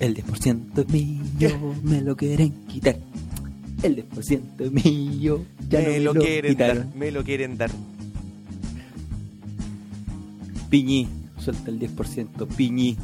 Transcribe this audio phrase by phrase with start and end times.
[0.00, 2.96] El 10% es mío, me lo quieren quitar.
[3.82, 6.76] El 10% es mío, ya me no lo, quieren quitaron.
[6.88, 6.96] dar.
[6.96, 7.70] Me lo quieren dar.
[10.70, 11.06] Piñi,
[11.38, 12.96] suelta el 10%, Piñi.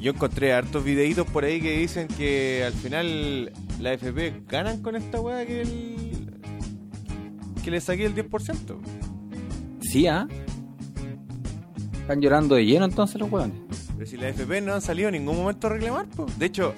[0.00, 4.96] Yo encontré hartos videitos por ahí que dicen que al final la FP ganan con
[4.96, 6.30] esta weá que el...
[7.62, 8.76] que le saqué el 10%.
[9.82, 10.26] Sí, ¿ah?
[12.06, 13.56] Están llorando de lleno entonces los hueones.
[13.98, 16.24] Pero si la FP no han salido en ningún momento a reclamar, po.
[16.38, 16.72] De hecho,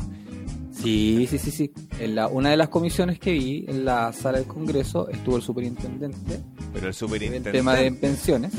[0.73, 1.73] Sí, sí, sí, sí.
[1.99, 5.43] En la, una de las comisiones que vi en la sala del Congreso estuvo el
[5.43, 6.41] superintendente
[6.73, 7.51] pero el en el superintendente...
[7.53, 8.53] tema de pensiones.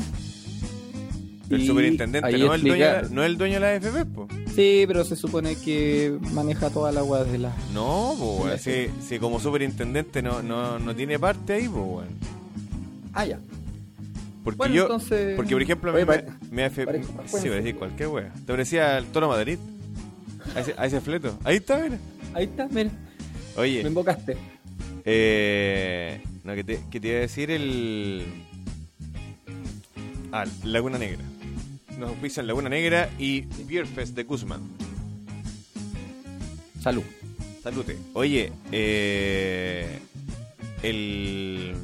[1.48, 4.28] El superintendente no, el dueño, explica- no es el dueño de la FP, po.
[4.54, 7.52] Sí, pero se supone que maneja toda la agua de la...
[7.74, 8.46] No, po.
[8.58, 12.08] Si, si como superintendente no, no, no tiene parte ahí, pues, weón.
[13.14, 13.40] Ah, ya.
[14.44, 14.82] Porque Bueno, yo...
[14.82, 15.36] entonces...
[15.36, 16.10] Porque, por ejemplo, a Oye, mí
[16.50, 18.32] me, pare- me pare- Sí, voy a decir cualquier wea.
[18.32, 19.58] Te parecía el Toro Madrid.
[20.54, 21.38] A ese, a ese fleto.
[21.44, 21.98] Ahí está, mira.
[22.34, 22.90] Ahí está, mira,
[23.56, 24.36] me Oye, invocaste.
[25.04, 28.24] eh, no, que te, que te iba a decir el...
[30.32, 31.22] Ah, Laguna Negra.
[31.98, 34.62] Nos pisan Laguna Negra y Beer Fest de Guzmán.
[36.82, 37.02] Salud.
[37.62, 37.98] Salute.
[38.14, 39.98] Oye, eh,
[40.82, 41.74] el...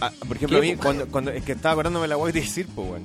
[0.00, 2.40] Ah, por ejemplo, ¿Qué, a mí, cuando, cuando es que estaba acordándome la weá de
[2.40, 3.04] decir, pues, weón.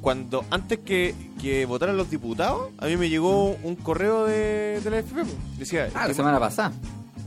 [0.00, 4.90] Cuando, antes que, que votaran los diputados, a mí me llegó un correo de, de
[4.90, 5.22] la FP.
[5.58, 6.72] Decía, Ah, la semana pasada.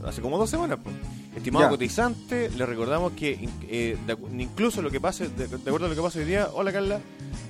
[0.06, 0.94] hace como dos semanas, pues.
[1.36, 1.70] Estimado Ya.
[1.70, 5.94] cotizante, le recordamos que eh, de incluso lo que pase, de, de acuerdo a lo
[5.94, 6.98] que pasa hoy día, hola Carla,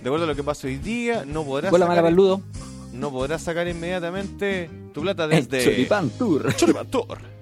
[0.03, 2.43] de acuerdo a lo que pasa hoy día, no podrás Hola, mala sacar, paludo.
[2.93, 6.55] no podrás sacar inmediatamente tu plata desde Choripán Tour.
[6.55, 7.19] Choripantor.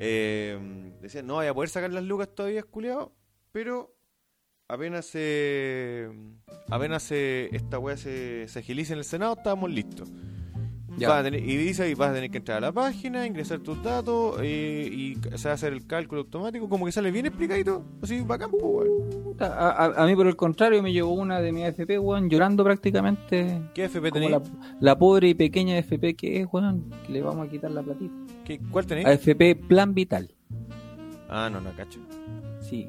[0.00, 0.56] Eh,
[1.22, 3.12] no vaya a poder sacar las lucas todavía, culiado,
[3.52, 3.94] pero
[4.68, 6.08] apenas se
[6.68, 10.10] apenas se, esta weá se, se agilice en el Senado, estábamos listos.
[10.96, 11.22] Ya.
[11.22, 14.40] Tener- y dice ahí vas a tener que entrar a la página, ingresar tus datos
[14.42, 18.20] eh, y se va a hacer el cálculo automático, como que sale bien explicadito, así
[18.22, 19.36] bacán, pues, weón.
[19.38, 22.64] A, a- a mí, por el contrario, me llegó una de mi AFP, weón, llorando
[22.64, 23.62] prácticamente.
[23.74, 24.32] ¿Qué FP Como tenéis?
[24.50, 27.82] la, la pobre y pequeña AFP que es, weón, que le vamos a quitar la
[27.84, 28.14] platita.
[28.44, 29.06] ¿Qué- ¿Cuál tenéis?
[29.06, 30.34] AFP Plan Vital.
[31.28, 32.00] Ah, no, no, cacho.
[32.60, 32.88] Sí.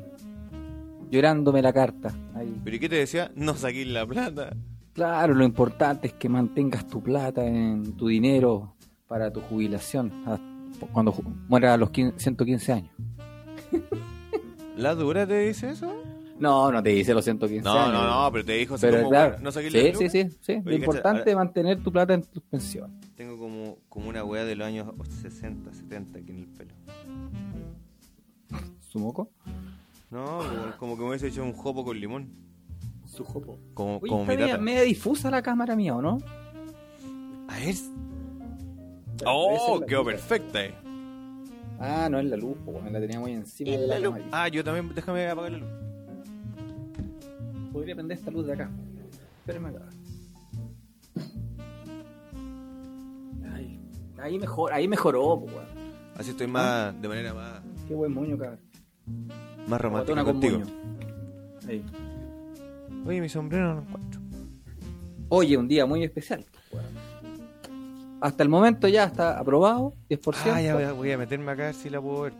[1.11, 2.13] Llorándome la carta.
[2.35, 2.53] Ahí.
[2.63, 3.31] ¿Pero y qué te decía?
[3.35, 4.55] No saquéis la plata.
[4.93, 8.75] Claro, lo importante es que mantengas tu plata en tu dinero
[9.07, 10.11] para tu jubilación
[10.93, 12.91] cuando ju- mueras a los 15 115 años.
[14.77, 15.93] ¿La dura te dice eso?
[16.39, 17.93] No, no te dice los 115 No, años.
[17.93, 20.11] no, no, pero te dijo así Pero como, claro, no saquéis sí, sí, lucas.
[20.11, 20.61] sí, sí.
[20.63, 22.95] Lo importante ahora- es mantener tu plata en tus pensiones.
[23.15, 24.87] Tengo como, como una weá de los años
[25.21, 26.71] 60, 70 aquí en el pelo.
[28.89, 29.29] ¿Su moco?
[30.09, 30.39] No,
[30.79, 32.27] como, que me hubiese hecho un jopo con limón.
[33.05, 33.59] Su jopo.
[33.75, 34.63] Como, Oye, como está mi media, tata.
[34.63, 36.17] media difusa la cámara mía, ¿o no?
[37.47, 37.75] A ver.
[39.27, 40.13] Oh, quedó luz.
[40.13, 40.73] perfecta, eh.
[41.79, 44.25] Ah, no es la luz, po, weón, la tenía muy encima de la, cámara.
[44.31, 45.69] Ah, yo también, déjame apagar la luz.
[47.71, 48.71] Podría prender esta luz de acá.
[49.41, 49.85] Espérame acá.
[53.53, 53.79] Ahí,
[54.17, 55.79] ahí mejor, ahí mejoró, po, weón.
[56.15, 58.68] Así estoy más, de manera más, Qué buen moño, cabrón.
[59.67, 60.59] Más con contigo.
[63.05, 64.21] Oye, mi sombrero no lo encuentro.
[65.29, 66.45] Oye, un día muy especial.
[68.21, 70.51] Hasta el momento ya está aprobado, 10%.
[70.51, 72.33] Ah, ya voy a, voy a meterme acá a ver si la puedo ver.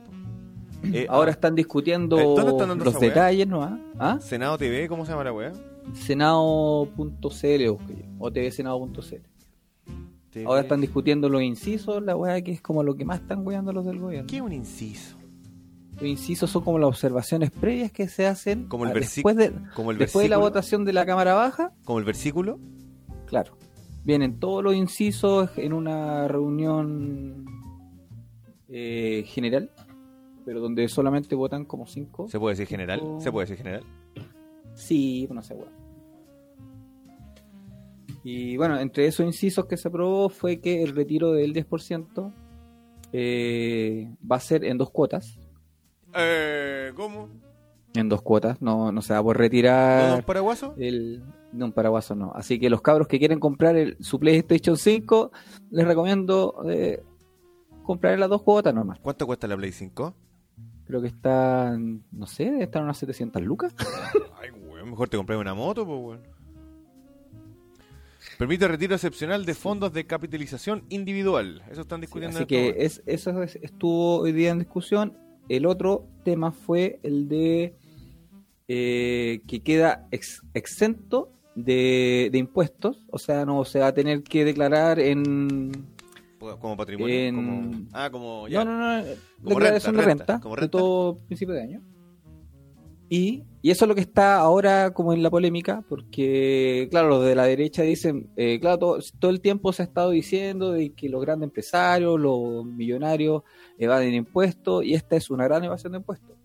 [0.84, 3.64] Eh, Ahora están discutiendo Eh, ¿dónde están dando los detalles, ¿no?
[3.64, 3.80] ¿Ah?
[3.98, 4.18] ¿Ah?
[4.22, 5.54] Senado TV, ¿cómo se llama la weá?
[5.94, 7.78] Senado.cl busqué yo,
[8.20, 9.00] o tvsenado.cl.
[10.32, 10.46] TV.
[10.46, 13.74] Ahora están discutiendo los incisos, la weá que es como lo que más están weando
[13.74, 14.28] los del gobierno.
[14.28, 15.19] ¿Qué es un inciso?
[16.00, 19.92] Los incisos son como las observaciones previas que se hacen Como el después, de, Como
[19.92, 21.74] el después de la votación de la Cámara Baja.
[21.84, 22.60] Como el versículo.
[23.26, 23.58] Claro.
[24.06, 27.46] Vienen todos los incisos en una reunión
[28.70, 29.72] eh, general,
[30.46, 32.28] pero donde solamente votan como cinco.
[32.30, 33.02] ¿Se puede decir general?
[33.20, 33.84] ¿Se puede decir general?
[34.74, 35.56] Sí, no sé.
[38.24, 42.34] Y bueno, entre esos incisos que se aprobó fue que el retiro del 10%
[43.12, 45.39] eh, va a ser en dos cuotas.
[46.16, 47.30] Eh, ¿Cómo?
[47.96, 50.76] En dos cuotas, no, no se va a poder ¿Todo retirar un paraguaso?
[50.78, 51.24] el...
[51.52, 52.32] No, un paraguaso no.
[52.36, 55.32] Así que los cabros que quieren comprar el, su PlayStation 5,
[55.72, 57.02] les recomiendo eh,
[57.84, 59.00] comprar las dos cuotas nomás.
[59.00, 60.14] ¿Cuánto cuesta la Play 5?
[60.86, 63.74] Creo que están, no sé, están unas 700 lucas.
[64.40, 66.22] Ay, weón, mejor te compré una moto, pues, weón.
[68.38, 71.64] Permite retiro excepcional de fondos de capitalización individual.
[71.72, 75.18] Eso están discutiendo Así en que este es, eso es- estuvo hoy día en discusión.
[75.50, 77.76] El otro tema fue el de
[78.68, 84.24] eh, que queda ex- exento de, de impuestos, o sea, no se va a tener
[84.24, 85.72] que declarar en...
[86.40, 87.14] Como patrimonio.
[87.16, 87.72] En- Como...
[87.92, 88.48] Ah, como.
[88.48, 88.64] ya.
[88.64, 89.04] No, no, no,
[89.44, 90.78] Como declaración renta, de renta, renta, como de renta.
[90.78, 91.82] todo principio de año.
[93.10, 97.26] Y, y eso es lo que está ahora como en la polémica, porque, claro, los
[97.26, 100.94] de la derecha dicen, eh, claro, todo, todo el tiempo se ha estado diciendo de
[100.94, 103.44] que los grandes empresarios, los millonarios
[103.78, 106.38] evaden impuestos, y esta es una gran evasión de impuestos.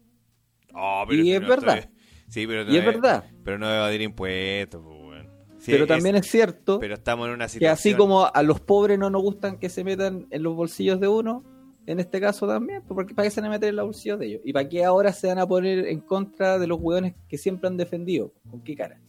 [0.75, 1.79] Oh, Y es no verdad.
[1.79, 1.95] estoy-
[2.29, 5.25] Sí, pero no Y es verdad, Pero no evadir impuestos, pues.
[5.59, 7.73] Sí, pero es- también es cierto Pero estamos en una que situación.
[7.73, 11.09] así como a los pobres no nos gustan que se metan en los bolsillos de
[11.09, 11.45] uno,
[11.87, 14.19] en este caso también, pues, porque ¿para qué se van a meter en los bolsillos
[14.19, 14.41] de ellos?
[14.45, 17.69] ¿Y para qué ahora se van a poner en contra de los hueones que siempre
[17.69, 18.33] han defendido?
[18.51, 19.01] ¿Con qué cara?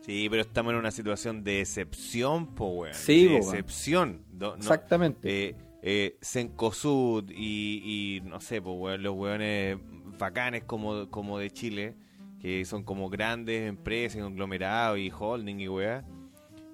[0.00, 2.94] Sí, pero estamos en una situación de excepción, po, weón.
[2.94, 3.54] Sí, de po, weón.
[3.56, 4.24] excepción.
[4.32, 5.48] No- Exactamente.
[5.50, 9.78] eh, eh, Cencosud y, y no sé, pues, weón, los weones
[10.18, 11.94] bacanes como, como de Chile,
[12.40, 16.04] que son como grandes empresas, conglomerados y holding y weá,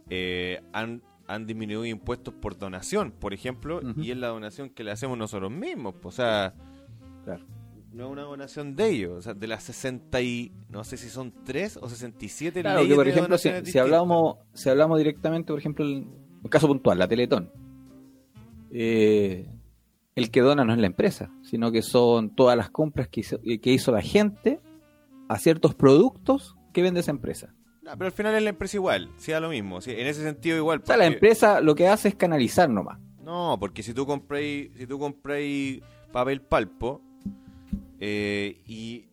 [0.09, 4.91] eh, han, han disminuido impuestos por donación, por ejemplo, y es la donación que le
[4.91, 5.95] hacemos nosotros mismos.
[6.01, 6.55] pues, o sea,
[7.25, 7.45] Claro.
[7.93, 11.09] no es una donación de ellos, o sea, de las 60 y, no sé si
[11.11, 15.59] son 3 o 67 Claro, leyes que por ejemplo, si, hablamos, si hablamos directamente, por
[15.59, 17.51] ejemplo, un caso puntual, la Teletón,
[18.71, 19.47] eh,
[20.15, 23.39] el que dona no es la empresa, sino que son todas las compras que hizo,
[23.41, 24.61] que hizo la gente
[25.29, 27.55] a ciertos productos que vende esa empresa.
[27.89, 30.23] No, pero al final es la empresa igual, sí da lo mismo, sí, en ese
[30.23, 30.81] sentido igual.
[30.83, 32.99] O sea, la porque- empresa lo que hace es canalizar nomás.
[33.25, 35.81] No, porque si tú compráis, si tú compráis
[36.13, 37.01] papel palpo
[38.01, 39.05] eh, y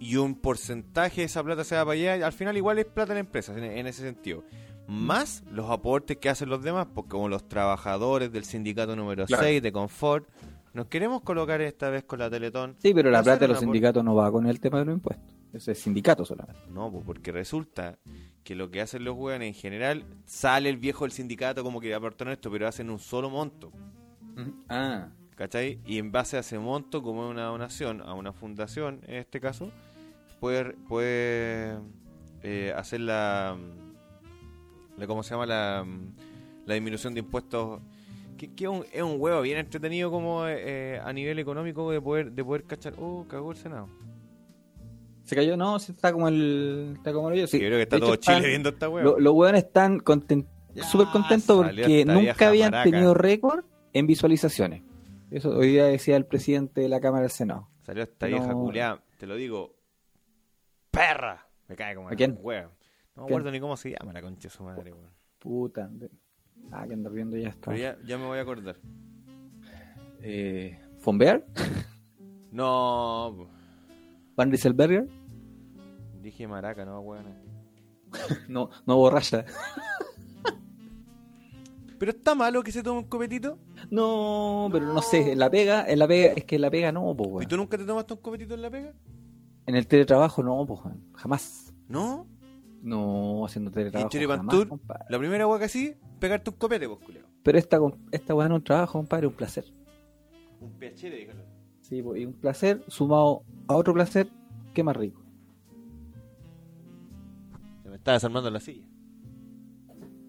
[0.00, 3.10] y un porcentaje de esa plata se va para allá, al final igual es plata
[3.10, 4.44] de la empresa en, en ese sentido.
[4.86, 9.42] Más los aportes que hacen los demás, porque como los trabajadores del sindicato número Claro.
[9.42, 10.28] 6 de Confort,
[10.74, 12.76] nos queremos colocar esta vez con la Teletón.
[12.80, 15.33] Sí, pero la plata de los sindicatos no va con el tema de los impuestos.
[15.54, 16.60] Ese es sindicato solamente.
[16.70, 17.98] No, porque resulta
[18.42, 21.94] que lo que hacen los weones en general, sale el viejo del sindicato como que
[21.94, 23.70] aportaron esto, pero hacen un solo monto.
[24.68, 25.08] Ah.
[25.36, 25.78] ¿Cachai?
[25.86, 29.40] Y en base a ese monto, como es una donación a una fundación, en este
[29.40, 29.70] caso,
[30.40, 31.78] puede, puede
[32.42, 33.56] eh, hacer la,
[34.96, 35.46] la- ¿Cómo se llama?
[35.46, 35.86] La,
[36.66, 37.80] la disminución de impuestos.
[38.36, 42.00] Que, que es, un, es un huevo bien entretenido como eh, a nivel económico de
[42.00, 42.94] poder, de poder cachar.
[42.98, 43.88] Oh, cagó el Senado.
[45.24, 46.94] Se cayó, no, sí, está como el.
[46.96, 47.58] Está como el hoyo, sí.
[47.58, 49.98] Yo creo que está De todo hecho, Chile están- viendo esta lo- Los hueones están
[50.00, 52.90] conten- Ya, súper contentos porque nunca habían maraca.
[52.90, 54.82] tenido récord en visualizaciones.
[55.30, 57.68] Eso hoy día decía el presidente de la Cámara del Senado.
[57.82, 58.36] Salió esta No.
[58.36, 59.74] vieja culiada, te lo digo.
[60.90, 61.48] ¡Perra!
[61.68, 62.34] Me cae como ¿A quién?
[62.34, 65.10] No me acuerdo ni cómo se llama la concha de su madre, weón.
[65.38, 65.90] Puta.
[66.70, 67.70] Ah, que andar viendo ya está.
[67.70, 68.76] Pero ya, ya me voy a acordar.
[70.20, 71.44] Eh, ¿Fonbear?
[72.52, 73.48] No.
[74.36, 75.08] ¿Van Rieselberger?
[76.24, 77.26] dije maraca, no, weón.
[78.48, 79.44] No, no borracha.
[81.98, 83.58] Pero está malo que se tome un copetito.
[83.90, 86.92] No, pero no sé, en la pega, en la pega, es que en la pega
[86.92, 87.48] no, ¿Y weón.
[87.48, 88.92] tú nunca te tomaste un copetito en la pega?
[89.66, 91.04] En el teletrabajo no, pues, weón.
[91.14, 91.72] jamás.
[91.88, 92.26] ¿No?
[92.82, 94.16] No, haciendo teletrabajo.
[94.16, 94.80] ¿Y jamás, Tour?
[95.08, 97.26] La primera weá que así, pegarte un copete, pues, culiao.
[97.42, 97.78] Pero esta,
[98.10, 99.64] esta weá no es un trabajo, compadre, un placer.
[100.60, 101.44] Un PH, dígalo.
[101.80, 104.28] Sí, pues, y un placer sumado a otro placer,
[104.72, 105.22] qué más rico.
[107.82, 108.86] Se me está desarmando la silla.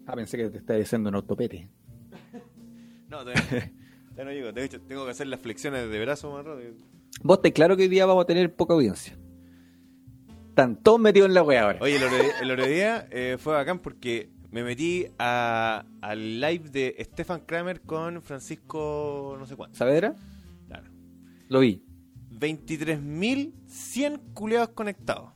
[0.06, 1.68] Ah, pensé que te estaba diciendo un autopete.
[3.08, 3.40] No, todavía,
[4.10, 4.52] todavía no llego.
[4.52, 6.74] De hecho, tengo que hacer las flexiones de brazo más rápido.
[7.22, 9.16] Vos te claro que hoy día vamos a tener poca audiencia.
[10.48, 11.78] Están todos metidos en la wea ahora.
[11.82, 16.40] Oye, el otro día, el otro día, eh, fue bacán porque me metí a, al
[16.40, 19.76] live de Stefan Kramer con Francisco no sé cuánto.
[19.76, 20.16] ¿Saavedra?
[20.66, 20.90] Claro.
[21.48, 21.85] Lo vi.
[22.38, 25.32] 23.100 culeados conectados.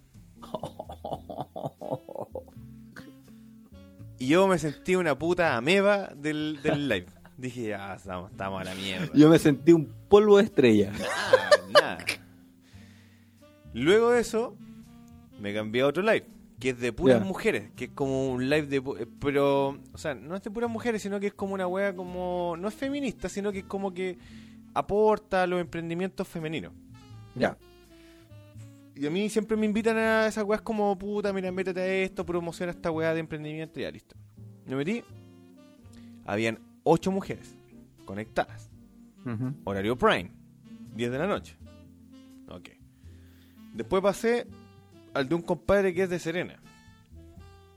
[4.19, 7.07] Y yo me sentí una puta ameba del, del live.
[7.39, 9.09] Dije, ya, estamos, estamos a la mierda.
[9.15, 10.93] Yo me sentí un polvo de estrella.
[10.93, 11.99] Nada, nada.
[13.73, 14.59] Luego de eso,
[15.41, 16.27] me cambié a otro live,
[16.59, 19.07] que es de puras mujeres, que es como un live de...
[19.21, 22.57] Pero, o sea, no es de puras mujeres, sino que es como una wea como...
[22.59, 24.19] No es feminista, sino que es como que
[24.75, 26.75] aporta a los emprendimientos femeninos.
[27.35, 27.57] Ya.
[28.95, 32.27] Y a mí siempre me invitan a esas weas como, puta, mira, métete a esto,
[32.27, 34.15] promociona esta wea de emprendimiento y ya, listo.
[34.67, 35.03] Me metí.
[36.27, 37.57] Habían ocho mujeres
[38.05, 38.69] conectadas.
[39.65, 40.31] Horario Prime,
[40.95, 41.57] 10 de la noche.
[42.49, 42.71] Ok.
[43.75, 44.47] Después pasé
[45.15, 46.61] al de un compadre que es de Serena.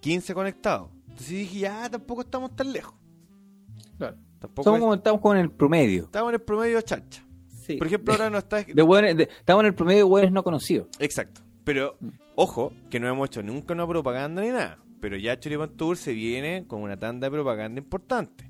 [0.01, 0.89] 15 conectados.
[1.07, 2.95] Entonces dije, ya tampoco estamos tan lejos.
[3.97, 4.17] Claro.
[4.39, 6.03] Tampoco Somos es- como estamos con el promedio.
[6.05, 7.23] estamos en el promedio chacha.
[7.65, 7.77] Sí.
[7.77, 8.57] Por ejemplo, ahora no está...
[8.63, 10.87] De hueones- de- estamos en el promedio de hueones no conocidos.
[10.99, 11.41] Exacto.
[11.63, 11.97] Pero,
[12.35, 14.77] ojo, que no hemos hecho nunca una propaganda ni nada.
[14.99, 18.49] Pero ya Choripan Tour se viene con una tanda de propaganda importante.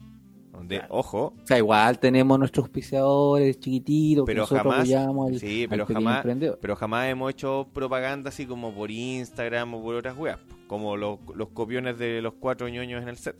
[0.51, 0.93] Donde, Claro.
[0.96, 4.91] ojo, O sea, igual tenemos nuestros auspiciadores chiquititos que pero nosotros jamás,
[5.34, 6.24] al, sí, pero jamás,
[6.62, 11.17] pero jamás hemos hecho propaganda así como por Instagram o por otras weas, como los,
[11.36, 13.36] los copiones de los cuatro ñoños en el set.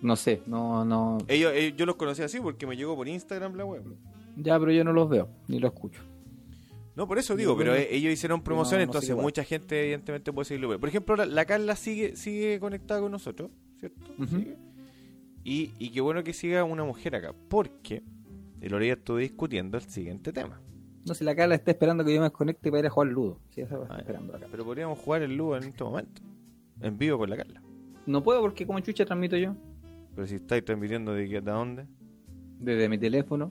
[0.00, 1.18] No sé, no, no.
[1.28, 3.82] Ellos, ellos- yo los conocí así porque me llegó por Instagram la web.
[4.42, 6.00] Ya, pero yo no los veo, ni los escucho.
[6.96, 10.32] No, por eso digo, pero no- eh, ellos hicieron promoción, no entonces mucha gente evidentemente
[10.32, 10.78] puede seguirlo.
[10.78, 14.12] Por ejemplo, la, la Carla sigue sigue conectada con nosotros, ¿cierto?
[15.44, 18.02] Y, y qué bueno que siga una mujer acá, porque
[18.60, 20.60] el día estuve discutiendo el siguiente tema.
[21.06, 23.38] No sé, la Carla está esperando que yo me desconecte para ir a jugar Ludo.
[23.50, 24.46] Sí, esa va Ah, esperando acá.
[24.50, 26.20] Pero podríamos jugar el Ludo en este momento,
[26.82, 27.62] en vivo con la Carla.
[28.04, 29.54] No puedo porque como chucha transmito yo.
[30.14, 31.86] Pero si estáis transmitiendo de qué hasta dónde.
[32.58, 33.50] Desde mi teléfono.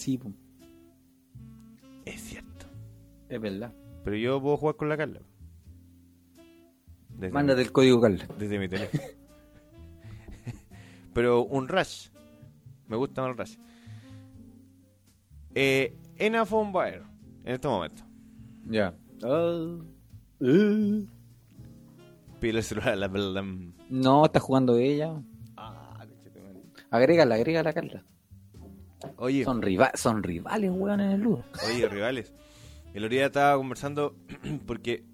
[0.00, 0.32] Sí, pum,
[2.06, 2.64] es cierto.
[3.28, 3.70] es verdad.
[4.02, 5.20] Pero yo puedo jugar con la Carla.
[7.10, 8.26] Desde Mándate el código Carla.
[8.38, 9.02] desde mi teléfono.
[11.12, 12.08] Pero un Rush.
[12.88, 13.58] Me gusta más el Rush.
[15.54, 17.02] Eh, Ena von Baer,
[17.44, 18.02] en este momento.
[18.70, 18.94] Ya.
[19.22, 19.76] Ah.
[20.40, 21.06] Uh.
[22.40, 23.44] Pide el celular a la verdad.
[23.90, 25.22] No, está jugando ella.
[25.58, 26.06] Ah.
[26.90, 28.02] Agrégala, agrégala, Carla.
[29.16, 31.44] Oye, Son, riva son rivales, weón, en el Ludo.
[31.72, 32.32] oye, rivales.
[32.92, 34.16] El otro día estaba conversando
[34.66, 35.04] porque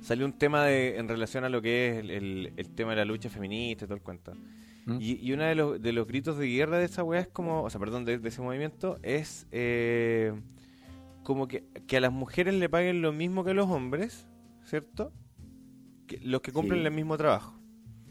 [0.00, 2.96] salió un tema de, en relación a lo que es el, el- el tema de
[2.96, 4.32] la lucha feminista y todo el cuento.
[4.86, 4.98] ¿Mm?
[5.00, 7.62] Y, y uno de los, de los gritos de guerra de esa weá es como,
[7.62, 10.32] o sea, perdón, de, de ese movimiento es eh,
[11.22, 14.26] como que, que a las mujeres le paguen lo mismo que a los hombres,
[14.64, 15.12] ¿cierto?
[16.08, 16.86] Que, los que cumplen Sí.
[16.86, 17.56] el mismo trabajo.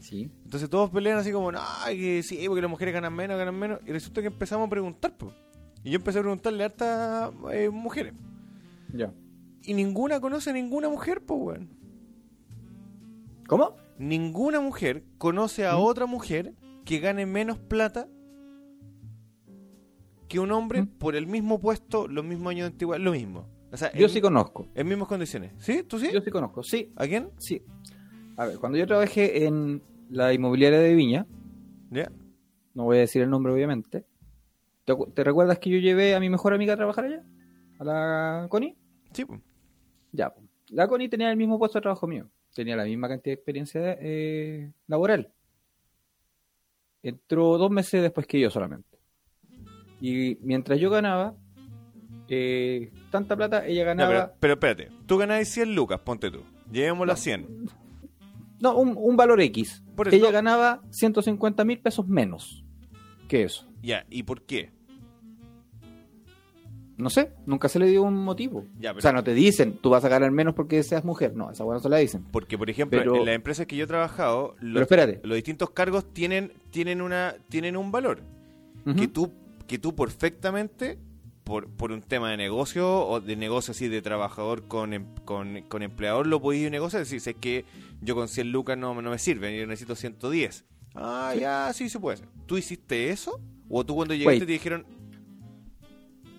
[0.02, 0.30] Sí.
[0.44, 3.80] Entonces todos pelean así como, no, que sí, porque las mujeres ganan menos, ganan menos.
[3.86, 5.32] Y resulta que empezamos a preguntar, po.
[5.84, 8.12] Y yo empecé a preguntarle a hartas eh, mujeres.
[8.92, 9.12] Ya.
[9.62, 11.70] Y ninguna conoce a ninguna mujer, pues, weón.
[13.46, 13.76] ¿Cómo?
[13.98, 15.80] Ninguna mujer conoce a ¿Mm?
[15.80, 16.54] otra mujer
[16.84, 18.08] que gane menos plata
[20.28, 20.86] que un hombre ¿Mm?
[20.98, 23.46] por el mismo puesto, los mismos años de antigüedad, lo mismo.
[23.70, 24.66] O sea, Yo en, sí conozco.
[24.74, 25.52] en mismas condiciones.
[25.58, 25.82] ¿Sí?
[25.84, 26.10] ¿Tú sí?
[26.12, 26.92] Yo sí conozco, sí.
[26.96, 27.30] ¿A quién?
[27.38, 27.62] Sí.
[28.36, 31.26] A ver, cuando yo trabajé en la inmobiliaria de Viña,
[31.90, 32.10] ¿Ya?
[32.74, 34.04] no voy a decir el nombre obviamente,
[34.84, 37.24] ¿te, recuerdas que yo llevé a mi mejor amiga a trabajar allá?
[37.78, 38.76] ¿A la Connie?
[39.12, 39.40] Sí, pues.
[40.12, 40.30] Ya.
[40.30, 40.46] pues.
[40.68, 42.28] La Connie tenía el mismo puesto de trabajo mío.
[42.54, 45.32] Tenía la misma cantidad de experiencia eh, laboral.
[47.02, 48.98] Entró dos meses después que yo solamente.
[50.00, 51.34] Y mientras yo ganaba
[52.28, 54.10] eh, tanta plata, ella ganaba...
[54.10, 56.42] pero, pero espérate, tú ganás 100 lucas, ponte tú.
[56.70, 57.68] Llevémosla a 100.
[58.62, 59.82] No, un, un valor X.
[59.94, 62.64] Por eso- Ella ganaba 150 mil pesos menos
[63.28, 63.68] que eso.
[63.82, 64.70] Ya, ¿y por qué?
[66.98, 68.64] No sé, nunca se le dio un motivo.
[68.78, 71.34] Ya, pero- O sea, no te dicen, tú vas a ganar menos porque seas mujer.
[71.34, 72.24] No, esa buena no se la dicen.
[72.30, 74.86] Porque, por ejemplo, Pero- en las empresas que yo he trabajado, los,
[75.24, 78.22] los distintos cargos tienen, tienen, una, tienen un valor.
[78.96, 79.32] Que tú
[79.66, 80.98] que tú perfectamente
[81.44, 85.62] por, por un tema de negocio o de negocio así de trabajador con, em- con,
[85.68, 87.64] con empleador lo podías negociar si es que
[88.00, 91.40] yo con 100 lucas no, no me sirve yo necesito 110 ah Sí.
[91.40, 93.40] ya sí se puede hacer ¿tú hiciste eso?
[93.68, 94.46] o tú cuando llegaste Wait.
[94.46, 94.86] te dijeron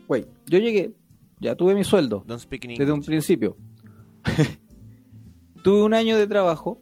[0.07, 0.93] Güey, yo llegué,
[1.39, 3.57] ya tuve mi sueldo don't speak in desde un principio.
[5.63, 6.81] tuve un año de trabajo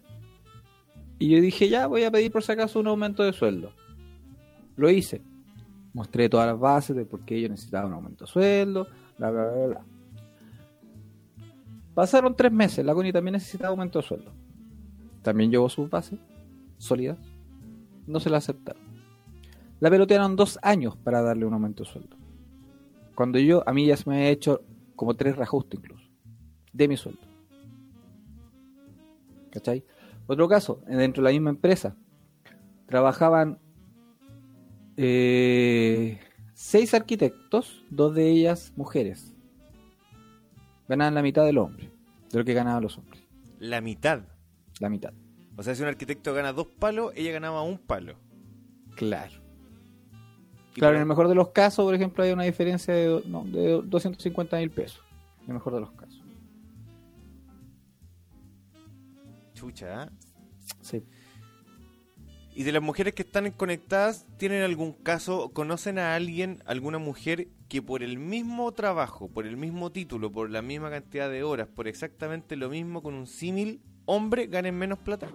[1.19, 3.73] y yo dije, ya voy a pedir por si acaso un aumento de sueldo.
[4.75, 5.21] Lo hice.
[5.93, 9.51] Mostré todas las bases de por qué yo necesitaba un aumento de sueldo, bla, bla,
[9.51, 9.85] bla, bla.
[11.93, 14.31] Pasaron tres meses, la Connie también necesitaba aumento de sueldo.
[15.21, 16.19] También llevó sus bases
[16.77, 17.17] sólidas.
[18.07, 18.81] No se la aceptaron.
[19.79, 22.17] La pelotearon dos años para darle un aumento de sueldo.
[23.15, 24.61] Cuando yo, a mí ya se me había hecho
[24.95, 26.07] como tres reajustes incluso,
[26.71, 27.21] de mi sueldo.
[29.51, 29.83] ¿Cachai?
[30.27, 31.95] Otro caso, dentro de la misma empresa,
[32.85, 33.59] trabajaban
[35.03, 36.19] eh,
[36.53, 39.33] seis arquitectos, dos de ellas mujeres.
[40.87, 41.89] Ganaban la mitad del hombre,
[42.31, 43.23] de lo que ganaban los hombres.
[43.59, 44.21] la mitad
[44.79, 45.13] La mitad.
[45.57, 48.15] o sea si un arquitecto gana dos palos ella ganaba un palo
[48.95, 49.39] Claro.
[50.73, 53.81] Claro, en el mejor de los casos, por ejemplo, hay una diferencia de, no, de
[53.83, 55.01] 250 mil pesos.
[55.41, 56.21] En el mejor de los casos.
[59.53, 60.09] chucha ¿eh?
[60.81, 61.03] Sí.
[62.61, 67.47] Y de las mujeres que están conectadas, ¿tienen algún caso, conocen a alguien, alguna mujer
[67.67, 71.67] que por el mismo trabajo, por el mismo título, por la misma cantidad de horas,
[71.67, 75.27] por exactamente lo mismo con un símil, hombre, ganen menos plata?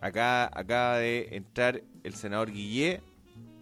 [0.00, 3.02] Acá acaba de entrar el senador Guillé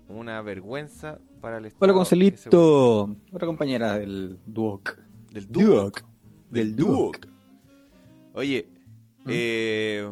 [0.06, 1.82] una vergüenza para el Estado.
[1.86, 3.16] Hola, Concelito.
[3.32, 4.98] Otra compañera del Duoc.
[5.32, 6.04] Del Duoc.
[6.50, 7.26] Del Duoc.
[8.34, 8.68] Oye,
[9.24, 9.30] ¿Mm?
[9.30, 10.10] eh,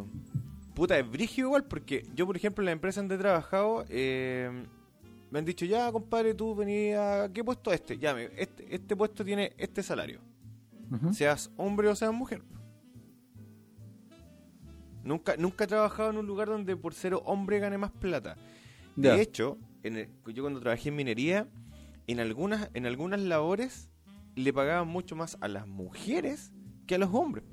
[0.78, 4.64] puta, es brígido igual porque yo, por ejemplo, en la empresa donde he trabajado, eh,
[5.30, 7.99] me han dicho, ya, compadre, tú venías, ¿qué puesto este?
[7.99, 10.20] Ya, este, este puesto tiene este salario.
[11.12, 12.42] Seas hombre o seas mujer.
[15.04, 18.37] Nunca, nunca he trabajado en un lugar donde por ser hombre gane más plata.
[18.97, 21.49] De hecho, en el- yo cuando trabajé en minería,
[22.06, 23.90] en algunas, en algunas labores
[24.35, 26.52] le pagaban mucho más a las mujeres
[26.87, 27.44] que a los hombres.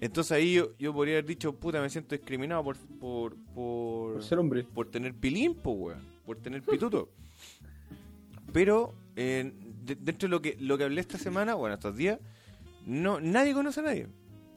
[0.00, 4.22] Entonces ahí yo, yo podría haber dicho, puta, me siento discriminado por, por, por, Por
[4.24, 4.64] ser hombre.
[4.64, 7.10] por tener pilín, po, weón, por tener pituto.
[8.52, 9.52] Pero eh,
[9.84, 12.18] de- dentro de lo que, lo que hablé esta semana, bueno, estos días,
[12.86, 14.08] no, nadie conoce a nadie.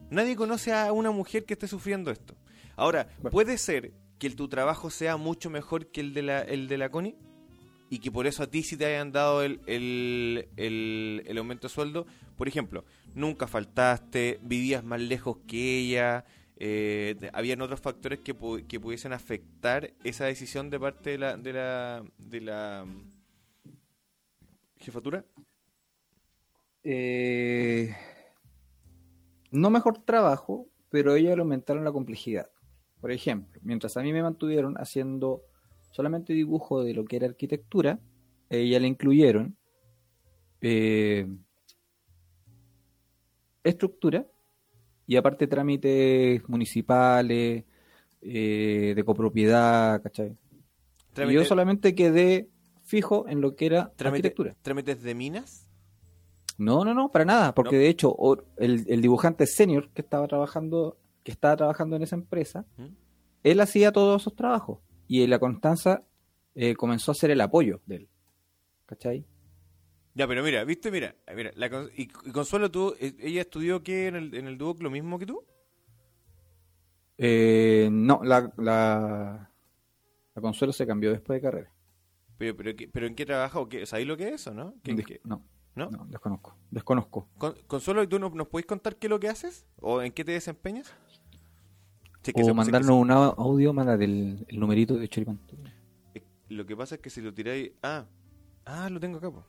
[0.10, 2.36] Nadie conoce a una mujer que esté sufriendo esto.
[2.76, 3.30] Ahora, Bueno.
[3.32, 6.90] puede ser que tu trabajo sea mucho mejor que el de la, el de la
[6.90, 7.16] Connie
[7.90, 11.68] y que por eso a ti sí te hayan dado el, el, el- el aumento
[11.68, 12.06] de sueldo.
[12.38, 16.26] Por ejemplo, nunca faltaste, vivías más lejos que ella,
[16.58, 18.36] eh, habían otros factores que,
[18.68, 23.12] que pudiesen afectar esa decisión de parte de la, de la, de la mm,
[24.78, 25.26] jefatura.
[26.84, 27.96] Eh,
[29.52, 32.50] no mejor trabajo, pero ellos le aumentaron la complejidad.
[33.02, 35.44] Por ejemplo, mientras a mí me mantuvieron haciendo
[35.92, 38.00] solamente dibujo de lo que era arquitectura,
[38.50, 39.58] ella le incluyeron
[40.62, 41.28] eh,
[43.64, 44.26] estructura
[45.08, 47.64] y aparte trámites municipales,
[48.22, 50.38] eh, de copropiedad, ¿cachai?
[51.28, 52.50] Y yo solamente quedé
[52.84, 54.56] fijo en lo que era trámite- arquitectura.
[54.62, 55.68] ¿Trámites de minas?
[56.58, 57.82] No, no, no, para nada, porque No.
[57.82, 58.16] de hecho
[58.58, 62.86] el, el dibujante senior que estaba trabajando, que estaba trabajando en esa empresa, ¿Mm?
[63.44, 66.04] él hacía todos esos trabajos y la Constanza
[66.56, 68.10] eh, comenzó a hacer el apoyo de él,
[68.86, 69.26] ¿cachai?
[70.16, 74.08] Ya, pero mira, viste, mira, mira la y, y Consuelo, tú, eh, ella estudió qué
[74.08, 75.44] en el, en el Duoc lo mismo que tú?
[77.18, 79.50] Eh, no, la, la,
[80.36, 81.72] la Consuelo se cambió después de carrera.
[82.38, 83.86] Pero, pero, ¿qué- pero ¿en qué trabaja o qué?
[83.86, 84.76] ¿Sabéis lo que es eso, no?
[84.84, 85.22] ¿Qué- Des- qué?
[85.24, 85.42] no,
[85.76, 85.90] ¿No?
[85.90, 87.28] no, desconozco, desconozco.
[87.38, 89.66] Con- Consuelo, ¿y tú no- nos podéis contar qué es lo que haces?
[89.80, 90.94] ¿O en qué te desempeñas?
[92.24, 95.40] Sí, O se- mandarnos un au- audio, mándate el, el numerito de Choripán.
[96.16, 97.72] eh, Lo que pasa es que si lo tiráis...
[97.82, 98.06] Ah,
[98.66, 99.46] ah, lo tengo acá, po.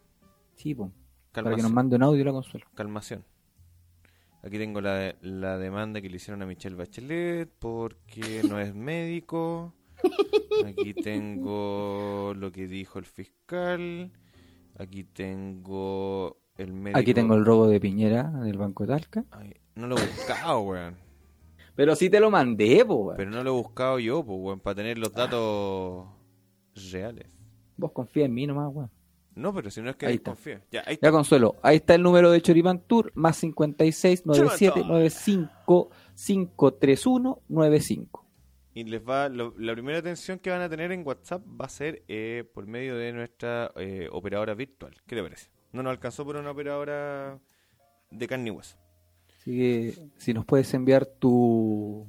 [0.57, 0.93] Sí, po,
[1.33, 2.67] para que nos mande un audio la Consuelo.
[2.75, 3.25] Calmación.
[4.43, 8.75] Aquí tengo la, de- la demanda que le hicieron a Michelle Bachelet porque no es
[8.75, 9.73] médico.
[10.67, 14.13] Aquí tengo lo que dijo el fiscal.
[14.79, 16.99] Aquí tengo el médico.
[16.99, 19.25] Aquí tengo el robo de Piñera del Banco de Talca.
[19.31, 20.97] Ay, no lo he buscado, weón.
[21.75, 23.17] Pero sí te lo mandé, po, weón.
[23.17, 26.07] Pero no lo he buscado yo, pues, weón, para tener los datos
[26.93, 27.35] reales.
[27.77, 28.91] Vos confía en mí nomás, weón.
[29.35, 30.35] No, pero si no es que Ahí está.
[30.71, 31.11] Ya, ahí Ya está.
[31.11, 34.89] Consuelo, ahí está el número de Choripán Tour, más 56 97 Choripán.
[34.93, 38.25] 95 531 95.
[38.75, 41.69] Y les va, lo- la primera atención que van a tener en WhatsApp va a
[41.69, 44.97] ser eh, por medio de nuestra eh, operadora virtual.
[45.07, 45.49] ¿Qué te parece?
[45.73, 47.39] No nos alcanzó por una operadora
[48.11, 48.77] de carne y hueso.
[49.41, 52.07] Así que si nos puedes enviar tu...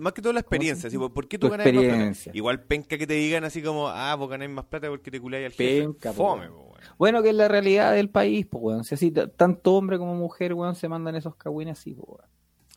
[0.00, 1.84] Más que todo la experiencia, así, ¿por qué tú Tu ganas más
[2.18, 2.36] plata?
[2.36, 5.46] Igual penca que te digan así como, ah, vos ganáis más plata porque te culáis
[5.46, 5.82] al jefe.
[5.82, 6.70] Penca, po, Fome, po.
[6.98, 8.84] Bueno, que es la realidad del país, pues, weón.
[8.84, 12.30] Si así, t- tanto hombre como mujer, weón, se mandan esos cagüines así, pues, weón.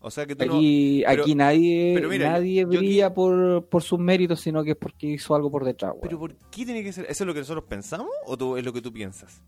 [0.05, 0.55] O sea que tú no...
[0.55, 4.71] Aquí, pero- aquí nadie, pero mira, nadie aquí- brilla por, por sus méritos, sino que
[4.71, 6.01] es porque hizo algo por detrás, weón.
[6.03, 7.05] ¿Pero por qué tiene que ser?
[7.09, 9.41] ¿Eso es lo que nosotros pensamos o tú, es lo que tú piensas?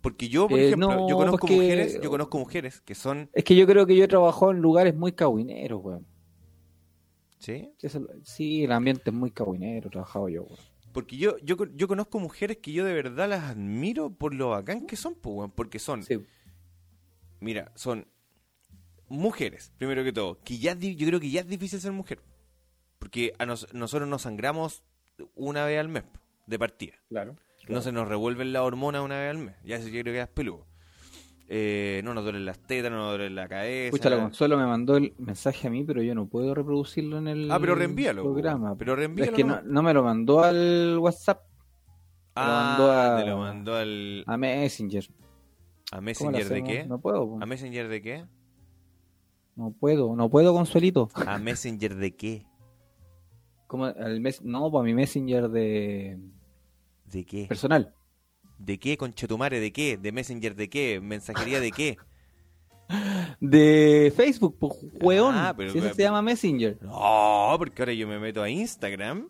[0.00, 3.28] Porque yo, por Eh, ejemplo, no, yo conozco porque- mujeres, yo conozco mujeres que son,
[3.32, 6.06] Es que yo creo que yo he trabajado en lugares muy cagüineros, weón.
[7.46, 7.70] ¿Sí?
[7.78, 10.46] Sí, eso- Sí, el ambiente es muy cagüinero, he trabajado yo.
[10.92, 14.86] Porque yo, yo, yo conozco mujeres que yo de verdad las admiro por lo bacán
[14.86, 16.18] que son, pues, porque son, Sí.
[17.40, 18.06] mira, son
[19.08, 22.20] mujeres, primero que todo, que ya yo creo que ya es difícil ser mujer,
[22.98, 24.82] porque a nos- nosotros nos sangramos
[25.34, 26.04] una vez al mes,
[26.46, 26.94] de partida.
[27.08, 27.36] Claro.
[27.68, 30.20] No se nos revuelven las hormonas una vez al mes, ya eso yo creo que
[30.22, 30.66] es peludo.
[31.48, 33.84] Eh, no nos duelen las tetas, no nos duele la cabeza.
[33.94, 37.28] Escucha, la Consuelo me mandó el mensaje a mí, pero yo no puedo reproducirlo en
[37.28, 38.74] el Ah, pero reenvíalo, programa.
[38.76, 41.42] pero reenvíalo Es que no, me lo mandó al WhatsApp,
[42.34, 45.04] Ah, mandó a- te lo mandó al, a Messenger.
[45.04, 45.08] a
[45.90, 46.84] ¿Cómo lo Messenger de qué?
[46.86, 47.38] No puedo, po.
[47.40, 48.24] ¿A Messenger de qué?
[49.54, 51.08] no puedo, no puedo, Consuelito.
[51.14, 52.46] ¿A Messenger de qué?
[53.68, 56.18] Como al mes, no, para mi Messenger de
[57.04, 57.46] ¿De qué?
[57.46, 57.94] personal.
[58.58, 59.60] ¿De qué, conchetumare?
[59.60, 59.96] ¿De qué?
[59.96, 61.00] ¿De Messenger de qué?
[61.00, 61.96] ¿Mensajería de qué?
[63.40, 65.34] De Facebook, pues, weón.
[65.36, 66.78] Ah, pero- si eso se llama Messenger.
[66.82, 69.28] No, porque ahora yo me meto a Instagram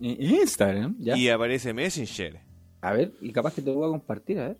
[0.00, 1.16] Instagram, ya.
[1.16, 2.40] y aparece Messenger.
[2.80, 4.58] A ver, y capaz que te lo voy a compartir, a ver.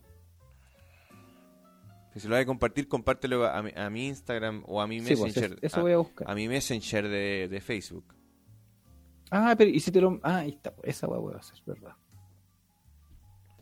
[2.15, 5.01] Si se lo vas a compartir, compártelo a mi, a mi Instagram o a mi
[5.01, 5.53] Sí, pues, Messenger.
[5.53, 6.31] eso- eso a, voy a buscar.
[6.31, 8.15] a mi Messenger de, de Facebook.
[9.31, 10.21] Ah, pero y si te lo.
[10.23, 11.95] Ah, ahí está, pues, esa voy a hacer, verdad.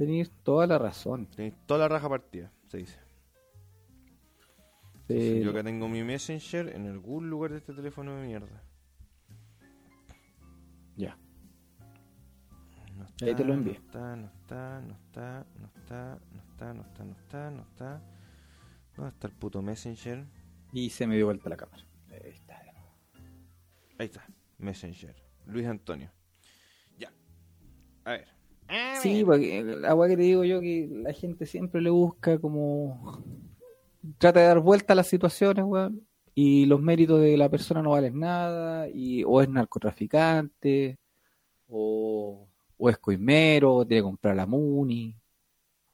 [0.00, 1.26] Tenéis toda la razón.
[1.26, 2.98] Tenéis toda la raja partida, se dice.
[5.10, 8.64] Yo acá tengo mi Messenger en algún lugar de este teléfono de mierda.
[10.96, 11.18] Ya.
[12.96, 13.74] No Ahí te lo envié.
[13.74, 17.62] No está, no está, no está, no está, no está, no está, no está, no
[17.62, 18.02] está.
[18.96, 20.24] ¿Dónde está el puto Messenger?
[20.72, 21.84] Y se me dio vuelta la cámara.
[22.10, 22.58] Ahí está.
[23.98, 25.14] Ahí está, Messenger.
[25.44, 26.10] Luis Antonio.
[26.96, 27.12] Ya.
[28.04, 28.39] A ver.
[29.02, 33.24] Sí, porque la weá que te digo yo que la gente siempre le busca como.
[34.18, 36.06] Trata de dar vuelta a las situaciones, weón.
[36.34, 38.88] Y los méritos de la persona no valen nada.
[38.88, 40.98] Y, o es narcotraficante.
[41.68, 43.74] O, o es coimero.
[43.76, 45.14] O tiene que comprar la Muni.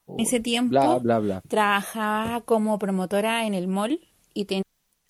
[0.05, 1.41] o En ese tiempo Bla, bla, bla.
[1.49, 4.01] trabajaba como promotora en el mall
[4.35, 4.63] y tenía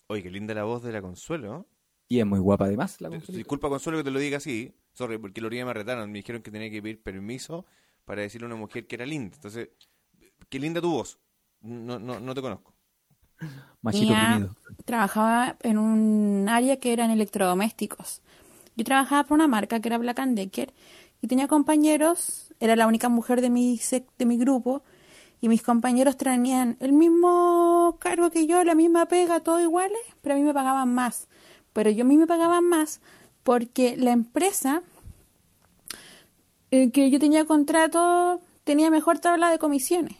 [0.09, 1.49] Oye, qué linda la voz de la Consuelo.
[1.49, 1.67] ¿no?
[2.09, 3.01] Y es muy guapa además.
[3.01, 3.37] La Consuelito.
[3.39, 4.73] Disculpa, Consuelo, que te lo diga así.
[4.99, 6.11] Sorry, porque los días me retaron.
[6.11, 7.67] Me dijeron que tenía que pedir permiso
[8.05, 9.37] para decirle a una mujer que era linda.
[9.37, 9.71] Entonces,
[10.51, 11.19] qué linda tu voz.
[11.61, 12.75] No, no, no te conozco.
[13.83, 14.15] Machito
[14.85, 18.23] trabajaba en un área que eran electrodomésticos.
[18.77, 20.73] Yo trabajaba por una marca que era Black and Decker
[21.23, 24.83] y tenía compañeros, era la única mujer de mi sec- de mi grupo
[25.41, 30.35] y mis compañeros tenían el mismo cargo que yo, la misma pega, todo iguales, pero
[30.37, 31.29] a mí me pagaban más.
[31.73, 33.01] Pero yo a mí me pagaban más
[33.47, 34.83] porque la empresa
[36.73, 40.17] eh, que yo tenía contrato tenía mejor tabla de comisiones.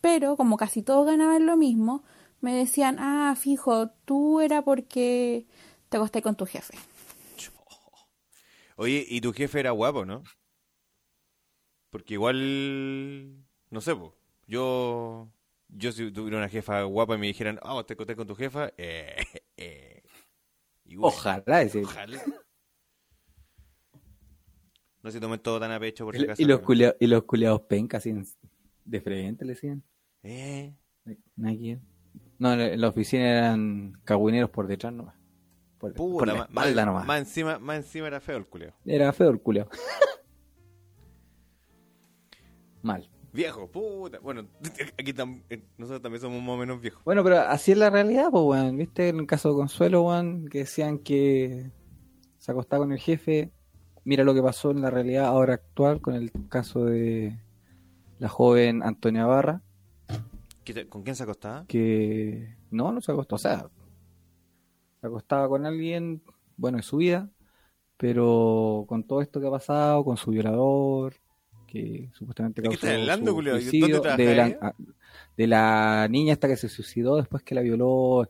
[0.00, 2.02] Pero como casi todos ganaban lo mismo,
[2.40, 5.46] me decían, ah, fijo, tú era porque
[5.88, 6.76] te acosté con tu jefe.
[8.74, 10.24] Oye, y tu jefe era guapo, ¿no?
[11.90, 13.36] Porque igual,
[13.70, 14.16] no sé, po.
[14.48, 15.28] yo,
[15.68, 18.72] yo si tuviera una jefa guapa y me dijeran, ah, te acosté con tu jefa,
[18.76, 19.14] eh,
[19.56, 20.02] eh.
[20.84, 21.82] Y bueno, Ojalá ese.
[21.82, 22.20] Ojalá.
[25.08, 26.42] No se tomen todo tan a pecho por si Y, acaso.
[26.42, 28.04] y los culea- y los culeados pencas
[28.84, 29.82] de frente le decían.
[30.22, 30.74] Eh,
[31.46, 31.78] Aquí.
[32.38, 35.14] No, en la- oficina eran cagüineros por detrás nomás.
[35.78, 37.06] Por, puta, por la espalda más, nomás.
[37.06, 38.74] más encima, más encima era feo el culeo.
[38.84, 39.70] Era feo el culeado.
[42.82, 43.08] Mal.
[43.32, 44.18] Viejo, puta.
[44.20, 44.46] Bueno,
[44.98, 47.02] aquí tam- eh, nosotros también somos más o menos viejos.
[47.04, 48.76] Bueno, pero así es la realidad, pues, weón.
[48.76, 49.08] ¿Viste?
[49.08, 51.70] En el caso de Consuelo, weón, que decían que
[52.36, 53.52] se acostaba con el jefe.
[54.08, 57.36] Mira lo que pasó en la realidad ahora actual con el caso de
[58.18, 59.60] la joven Antonia Barra,
[60.64, 61.66] ¿Qué ¿Con quién se acostaba?
[61.66, 63.68] que no, no se acostó, o sea,
[64.98, 66.22] se acostaba con alguien,
[66.56, 67.28] bueno, en su vida,
[67.98, 71.12] pero con todo esto que ha pasado, con su violador,
[71.66, 74.74] que supuestamente ¿De qué causó estás hablando, su suicidio, ¿Dónde trabaja
[75.36, 78.26] de la, de niña esta que se suicidó después que la violó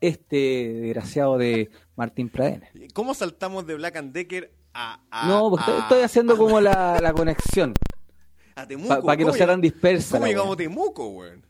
[0.00, 2.70] este desgraciado de Martín Pradena.
[2.94, 4.57] ¿Cómo saltamos de Black and Decker
[5.26, 7.74] No, pues estoy, estoy haciendo como la, la conexión,
[8.54, 9.02] a Temuco?
[9.02, 10.16] para que no ¿Cómo sea tan dispersa.
[10.18, 10.56] ¿Cómo llegamos a.
[10.56, 11.44] Temuco, weón?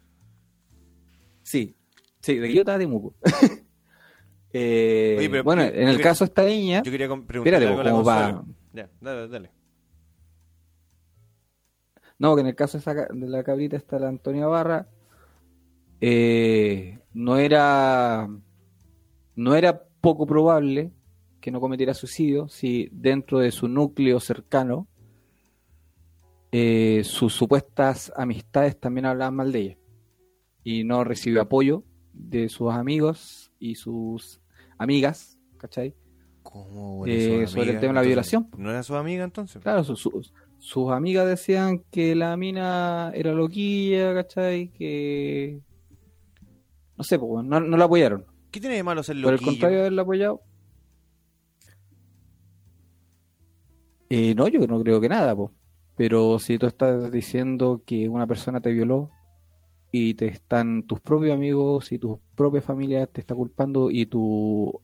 [1.43, 1.77] Sí,
[2.21, 3.14] sí, de Quillota a Temuco.
[4.51, 7.38] Eh, Oye, pero- bueno, yo- en el yo- caso de esta niña, Yo quería preguntarle
[7.51, 8.47] espérate, algo a la como.
[8.73, 9.51] Ya, dale, dale.
[12.19, 14.88] No, que en el caso de, esa de la cabrita está la Antonia Barra,
[16.01, 18.27] eh, no era
[19.37, 20.93] no era poco probable
[21.48, 24.87] que no cometiera suicidio si dentro de su núcleo cercano
[26.52, 29.76] eh, sus supuestas amistades también hablaban mal de ella
[30.62, 34.42] y no recibió apoyo de sus amigos y sus
[34.76, 35.94] amigas, ¿cachai?
[36.42, 38.48] ¿Cómo, Eh, sobre el tema de la violación.
[38.58, 39.62] ¿No era su amiga entonces?
[39.62, 44.68] Claro, sus- sus- sus amigas decían que la mina era loquilla, ¿cachai?
[44.68, 45.61] Que...
[46.96, 48.26] No sé, pues, no, no la apoyaron.
[48.50, 49.50] ¿Qué tiene de malo ser Por el loquillo?
[49.52, 50.42] contrario de haberla apoyado.
[54.11, 55.51] Eh, no, yo no creo que nada, pues.
[55.97, 59.11] Pero si tú estás diciendo que una persona te violó
[59.90, 64.81] y te están tus propios amigos y tus propias familias te está culpando y tu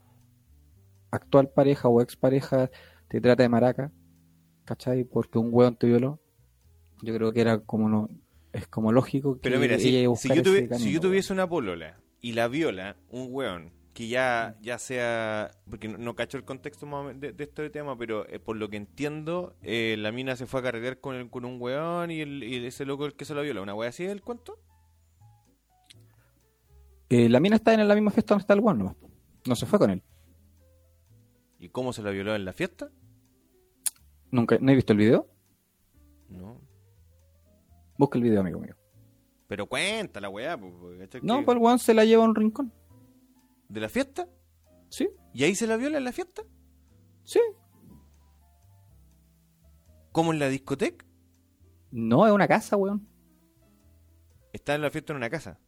[1.11, 2.71] actual pareja o expareja
[3.09, 3.93] te trata de maraca,
[4.65, 5.05] ¿cachai?
[5.05, 6.21] Porque un hueón te violó.
[7.03, 8.09] Yo creo que era como no,
[8.53, 12.33] es como lógico que Pero mira, si, yo, camino, si yo tuviese una polola y
[12.33, 17.33] la viola un weón que ya, ya sea, porque no, no cacho el contexto de,
[17.33, 20.63] de este tema, pero eh, por lo que entiendo, eh, la mina se fue a
[20.65, 23.41] cargar con, el- con un weón y, el, y ese loco el que se la
[23.43, 24.59] viola, ¿una wea así es el cuento?
[27.09, 28.97] Eh, la mina está en la misma fiesta donde está el weón nomás.
[29.47, 30.03] No se fue con él.
[31.59, 32.91] ¿Y cómo se la violó en la fiesta?
[34.31, 35.29] ¿Nunca, ¿No he visto el video?
[36.29, 36.61] No.
[37.97, 38.75] Busca el video, amigo mío.
[39.47, 40.59] Pero cuenta la weá,
[40.99, 41.21] ¿cachai?
[41.23, 42.73] No, pues el weón se la lleva a un rincón.
[43.75, 44.29] ¿De la fiesta?
[44.89, 45.09] ¿Sí?
[45.33, 46.45] ¿Y ahí se la viola en la fiesta?
[47.25, 47.41] ¿Sí?
[50.13, 51.05] ¿Como en la discoteca?
[51.91, 53.05] No, es una casa, weón.
[54.53, 55.59] Está en la fiesta en una casa.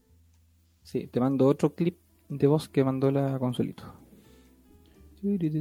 [0.85, 3.92] Sí, te mando otro clip de voz que mandó la Consuelito.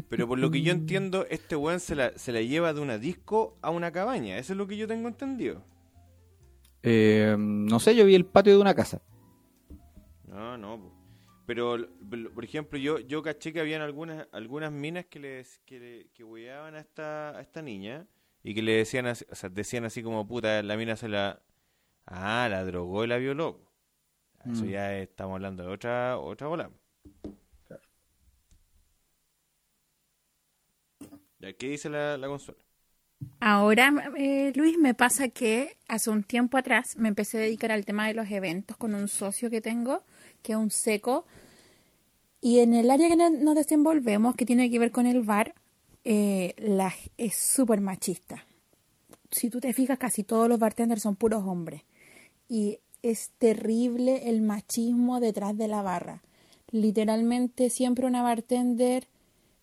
[0.10, 3.00] Pero por lo que yo entiendo, este weón se la, se la lleva de una
[3.00, 4.38] disco a una cabaña.
[4.38, 5.64] Eso es lo que yo tengo entendido.
[6.84, 9.02] Eh, no sé, yo vi el patio de una casa.
[10.28, 10.95] No, no.
[11.46, 11.78] Pero,
[12.34, 16.24] por ejemplo, yo, yo caché que habían algunas, algunas minas que les que, le- que
[16.24, 18.08] hueaban a esta, a esta niña
[18.44, 21.42] y que le decían así, o sea, decían así como, puta, la mina se la...
[22.08, 23.62] Ah, la drogó y la violó.
[24.50, 24.72] Eso Mm.
[24.72, 26.72] ya estamos hablando de otra, otra bola.
[31.40, 32.58] Ya, ¿Qué dice la, la consola?
[33.40, 37.86] Ahora, eh, Luis, me pasa que hace un tiempo atrás me empecé a dedicar al
[37.86, 40.04] tema de los eventos con un socio que tengo,
[40.46, 41.26] que es un seco.
[42.40, 45.56] Y en el área que no- nos desenvolvemos, que tiene que ver con el bar,
[46.04, 48.46] eh, la, es súper machista.
[49.32, 51.82] Si tú te fijas, casi todos los bartenders son puros hombres.
[52.48, 56.22] Y es terrible el machismo detrás de la barra.
[56.72, 59.08] Literalmente siempre una bartender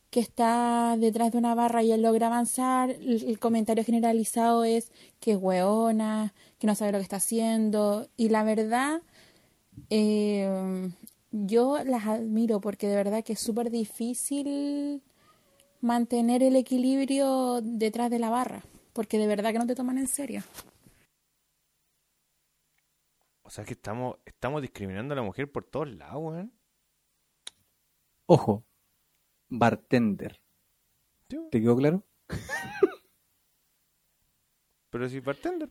[0.09, 4.91] que está detrás de una barra y él logra avanzar, el, el comentario generalizado es
[5.19, 8.07] que es hueona, que no sabe lo que está haciendo.
[8.17, 9.01] Y la verdad,
[9.89, 10.89] eh,
[11.31, 15.01] yo las admiro porque de verdad que es súper difícil
[15.81, 20.07] mantener el equilibrio detrás de la barra, porque de verdad que no te toman en
[20.07, 20.43] serio.
[23.41, 26.53] O sea que estamos, estamos discriminando a la mujer por todos lados, weón.
[28.25, 28.63] Ojo,
[29.49, 30.41] bartender.
[31.27, 32.03] ¿Te quedó claro?
[34.89, 35.69] Pero si bartender.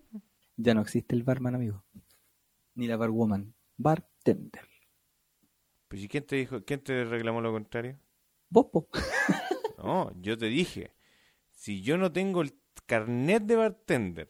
[0.56, 1.84] Ya no existe el barman, amigo.
[2.74, 3.54] Ni la barwoman.
[3.83, 4.62] Bartender.
[5.88, 7.99] Pues ¿y quién te dijo, quién te reclamó lo contrario?
[8.49, 8.88] Vos, po.
[9.79, 10.92] No, yo te dije,
[11.51, 12.55] si yo no tengo el
[12.87, 14.29] carnet de bartender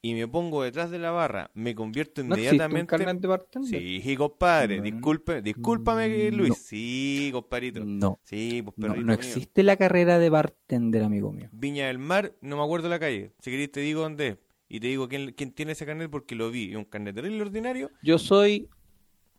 [0.00, 2.86] y me pongo detrás de la barra, me convierto ¿No existe un inmediatamente.
[2.96, 3.80] carnet de bartender?
[4.02, 4.82] Sí, compadre, No.
[4.84, 6.48] disculpe, discúlpame, Luis.
[6.48, 6.54] No.
[6.54, 7.84] Sí, compadrito.
[7.84, 8.20] No.
[8.24, 9.12] Sí, pues No, no mío.
[9.12, 11.50] existe la carrera de bartender, amigo mío.
[11.52, 13.32] Viña del Mar, no me acuerdo la calle.
[13.38, 14.38] Si querés te digo dónde es.
[14.74, 16.70] Y te digo quién, quién tiene ese carnet porque lo vi.
[16.70, 17.90] Es un carnet terrible ordinario.
[18.02, 18.70] Yo soy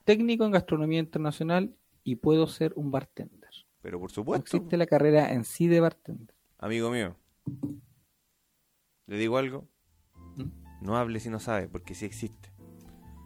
[0.05, 3.49] técnico en gastronomía internacional y puedo ser un bartender.
[3.81, 6.35] Pero por No supuesto, existe la carrera en sí de bartender.
[6.59, 7.17] amigo mío.
[9.07, 9.67] ¿Le digo algo?
[10.35, 10.85] ¿Mm?
[10.85, 12.53] No hable si no sabe, porque sí existe.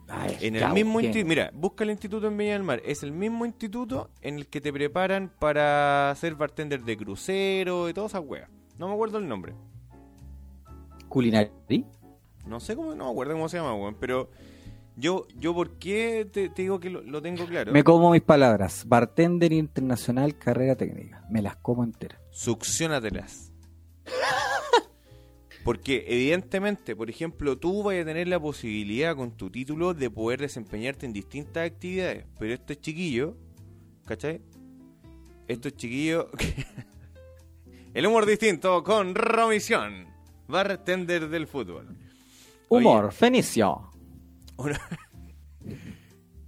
[0.08, 2.80] Ay, En el mismo instituto, mira, busca el instituto en Viña del Mar.
[2.86, 7.92] Es el mismo instituto en el que te preparan para ser bartender de crucero y
[7.92, 8.48] todas esas weas.
[8.78, 9.54] No me acuerdo el nombre.
[11.10, 11.50] ¿Culinary?
[12.48, 13.96] No sé cómo, no me acuerdo cómo se llama, weón.
[14.00, 14.30] Pero
[14.96, 17.72] yo, yo ¿por qué te, te digo que lo, lo tengo claro?
[17.72, 18.84] Me como mis palabras.
[18.86, 21.24] Bartender internacional, carrera técnica.
[21.30, 22.20] Me las como enteras.
[22.30, 23.52] Succiónatelas.
[25.64, 30.40] Porque evidentemente, por ejemplo, tú vas a tener la posibilidad con tu título de poder
[30.40, 32.24] desempeñarte en distintas actividades.
[32.38, 33.34] Pero estos chiquillos,
[34.06, 34.40] ¿cachai?
[35.46, 36.26] Estos chiquillos...
[37.94, 40.06] El humor distinto con Romisión,
[40.46, 41.96] bartender del fútbol.
[42.68, 43.90] Oye, Humor, fenicio.
[44.56, 44.80] Una-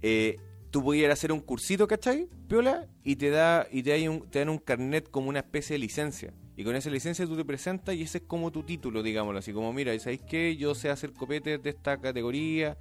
[0.03, 0.37] Eh,
[0.71, 2.27] tú pudieras hacer un cursito, ¿cachai?
[2.47, 5.75] Piola, y te da y te, hay un- te dan un carnet como una especie
[5.75, 6.33] de licencia.
[6.57, 9.53] Y con esa licencia tú te presentas y ese es como tu título, digámoslo así.
[9.53, 10.57] Como, mira, ¿sabéis qué?
[10.57, 12.77] Yo sé hacer copetes de esta categoría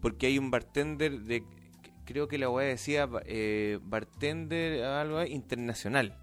[0.00, 1.42] porque hay un bartender de...
[2.06, 6.18] Creo que la weá decía eh, bartender algo internacional.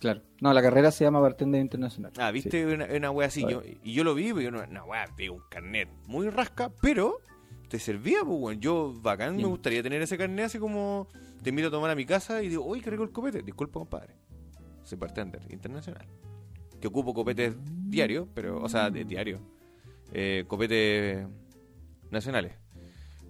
[0.00, 0.22] Claro.
[0.40, 2.12] No, la carrera se llama bartender internacional.
[2.18, 2.64] Ah, ¿viste?
[2.66, 3.42] Una, una wea así.
[3.48, 7.18] Yo- y yo lo vi, porque una, una wea, digo, un carnet muy rasca, pero
[7.68, 8.60] te servía, pues, weón.
[8.60, 9.50] Yo, bacán, me Bien.
[9.50, 11.06] gustaría tener ese carnet así como
[11.42, 13.42] te invito a tomar a mi casa y digo, uy, qué rico el copete.
[13.42, 14.14] Disculpa, compadre.
[14.84, 16.06] Soy bartender internacional.
[16.80, 17.54] Que ocupo copetes
[17.88, 19.38] diarios, pero, o sea, de diario.
[20.14, 21.26] Eh, copetes
[22.10, 22.54] nacionales.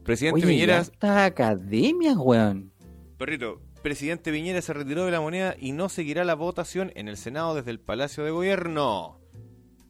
[0.04, 2.72] Presidente Oye, Piñera, estas academias, weón.
[3.18, 7.16] perrito, presidente Piñera se retiró de la moneda y no seguirá la votación en el
[7.16, 9.21] Senado desde el Palacio de Gobierno.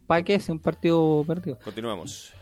[0.07, 0.41] ¿Para qué?
[0.41, 1.59] Si un partido perdido.
[1.63, 2.33] Continuamos.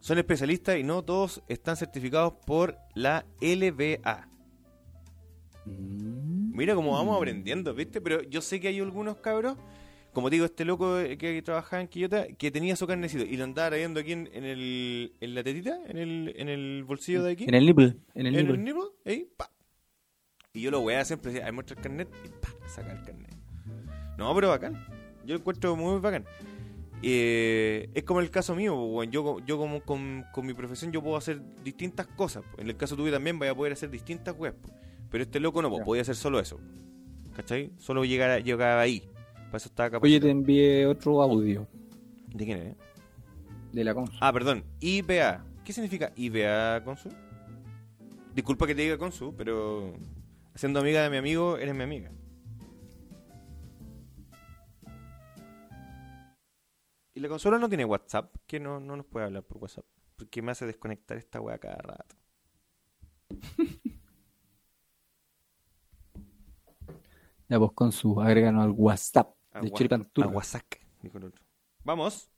[0.00, 4.28] Son especialistas y no todos están certificados por la LBA.
[5.66, 6.56] Mm.
[6.56, 8.00] Mira cómo vamos aprendiendo, ¿viste?
[8.00, 9.56] Pero yo sé que hay algunos cabros,
[10.12, 13.44] como te digo, este loco que trabajaba en Quillota, que tenía su carnecito y lo
[13.44, 17.32] andaba trayendo aquí en, en el, en la tetita, en el, en el bolsillo de
[17.32, 17.44] aquí.
[17.44, 17.96] En el nipple.
[18.14, 18.54] En el en nipple.
[18.54, 19.50] el nipple, ahí, pa.
[20.54, 23.02] Y yo lo voy a siempre, decir, ahí muestra el carnet y pa, saca el
[23.02, 23.34] carnet.
[24.16, 24.74] No, pero bacán.
[25.24, 26.24] yo lo encuentro muy bacán.
[27.02, 29.10] Eh, es como el caso mío, po, weón.
[29.12, 32.42] yo, yo como con, con mi profesión yo puedo hacer distintas cosas.
[32.44, 32.60] po.
[32.60, 34.56] En el caso tuyo también vaya a poder hacer distintas webs.
[34.60, 34.70] po.
[35.10, 36.58] Pero este loco no, podía hacer solo eso.
[37.36, 37.70] ¿Cachai?
[37.78, 39.00] Solo llegar a- llegaba ahí.
[39.46, 40.20] Para eso estaba Oye, capacitado.
[40.26, 41.66] te envié otro audio
[42.34, 42.76] ¿De quién es?
[43.72, 44.10] de la cons.
[44.20, 45.44] Ah, perdón, IBA.
[45.64, 47.10] ¿Qué significa IBA, Consu?
[48.34, 49.92] Disculpa que te diga Consu, pero
[50.58, 52.10] siendo amiga de mi amigo, eres mi amiga.
[57.14, 59.84] Y la consola no tiene WhatsApp, que no, no nos puede hablar por WhatsApp.
[60.16, 62.16] Porque me hace desconectar esta weá cada rato.
[67.50, 70.24] Ya pues con su agréganos al WhatsApp A, de Choripantur.
[70.24, 70.64] a WhatsApp,
[71.00, 71.42] dijo el otro.
[71.82, 72.30] Vamos.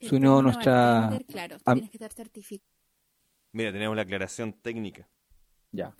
[0.00, 2.68] Se unió Como nuestra Claro, am- tienes que estar certificado.
[3.52, 5.08] Mira, tenemos la aclaración técnica.
[5.74, 5.94] Ya.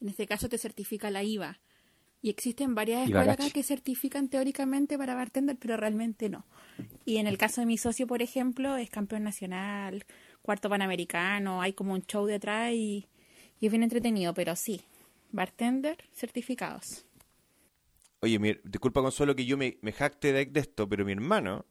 [0.00, 1.60] En este caso te certifica la IVA.
[2.22, 6.44] Y existen varias escuelas acá que certifican teóricamente para bartender, pero realmente no.
[7.06, 10.04] Y en el caso de mi socio, por ejemplo, es campeón nacional,
[10.42, 13.06] cuarto panamericano, hay como un show detrás y,
[13.58, 14.82] y es bien entretenido, pero sí,
[15.32, 17.06] bartender certificados.
[18.20, 21.64] Oye, mi- disculpa Consuelo que yo me, me jacte de, de esto, pero mi hermano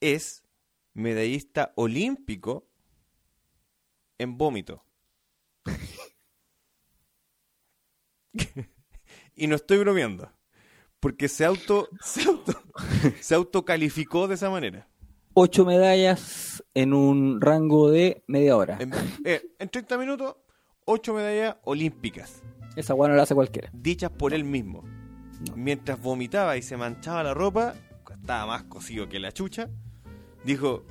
[0.00, 0.42] es
[0.92, 2.68] medallista olímpico
[4.18, 4.84] en vómito.
[9.36, 10.30] y no estoy bromeando.
[11.00, 12.52] Porque se auto, se auto,
[13.20, 14.88] se autocalificó de esa manera.
[15.34, 18.78] Ocho medallas en un rango de media hora.
[18.80, 18.92] En,
[19.24, 20.36] eh, en 30 minutos,
[20.84, 22.42] 8 medallas olímpicas,
[22.76, 23.68] Esa guana la hace cualquiera.
[23.72, 24.82] dichas por él mismo.
[25.48, 25.56] No.
[25.56, 27.74] Mientras vomitaba y se manchaba la ropa,
[28.12, 29.68] estaba más cocido que la chucha,
[30.44, 30.84] dijo,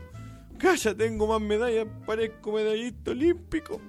[0.59, 3.79] calla, tengo más medallas, parezco medallista olímpico.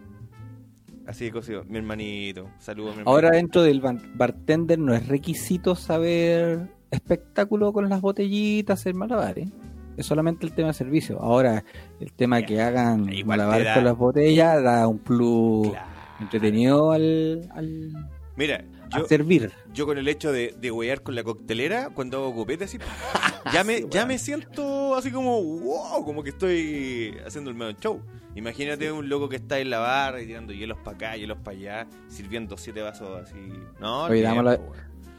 [1.07, 3.11] Así de cocido, mi hermanito, saludos mi hermanito.
[3.11, 3.81] Ahora dentro del
[4.15, 9.49] bartender no es requisito saber espectáculo con las botellitas, hacer malabares.
[9.97, 11.21] Es solamente el tema de servicio.
[11.21, 11.63] Ahora,
[12.01, 15.87] el tema que hagan Igual te malabares da- con las botellas da un plus Claro.
[16.21, 17.93] entretenido al, al
[18.37, 19.53] Mira, a yo, servir.
[19.73, 22.79] yo con el hecho de, de huear con la coctelera, cuando hago copete así,
[23.53, 28.01] ya me, ya me siento así como, wow, como que estoy haciendo el medio show.
[28.35, 31.57] Imagínate un loco que está en la barra y tirando hielos para acá, hielos para
[31.57, 33.53] allá, sirviendo siete vasos así.
[33.81, 34.61] No, Oye, damos la-.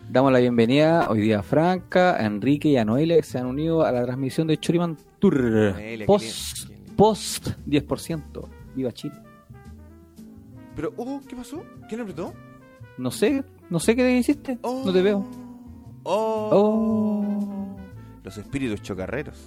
[0.10, 3.48] Damos la bienvenida hoy día a Franca, a Enrique y a Noelia que se han
[3.48, 5.42] unido a la transmisión de Choriman Tour.
[5.42, 6.96] Noelia, Post, qué lindo.
[6.96, 8.48] post 10%.
[8.76, 9.16] Viva Chile.
[10.76, 11.64] Pero, oh, ¿qué pasó?
[11.90, 12.34] ¿Quién apretó?
[12.98, 14.58] No sé, no sé qué hiciste.
[14.62, 14.84] Oh.
[14.86, 15.26] No te veo.
[16.04, 16.50] Oh.
[16.52, 17.78] Oh.
[18.24, 19.38] Los espíritus chocarreros.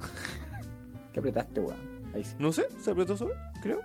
[1.12, 1.76] ¿Qué apretaste, weón?
[2.14, 2.34] Ahí sí.
[2.38, 3.80] No sé, se apretó solo, creo.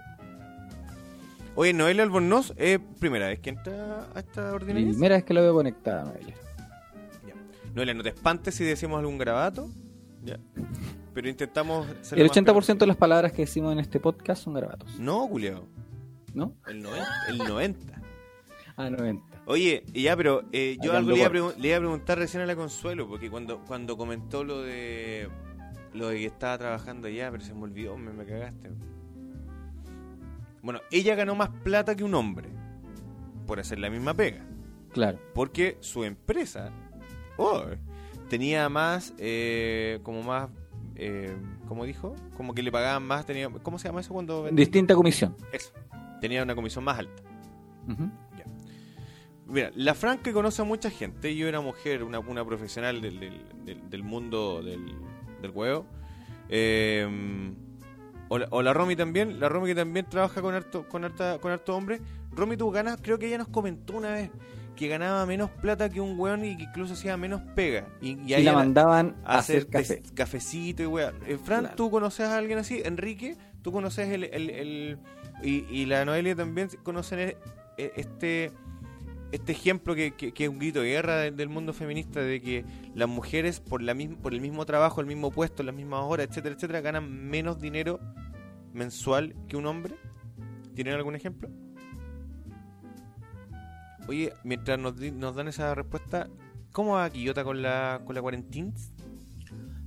[1.55, 4.89] Oye, Noelia Albornoz es primera vez que entra a esta ordinaria.
[4.89, 6.35] Primera vez que la veo conectada, Noelia.
[7.27, 7.33] Ya.
[7.75, 9.69] Noelia, no te espantes si decimos algún grabato.
[10.23, 10.39] Ya.
[11.13, 14.43] Pero intentamos ser El lo más 80% de las palabras que decimos en este podcast
[14.43, 15.67] son grabatos, No, culiao.
[16.33, 16.53] ¿no?
[16.67, 17.05] El 90.
[17.27, 18.01] El 90.
[18.77, 19.30] Ah, 90.
[19.47, 22.45] Oye, y ya, pero eh, yo algo le iba, le iba a preguntar recién a
[22.45, 25.27] la Consuelo, porque cuando, cuando comentó lo de
[25.93, 28.69] lo de que estaba trabajando allá, pero se me olvidó, me, me cagaste.
[30.61, 32.49] Bueno, ella ganó más plata que un hombre
[33.47, 34.45] por hacer la misma pega,
[34.93, 35.19] Claro.
[35.33, 36.71] porque su empresa
[37.37, 37.63] oh,
[38.29, 40.49] tenía más, eh, como más,
[40.95, 41.35] eh,
[41.67, 42.15] ¿cómo dijo?
[42.37, 44.47] Como que le pagaban más, tenía, ¿cómo se llama eso cuando?
[44.51, 45.35] Distinta comisión.
[45.51, 45.71] Eso,
[46.21, 47.23] tenía una comisión más alta.
[49.51, 53.19] Mira, la Fran que conoce a mucha gente, yo era mujer, una, una profesional del,
[53.19, 54.95] del, del- del mundo del,
[55.41, 55.85] del huevo.
[56.49, 57.51] Eh,
[58.29, 61.37] o, la, o la Romy también, la Romy que también trabaja con harto, con harta,
[61.39, 61.99] con harto hombre.
[62.31, 64.29] Romy, tú ganas, creo que ella nos comentó una vez
[64.75, 67.87] que ganaba menos plata que un weón y que incluso hacía menos pega.
[68.01, 70.13] Y, la mandaban a hacer hacer café.
[70.15, 71.13] cafecito y weá.
[71.27, 71.75] Eh, Fran, Claro.
[71.75, 72.81] ¿tú conoces a alguien así?
[72.83, 74.23] Enrique, ¿tú conoces el...
[74.23, 74.97] el, el-
[75.43, 77.37] y, y la Noelia también conocen e-
[77.77, 78.51] e- este
[79.31, 82.65] este ejemplo que, que- que es un grito de guerra del, mundo feminista de que
[82.95, 86.27] las mujeres por la misma, por el mismo trabajo, el mismo puesto, las mismas horas,
[86.29, 87.99] etcétera, etcétera, ganan menos dinero
[88.73, 89.95] mensual que un hombre?
[90.75, 91.49] ¿Tienen algún ejemplo?
[94.07, 94.95] Oye, mientras nos,
[95.35, 96.27] dan esa respuesta,
[96.71, 98.71] ¿cómo va Quillota con la, con la cuarentena?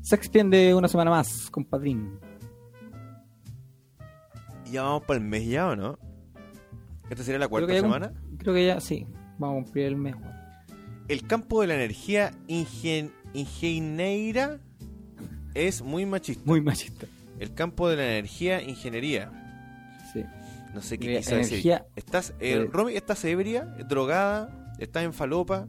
[0.01, 2.19] Se extiende una semana más, compadrín.
[4.71, 5.99] Ya vamos para el mes ya, ¿o no?
[7.11, 8.13] ¿Esta sería la cuarta semana?
[8.39, 9.07] Creo que ya, sí.
[9.39, 10.35] Vamos a cumplir el mes, weón.
[11.09, 14.59] El campo de la energía ingen ingeniera
[15.55, 16.43] es muy machista.
[16.47, 17.07] Muy machista.
[17.39, 19.31] El campo de la energía, ingeniería.
[20.13, 20.25] Sí.
[20.73, 21.83] No sé qué Mira, quiso decir.
[21.95, 25.69] ¿Estás, eh, eh, Romy, ¿estás ebria, drogada, estás en falopa?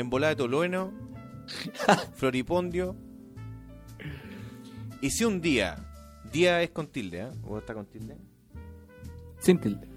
[0.00, 0.92] embolada de tolueno,
[2.14, 2.96] floripondio.
[5.00, 5.76] Y si un día,
[6.32, 7.30] día es con tilde, ¿eh?
[7.42, 8.16] ¿O está con tilde?
[9.40, 9.87] Sin tilde.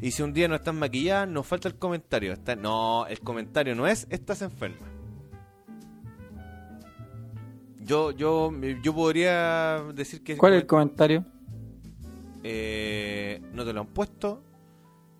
[0.00, 2.32] Y si un día no estás maquillada, nos falta el comentario.
[2.32, 4.86] Está- no, el comentario no es estás enferma.
[7.80, 11.24] Yo, yo, yo podría decir que ¿Cuál es el comentario?
[12.42, 14.42] eh, no te lo han puesto,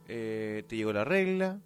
[0.06, 1.60] eh, te llegó la regla.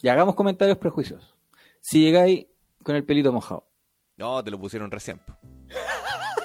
[0.00, 1.34] Y hagamos comentarios prejuiciosos.
[1.80, 2.46] Si llegáis
[2.82, 3.68] con el pelito mojado.
[4.16, 5.20] No, te lo pusieron recién.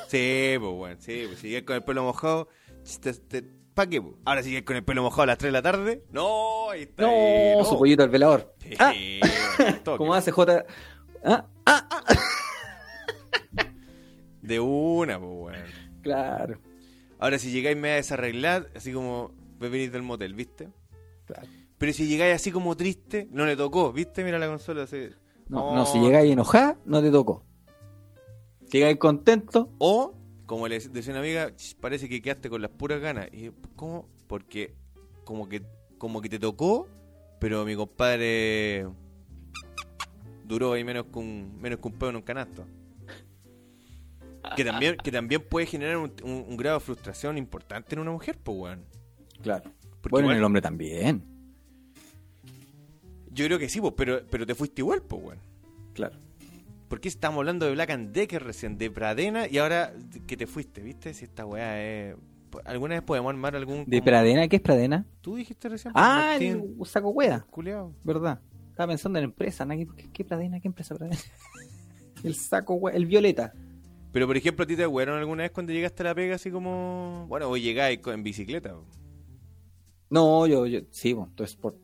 [0.07, 2.49] Sí, pues bueno, sí, pues si llegas con el pelo mojado,
[3.01, 4.01] te, te- ¿pa' qué?
[4.01, 4.17] po?
[4.25, 6.83] Ahora si llegas con el pelo mojado a las 3 de la tarde, no, ahí
[6.83, 7.03] está.
[7.03, 8.53] No, ahí, su pollito al velador.
[8.59, 8.93] Sí, Ah,
[9.97, 10.65] como hace J.
[11.25, 11.87] Ah, ah,
[14.41, 15.63] De una, pues bueno.
[16.01, 16.59] claro.
[17.19, 20.69] Ahora si llegáis media desarreglada, así como venís del motel, ¿viste?
[21.25, 21.47] claro.
[21.77, 24.23] Pero si llegáis así como triste, no le tocó, ¿viste?
[24.23, 25.09] Mira la consola así.
[25.49, 25.75] No, Oh.
[25.75, 27.43] no, si llegáis enojada, no te tocó.
[28.69, 30.13] Si llegáis contento, O,
[30.45, 33.27] como le decía una amiga, "Ch, parece que quedaste con las puras ganas.
[33.31, 34.07] Y yo, ¿cómo?
[34.27, 34.73] Porque
[35.23, 35.63] como que
[35.97, 36.87] como que te tocó,
[37.39, 38.87] pero mi compadre
[40.45, 42.65] duró ahí menos que un, menos que un pedo en un canasto.
[44.57, 48.11] Que también, que también puede generar un, un- un grado de frustración importante en una
[48.11, 48.83] mujer, pues, weón.
[49.41, 49.71] claro.
[50.01, 51.23] Porque bueno, igual- en el hombre también.
[53.31, 55.39] Yo creo que sí, pues, pero, pero te fuiste igual, pues, weón.
[55.93, 56.17] Claro.
[56.93, 59.95] Porque estamos hablando de Black and Decker recién, de Pradena, y ahora
[60.27, 61.11] que te fuiste, ¿viste?
[61.15, 62.15] Si esta weá es...
[62.65, 63.83] ¿Alguna vez podemos armar algún...
[63.87, 64.47] ¿De como- Pradena?
[64.47, 65.03] ¿Qué es Pradena?
[65.21, 65.91] Tú dijiste recién.
[65.95, 67.47] Ah, Martín, el saco hueá.
[67.49, 67.95] culiao.
[68.03, 68.39] ¿Verdad?
[68.69, 69.65] Estaba pensando en empresa.
[69.65, 69.75] ¿no?
[69.75, 70.59] ¿Qué, qué Pradena?
[70.59, 71.17] ¿Qué empresa Pradena?
[72.23, 72.95] el saco hueá.
[72.95, 73.55] El violeta.
[74.11, 76.51] Pero, por ejemplo, ¿a ti te huearon alguna vez cuando llegaste a la pega así
[76.51, 77.25] como...
[77.27, 78.75] Bueno, hoy llegáis en bicicleta.
[80.11, 81.75] No, yo, yo sí, bueno, todo sport.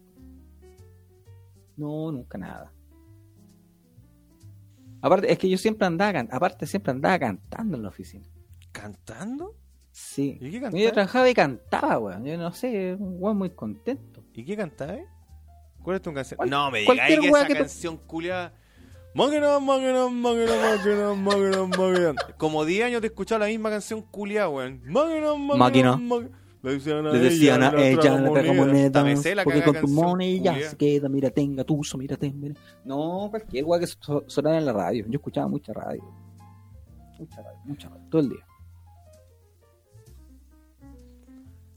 [1.77, 2.71] No, nunca nada.
[5.01, 8.25] Aparte, es que yo siempre andaba, aparte siempre andaba cantando en la oficina.
[8.71, 9.55] ¿Cantando?
[9.91, 10.37] Sí.
[10.41, 10.93] ¿Y qué Yo cantabas?
[10.93, 12.25] trabajaba y cantaba, weón.
[12.25, 14.23] Yo no sé, un weón muy contento.
[14.33, 14.99] ¿Y qué cantabas?
[15.81, 16.39] ¿Cuál es tu canción?
[16.49, 18.53] No, me digáis que esa que canción culiada...
[19.15, 22.15] Máquina, máquina, máquina, máquina, máquina, máquina.
[22.37, 24.81] Como 10 años te he escuchado la misma canción culiada, weón.
[24.85, 25.99] Máquina.
[26.61, 29.03] Le decían a Le decían a la ella, la moneda.
[29.43, 30.69] porque con tu canción moneda culiá.
[30.69, 32.55] se queda, mira, tenga tuzo, mírate, mira.
[32.83, 35.05] No, cualquier weá que so- sonara en la radio.
[35.07, 36.03] Yo escuchaba mucha radio.
[37.17, 38.45] Mucha radio, mucha radio, todo el día.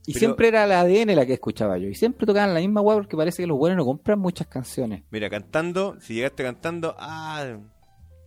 [0.05, 1.89] Y Pero- siempre era la ADN la que escuchaba yo.
[1.89, 5.05] Y siempre tocaban la misma weá porque parece que los buenos no compran muchas canciones.
[5.12, 7.57] Mira, cantando, si llegaste cantando, ah,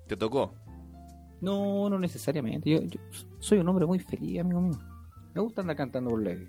[0.07, 0.53] te tocó.
[1.41, 2.69] No, no necesariamente.
[2.69, 2.99] Yo, yo
[3.39, 4.79] soy un hombre muy feliz, amigo mío.
[5.35, 6.47] Me gusta andar cantando por ley.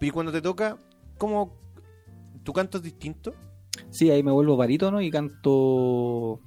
[0.00, 0.76] Y cuando te toca,
[1.16, 1.56] ¿cómo?
[2.42, 3.32] ¿Tu canto es distinto?
[3.90, 6.40] Sí, ahí me vuelvo barítono y canto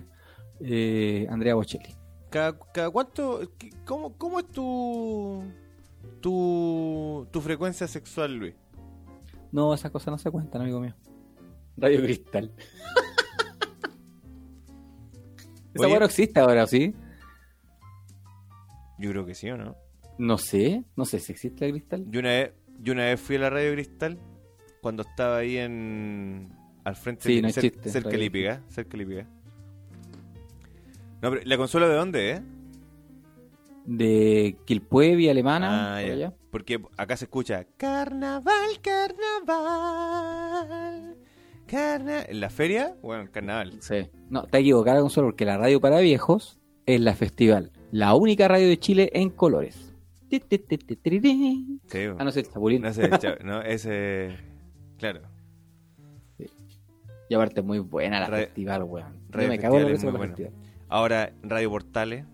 [0.60, 1.96] eh, Andrea Bocelli.
[2.28, 3.40] ¿Cada, cada cuánto?
[3.86, 5.42] ¿Cómo, cómo es tu,
[6.20, 8.54] tu, tu frecuencia sexual, Luis?
[9.50, 10.94] No, esas cosas no se cuentan, amigo mío.
[11.78, 12.52] Radio Cristal.
[15.72, 16.94] Esa no existe ahora, ¿sí?
[18.98, 19.87] Yo creo que sí o no.
[20.18, 22.04] No sé, no sé si existe la Cristal.
[22.10, 24.18] Yo una vez, yo una vez fui a la Radio Cristal
[24.82, 26.50] cuando estaba ahí en
[26.84, 29.26] al frente Sí, de- no cer- chiste, cerca Lipiga, cerca de Lipiga.
[31.22, 32.42] No, pero la consola de dónde, eh?
[33.86, 35.96] De Quilpuevi, alemana.
[35.96, 36.12] Ah, por ya.
[36.14, 36.32] allá.
[36.50, 38.80] Porque acá se escucha Carnaval,
[39.88, 41.16] carnaval.
[41.66, 42.22] Carna...
[42.22, 42.96] ¿En la feria?
[43.02, 43.78] Bueno, carnaval.
[43.80, 44.08] Sí.
[44.30, 47.72] No, está equivocada, Consuelo, porque la radio para viejos es la festival.
[47.92, 49.87] La única radio de Chile en colores.
[51.86, 52.82] Sí, Ah, no sé, Chapulín.
[52.82, 53.08] no sé,
[53.44, 54.36] no, ese...
[54.98, 55.22] Claro.
[57.30, 59.20] Y aparte, muy buena la festival, weón.
[59.30, 60.26] Radio me cago en muy la buena.
[60.34, 60.52] festival.
[60.88, 62.24] Ahora, Radio Portales.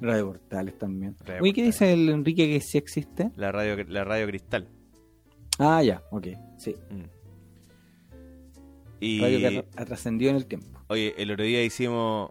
[0.00, 1.14] Radio Portales también.
[1.26, 3.30] Radio Oye, ¿qué dice el Enrique que sí existe?
[3.36, 4.66] La radio, la radio Cristal.
[5.58, 6.28] Ah, ya, ok.
[6.56, 6.74] Sí.
[6.90, 7.02] Mm.
[9.00, 9.20] Y...
[9.20, 10.80] Radio que ha trascendido en el tiempo.
[10.88, 12.30] Oye, el otro día hicimos...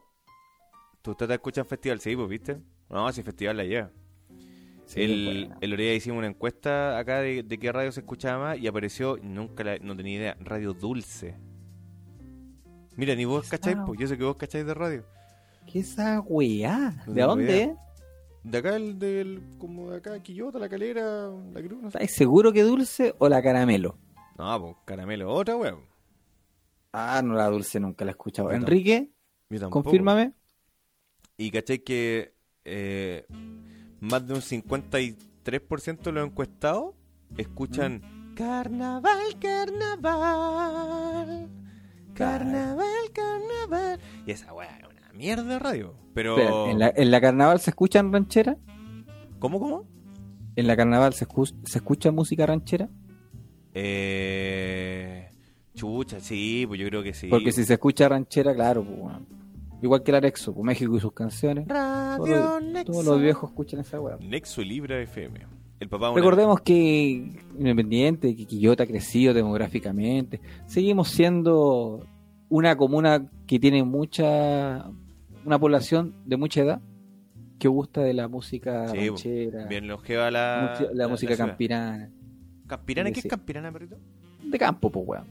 [1.04, 2.00] ¿Tú te escuchas festival?
[2.00, 2.58] Sí, pues, ¿viste?
[2.90, 3.92] No, si festival la lleva.
[4.86, 5.58] Sí, el, buena.
[5.62, 8.66] el otro día hicimos una encuesta acá de, de qué radio se escuchaba más y
[8.68, 11.36] apareció, nunca la- no tenía idea, Radio Dulce.
[12.96, 15.06] Mira, ni vos ¿Qué cacháis, pues yo sé que vos cacháis de radio.
[15.72, 17.04] ¿Qué esa weá?
[17.06, 17.76] ¿De dónde?
[18.44, 21.98] De acá, el del, como de acá, Quillota, La Calera, La Cruz, no sé.
[21.98, 23.98] ¿Estáis seguro que dulce o la caramelo?
[24.38, 25.82] No, pues caramelo, otra weón.
[26.92, 28.52] Ah, no, la dulce nunca la he escuchado.
[28.52, 29.12] Enrique,
[29.70, 30.34] confírmame.
[31.38, 32.34] Y cacháis que
[32.66, 33.26] eh,
[34.00, 36.94] más de un 53% de los encuestados
[37.38, 38.36] escuchan ¿Mm?
[38.36, 41.50] Carnaval, carnaval.
[42.14, 44.00] Carnaval, carnaval.
[44.26, 45.94] Y esa weá es una mierda de radio.
[46.14, 46.38] Pero.
[46.38, 48.56] Espera, ¿en, la, ¿En la carnaval se escuchan ranchera?
[49.40, 49.86] ¿Cómo, cómo?
[50.56, 52.90] ¿En la carnaval se, escu- se escucha música ranchera?
[53.74, 55.30] Eh.
[55.76, 57.28] Chucha, sí, pues yo creo que sí.
[57.28, 59.26] Porque si se escucha ranchera, claro, pues, bueno.
[59.82, 61.68] Igual que el Arexo, pues México y sus canciones.
[61.68, 62.92] Radio Todos, Nexo.
[62.92, 64.18] todos los viejos escuchan esa weá.
[64.20, 65.40] Nexo Libra FM.
[65.80, 70.42] El papá una- Recordemos que Independiente, que Quillota ha crecido demográficamente.
[70.66, 72.06] Seguimos siendo
[72.50, 74.86] una comuna que tiene mucha.
[75.46, 76.82] una población de mucha edad
[77.60, 80.76] que gusta de la música Sí, ranchera, Bien longeva la.
[80.80, 81.48] mucha- la, música ciudad.
[81.50, 82.10] campirana.
[82.68, 83.12] ¿Campirana?
[83.12, 83.98] ¿Qué es campirana, perrito?
[84.44, 85.26] De campo, pues weón.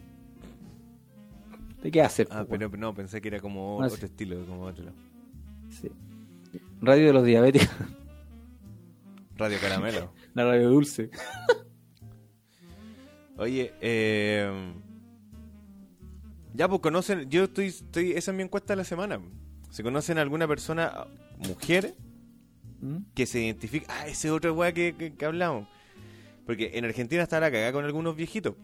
[1.82, 2.28] ¿De qué hacer?
[2.30, 4.04] Ah, pero no, pensé que era como Ah, otro sí.
[4.06, 4.86] estilo, como otro.
[5.70, 5.90] Sí.
[6.80, 7.68] Radio de los diabéticos,
[9.36, 10.12] Radio Caramelo.
[10.34, 11.10] la radio dulce.
[13.36, 14.72] Oye, eh.
[16.54, 17.28] Ya, pues conocen.
[17.30, 17.66] Yo estoy.
[17.66, 19.20] estoy esa es mi encuesta de la semana.
[19.70, 21.06] ¿Se conocen alguna persona,
[21.46, 21.94] mujer,
[22.80, 22.98] ¿Mm?
[23.14, 23.86] que se identifica?
[23.88, 25.68] Ah, ese otro weá que, que, que hablamos.
[26.46, 28.54] Porque en Argentina está la cagada con algunos viejitos.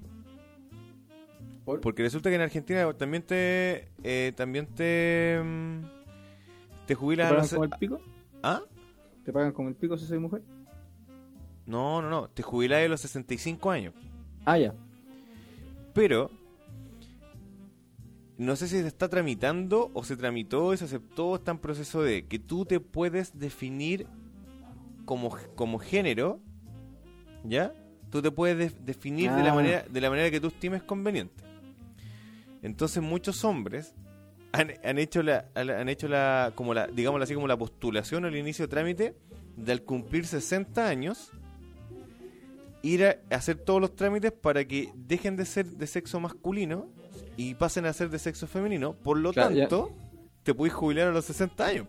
[1.64, 1.80] ¿Por?
[1.80, 3.88] Porque resulta que en Argentina también te.
[4.02, 5.40] eh, también te.
[5.42, 5.80] mm,
[6.86, 8.00] Te ¿Te pagan los- como el pico?
[8.42, 8.60] ¿Ah?
[9.24, 10.42] ¿Te pagan como el pico si soy mujer?
[11.66, 12.28] No, no, no.
[12.28, 13.94] Te jubilas a los 65 años.
[14.44, 14.74] Ah, ya.
[15.94, 16.30] Pero.
[18.36, 21.36] No sé si se está tramitando o se tramitó y se aceptó.
[21.36, 24.06] Está en proceso de que tú te puedes definir
[25.04, 26.40] como, como género.
[27.44, 27.72] ¿Ya?
[28.10, 29.54] Tú te puedes de- definir de, la Ah.
[29.54, 31.43] manera, de la manera que tú estimes conveniente.
[32.64, 33.94] Entonces muchos hombres
[34.52, 38.28] han, han hecho la, han hecho la, como la, digámoslo así, como la postulación o
[38.28, 39.16] el inicio de trámite
[39.56, 41.30] de al cumplir 60 años
[42.82, 46.88] ir a hacer todos los trámites para que dejen de ser de sexo masculino
[47.36, 48.94] y pasen a ser de sexo femenino.
[48.94, 49.68] Por lo Claro, ya.
[49.68, 49.92] tanto,
[50.42, 51.86] te puedes jubilar a los 60 años.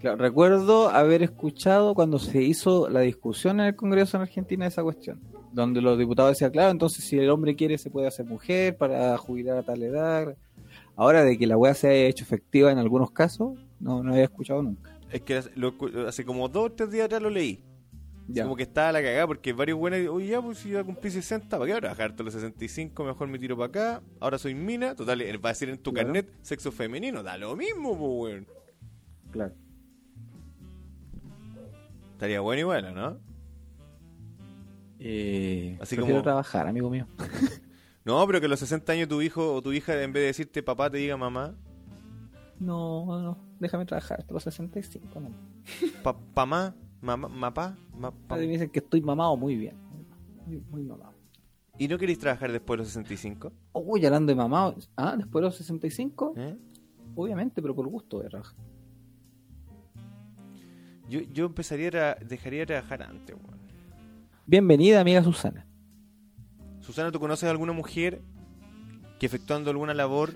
[0.00, 4.82] Claro, recuerdo haber escuchado cuando se hizo la discusión en el Congreso en Argentina esa
[4.82, 5.20] cuestión,
[5.52, 9.16] donde los diputados decían, claro, entonces si el hombre quiere se puede hacer mujer para
[9.18, 10.36] jubilar a tal edad.
[10.96, 14.24] Ahora de que la weá se haya hecho efectiva en algunos casos, no, no había
[14.24, 14.98] escuchado nunca.
[15.10, 15.74] Es que lo-
[16.06, 17.62] hace como dos o tres días atrás lo leí.
[18.30, 18.42] Ya.
[18.42, 21.48] Como que estaba la cagada porque varios buenos, oye, ya, pues si ya cumplí 60,
[21.48, 23.02] ¿para qué voy a trabajar hasta los 65?
[23.04, 24.02] Mejor me tiro para acá.
[24.20, 24.94] Ahora soy mina.
[24.94, 26.08] Total, eh, va a decir en tu Claro.
[26.08, 27.22] carnet sexo femenino.
[27.22, 28.46] Da lo mismo, pues, weón.
[29.30, 29.54] Claro.
[32.12, 33.18] Estaría bueno igual, ¿no?
[35.00, 37.06] Eh, Así prefiero como- trabajar, amigo mío.
[38.04, 40.26] No, pero que a los 60 años tu hijo o tu hija, en vez de
[40.28, 41.54] decirte papá, te diga mamá.
[42.58, 45.20] No, no, déjame trabajar hasta los 65.
[45.20, 45.28] No.
[46.02, 49.76] Pa, pamá, mamá, mapá, ma- Me dicen que estoy mamado muy bien.
[50.46, 51.12] Muy, muy mamado.
[51.76, 53.52] ¿Y no queréis trabajar después de los 65?
[53.74, 54.74] Uy, hablando de mamado.
[54.96, 56.56] Ah, después de los 65, ¿Eh?
[57.14, 58.56] obviamente, pero por gusto de trabajar.
[61.10, 63.57] Yo, yo empezaría a dejaría de trabajar antes, weón.
[64.50, 65.66] Bienvenida, amiga Susana.
[66.80, 68.22] Susana, ¿tú conoces a alguna mujer
[69.20, 70.32] que efectuando alguna labor,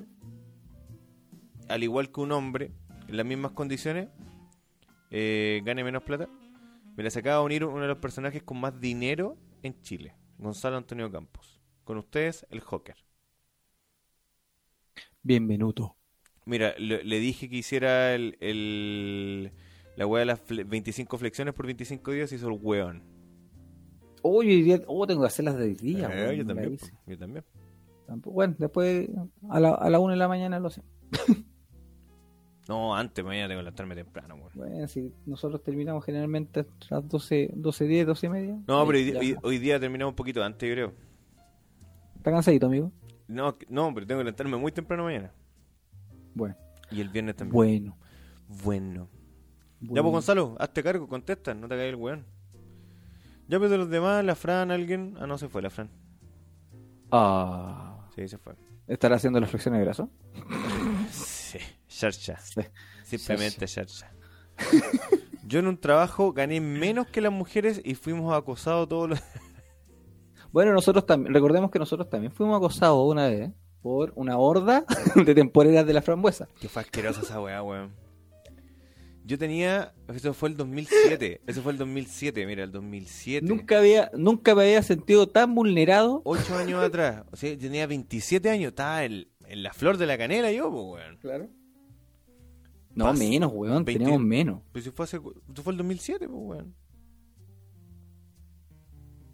[1.71, 2.73] al igual que un hombre,
[3.09, 4.11] en las mismas condiciones,
[5.11, 6.29] eh, gane menos plata?
[6.95, 10.77] Me se acaba de unir uno de los personajes con más dinero en Chile, Gonzalo
[10.77, 11.63] Antonio Campos.
[11.85, 12.97] Con ustedes, el Joker.
[15.23, 15.97] Bienvenuto.
[16.45, 19.53] Mira, le, le dije que hiciera el, el-
[19.97, 23.11] la weá de las fle- 25 flexiones por 25 días y hizo el weón.
[24.23, 26.09] Uy, hoy día, oh, tengo que hacerlas de hoy día.
[26.13, 27.45] Eh, yo también, yo también.
[28.07, 29.09] Tampoco- Bueno, después
[29.49, 30.89] a la, a la una de la mañana lo hacemos.
[32.69, 34.37] No, antes, mañana tengo que levantarme temprano.
[34.55, 38.55] Bueno, si nosotros terminamos generalmente a las 12, 12, 10, 12 y media.
[38.69, 39.19] No, pero hoy, ya.
[39.19, 40.93] hoy- hoy día terminamos un poquito antes, yo creo.
[42.17, 42.93] ¿Está cansadito, amigo?
[43.27, 45.33] No, no, pero tengo que levantarme muy temprano mañana.
[46.35, 46.55] Bueno.
[46.93, 47.53] Y el viernes también.
[47.53, 47.97] Bueno.
[48.63, 49.09] Bueno.
[49.81, 52.25] Ya, pues Gonzalo, hazte cargo, contesta, no te caigas el weón.
[53.49, 55.17] Ya, pues de los demás, la Fran, alguien.
[55.21, 55.91] Ah, no, se fue la Fran.
[57.11, 58.55] Ah, Sí, se fue.
[58.87, 60.11] ¿Estará haciendo las flexiones de brazo?
[61.11, 62.39] Sí, Charcha.
[62.39, 62.61] Sí.
[63.05, 64.13] Simplemente Charcha.
[65.47, 69.21] Yo en un trabajo gané menos que las mujeres y fuimos acosados todos los.
[70.53, 74.85] Bueno, nosotros también, recordemos que nosotros también fuimos acosados una vez por una horda
[75.15, 76.49] de temporeras de la frambuesa.
[76.61, 77.95] Qué fue asquerosa esa weá, weón.
[79.25, 79.95] Yo tenía.
[80.09, 81.43] Eso fue el 2007.
[81.47, 83.47] Eso fue el 2007, mira, el 2007.
[83.47, 86.23] Nunca había, nunca me había sentido tan vulnerado.
[86.25, 87.25] Ocho años atrás.
[87.31, 88.69] O sea, yo tenía 27 años.
[88.71, 91.17] Estaba en, en la flor de la canela yo, pues, weón.
[91.19, 91.49] Claro.
[92.95, 94.61] No, Pas- menos, weón, 20 teníamos menos.
[94.73, 95.21] Pero si fue hace.
[95.21, 96.75] Fue el 2007, pues, weón.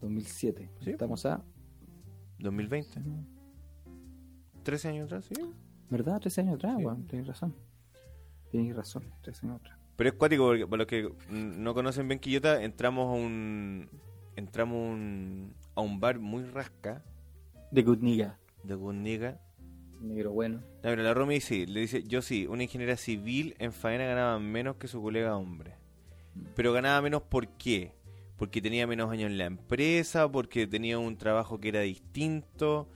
[0.01, 0.70] 2007.
[0.84, 0.91] Sí.
[0.91, 1.43] Estamos a...
[2.39, 3.03] 2020.
[4.62, 5.34] 13 años atrás, sí.
[5.91, 6.20] ¿Verdad?
[6.20, 6.84] 13 años atrás, Sí.
[6.84, 7.07] weón.
[7.07, 7.55] Tienes razón.
[8.51, 9.78] Tienes razón, 13 años atrás.
[9.99, 13.90] Pero es cuático porque para los que no conocen bien Quillota, entramos a un
[14.36, 17.03] entramos un, a un bar muy rasca
[17.72, 18.38] De Good Nigga.
[18.62, 19.40] de Gunniga.
[20.01, 20.59] Negro bueno.
[20.59, 24.38] No, pero la Romy sí, le dice, yo sí, una ingeniera civil en faena ganaba
[24.38, 25.74] menos que su colega hombre.
[26.55, 27.92] Pero ganaba menos ¿por qué?
[28.36, 32.88] Porque tenía menos años en la empresa, porque tenía un trabajo que era distinto,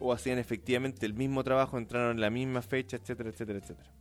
[0.00, 3.99] o hacían efectivamente el mismo trabajo, entraron en la misma fecha, etcétera, etcétera, etcétera.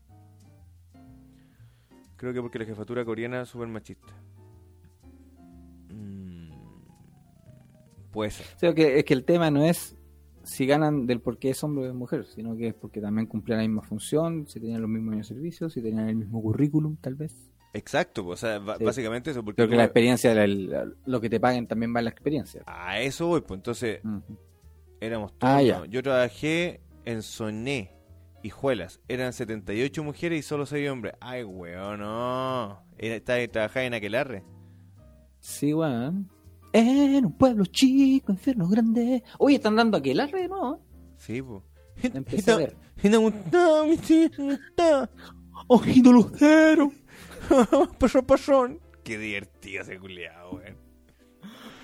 [2.19, 4.13] Creo que porque la jefatura coreana es súper machista.
[5.89, 6.51] Mm,
[8.11, 8.45] puede ser.
[8.55, 9.95] O sea, que, es que el tema no es
[10.43, 13.27] si ganan del por qué es hombre o es mujer, sino que es porque también
[13.27, 16.41] cumplían la misma función, si tenían los mismos años de servicio, si tenían el mismo
[16.41, 17.35] currículum, tal vez.
[17.73, 18.83] Exacto, o sea, Sí.
[18.83, 19.43] básicamente eso.
[19.43, 22.11] Porque Creo que la experiencia, la- la- lo que te paguen también va en la
[22.11, 22.63] experiencia.
[22.65, 24.01] A eso voy, pues entonces
[24.99, 25.53] éramos todos.
[25.53, 25.79] Ah, ya.
[25.79, 25.85] ¿no?
[25.85, 27.91] Yo trabajé en Soné,
[28.41, 29.01] Hijuelas.
[29.07, 31.15] Eran 78 mujeres y solo 6 hombres.
[31.19, 32.83] Ay, weón, no.
[33.51, 34.43] Trabajaba en Aquelarre.
[35.39, 36.29] Sí, weón.
[36.71, 39.23] En un pueblo chico, infierno grande.
[39.39, 40.79] Oye, están dando aquel arre, ¿no?
[41.17, 41.63] Sí, pues.
[42.01, 42.77] Empecé a ver.
[45.67, 46.91] Ojito lucero.
[47.99, 48.79] Pasón, pasón.
[49.03, 50.77] Qué divertido ese culiado, weón.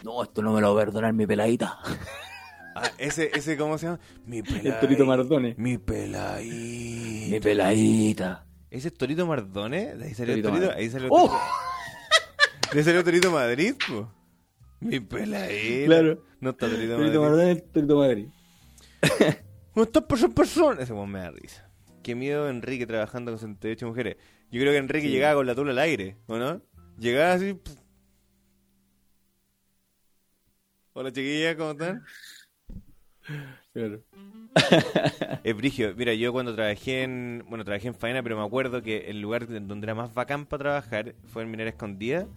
[0.03, 1.79] No, esto no me lo va a perdonar mi peladita.
[2.75, 3.99] Ah, ese, ese, ¿cómo se llama?
[4.25, 4.69] Mi peladita.
[4.75, 5.55] El Torito Mardone.
[5.57, 7.31] Mi peladita.
[7.31, 8.45] Mi peladita.
[8.69, 9.95] ¿Ese es Torito Mardone?
[9.95, 10.67] De ahí salió el Torito Torito.
[10.71, 10.83] Madrid.
[10.83, 11.27] Ahí salió el ¡Oh!
[11.27, 12.73] Torito.
[12.73, 14.11] De ahí salió Torito Madrid, po.
[14.81, 15.85] Mi peladita.
[15.85, 16.23] Claro.
[16.41, 17.37] No está Torito, Torito Madrid.
[17.37, 18.27] Mardone, el Torito Madrid.
[19.75, 20.81] No está persona persona.
[20.81, 21.69] Ese me da risa.
[22.01, 24.15] Qué miedo Enrique trabajando con 78 mujeres.
[24.49, 25.11] Yo creo que Enrique Sí.
[25.13, 26.61] llegaba con la tula al aire, ¿o no?
[26.97, 27.59] Llegaba así.
[30.93, 32.05] Hola chiquillas, ¿cómo están?
[33.73, 34.01] Claro.
[35.43, 35.93] Es brigio.
[35.95, 37.43] Mira, yo cuando trabajé en.
[37.49, 40.59] Bueno, trabajé en faena, pero me acuerdo que el lugar donde era más bacán para
[40.59, 42.27] trabajar fue en Minera Escondida.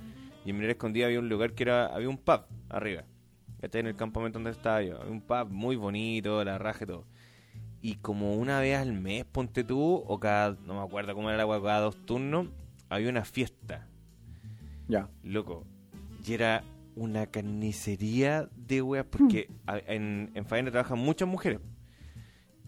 [0.45, 1.87] Y en Minera Escondida había un lugar que era.
[1.87, 3.05] Había un pub arriba.
[3.63, 5.01] Está en el campamento donde estaba yo.
[5.01, 7.05] Había un pub muy bonito, la raja y todo.
[7.81, 10.57] Y como una vez al mes, ponte tú, o cada.
[10.67, 12.49] No me acuerdo cómo era la agua, cada dos turnos,
[12.89, 13.87] había una fiesta.
[14.89, 15.09] Ya.
[15.23, 15.65] Loco.
[16.27, 16.65] Y era
[16.99, 21.61] una carnicería de weas, porque a- en, en faena trabajan muchas mujeres.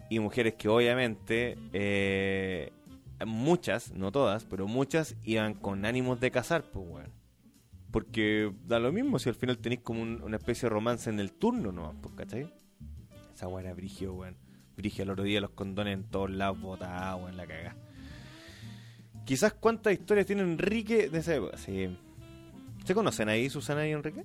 [0.09, 2.71] Y mujeres que obviamente, eh,
[3.25, 7.11] muchas, no todas, pero muchas iban con ánimos de casar, pues weón.
[7.91, 11.19] Porque da lo mismo si al final tenéis como un- una especie de romance en
[11.19, 11.93] el turno, ¿no?
[12.01, 12.51] Pues, ¿cachai?
[13.33, 14.35] Esa weá era brigio, weón.
[14.77, 17.75] Brigio el otro día, los condones en todos lados botados, weón, la cagá.
[19.25, 21.57] Quizás cuántas historias tiene Enrique de esa época.
[21.57, 21.95] Sí.
[22.85, 24.23] ¿Se conocen ahí, Susana y Enrique?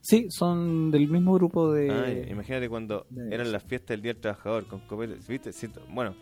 [0.00, 1.90] Sí, son del mismo grupo de.
[1.90, 5.16] Ay, imagínate cuando de- eran las fiestas del Día del Trabajador con copete.
[5.26, 5.52] ¿Viste?
[5.52, 6.14] Siento- bueno,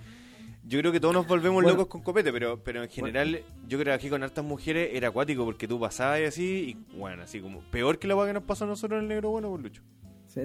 [0.64, 1.70] yo creo que todos nos volvemos Bueno.
[1.70, 5.08] locos con copete, pero, pero en general yo creo que aquí con hartas mujeres era
[5.08, 6.44] acuático porque tú pasabas y así,
[6.92, 9.30] y bueno, así como peor que la que nos pasó a nosotros en el negro
[9.30, 9.82] bueno, pues Lucho.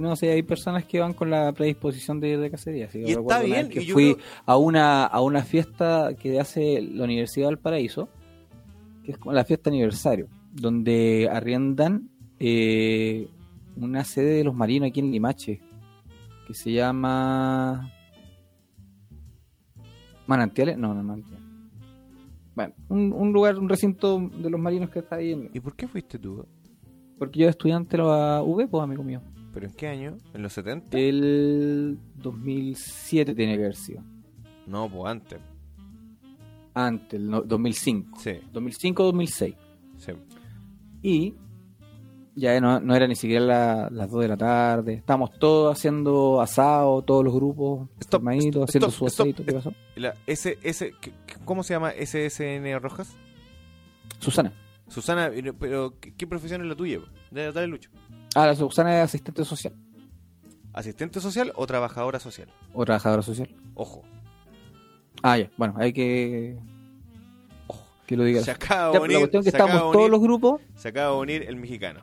[0.01, 2.89] No sé, hay personas que van con la predisposición de ir de cacería.
[2.89, 6.09] sí, yo Y está bien, que y yo fui creo- a una a una fiesta
[6.19, 8.09] que hace la Universidad del Paraíso,
[9.05, 10.27] que es como la fiesta aniversario,
[10.59, 13.27] donde arriendan eh,
[13.75, 15.61] una sede de los marinos aquí en Limache,
[16.47, 17.91] que se llama
[20.27, 21.45] Manantiales, no, no Manantiales.
[22.55, 25.75] Bueno, un, un lugar, un recinto de los marinos que está ahí, en- ¿Y por
[25.75, 26.45] qué fuiste tú?
[27.19, 29.21] porque yo estudiante de la UV, pues amigo mío.
[29.51, 30.17] ¿Pero en qué año?
[30.35, 30.95] ¿En los 70?
[30.99, 34.03] El 2007 tiene que haber sido.
[34.67, 35.39] No, pues antes.
[36.75, 38.19] Antes, el no- 2005.
[38.19, 39.55] Sí, 2005-2006.
[39.97, 40.11] sí.
[41.09, 41.35] Y
[42.35, 44.93] ya no, no era ni siquiera la- las 2 de la tarde.
[44.93, 49.43] Estábamos todos haciendo asado, todos los grupos, Stop, haciendo stop, su asadito.
[49.45, 49.73] ¿Qué pasó?
[49.95, 53.15] La, ese, ese, ¿qué- qué- ¿Cómo se llama SSN Rojas?
[54.19, 54.51] Susana.
[54.89, 56.99] Susana, pero ¿qué, qué profesión es la tuya?
[57.31, 57.89] Dale, dale, Lucho.
[58.35, 59.73] Ah, la Susana es asistente social
[60.73, 62.49] ¿Asistente social o trabajadora social?
[62.73, 63.49] o trabajadora social.
[63.73, 64.03] Ojo,
[65.23, 65.49] Ah, ya.
[65.57, 66.57] Bueno, hay que.
[68.07, 68.41] Que lo diga.
[68.41, 70.61] se acaba de pero la unir, cuestión es que estábamos de todos unir- los grupos,
[70.75, 71.99] se acaba de unir el mexicano.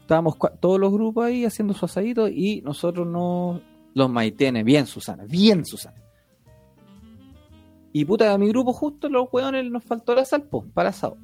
[0.00, 3.60] estábamos todos los grupos ahí haciendo su asadito y nosotros no
[3.94, 5.96] los maitenes, bien Susana, bien Susana.
[7.92, 11.16] Y puta, a mi grupo justo los hueones nos faltó la sal, po, para asado.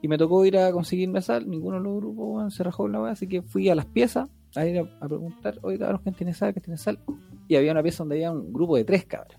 [0.00, 3.00] Y me tocó ir a conseguirme sal, ninguno de los grupos weón, se rajó la
[3.02, 6.14] weá, así que fui a las piezas a ir a, a preguntar, oye cabros, ¿quién
[6.14, 6.52] tiene sal?
[6.54, 6.98] ¿Quién tiene sal?
[7.46, 9.38] Y había una pieza donde había un grupo de tres cabras.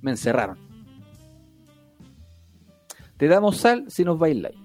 [0.00, 0.58] Me encerraron.
[3.16, 4.56] Te damos sal si nos bailáis.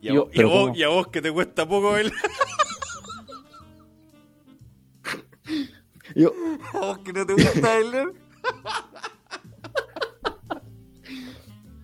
[0.00, 0.76] Y a, Yo- vos, y a pero vos- ¿cómo?
[0.76, 2.12] y a vos que te cuesta poco el...
[6.14, 6.32] Yo,
[6.74, 8.12] ¿A vos que no te gusta bailar?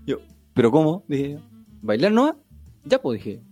[0.07, 0.19] yo,
[0.55, 1.05] ¿pero cómo?
[1.09, 1.39] Dije yo.
[1.83, 2.41] ¿Bailar no?
[2.85, 3.43] Ya, pues dije.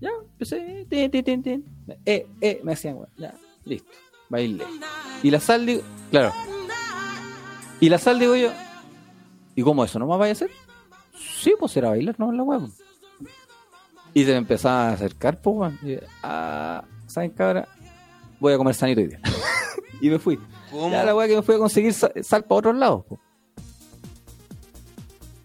[0.00, 0.86] Ya, empecé.
[0.88, 1.64] Tin, tin, tin, tin.
[2.04, 3.08] Eh, eh, me hacían, weón.
[3.16, 3.34] Ya,
[3.64, 3.90] listo.
[4.28, 4.64] Bailé.
[5.22, 6.32] Y la sal, digo, claro.
[7.80, 8.50] Y la sal, digo yo.
[9.54, 9.98] ¿Y cómo eso?
[9.98, 10.50] ¿No más vaya a hacer?
[11.40, 12.72] Sí, pues era bailar, no la weón.
[14.14, 15.78] Y se me empezaba a acercar, pues, weón.
[16.22, 17.68] Ah, ¿saben, cabra?
[18.40, 19.20] Voy a comer sanito hoy día.
[20.00, 20.38] y me fui.
[20.70, 20.90] ¿Cómo?
[20.90, 23.04] Ya la weá que me fui a conseguir sa- sal para otros lados.
[23.06, 23.18] po.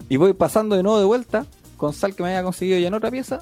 [0.10, 1.45] Y voy pasando de nuevo de vuelta
[1.76, 3.39] con sal que me había conseguido ya en otra pieza.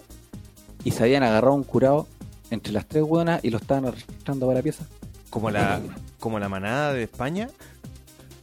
[0.84, 2.07] Y se habían agarrado un curado
[2.51, 4.86] entre las tres buenas y lo estaban arrastrando para la pieza.
[5.30, 5.80] Como la,
[6.20, 7.49] como la manada de España.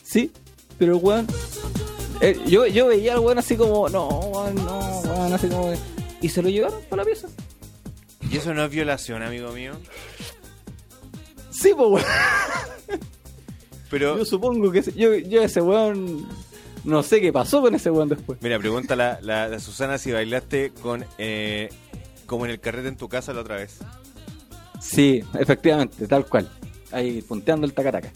[0.02, 0.32] Sí,
[0.78, 1.26] pero weón.
[2.20, 5.72] Eh, yo, yo veía al weón así como, no, weón, no, weón, así como.
[6.20, 7.28] Y se lo llevaron para la pieza.
[8.30, 9.72] Y eso no es violación, amigo mío.
[11.50, 12.04] Sí, pues weón.
[13.90, 16.26] Pero, Yo supongo que ese- yo, yo ese weón.
[16.84, 18.38] No sé qué pasó con ese weón después.
[18.42, 21.68] mira, pregunta la, la, la Susana si bailaste con eh,
[22.26, 23.78] como en el carrete en tu casa la otra vez.
[24.80, 26.50] Sí, efectivamente, tal cual.
[26.90, 28.10] Ahí punteando el tacataca.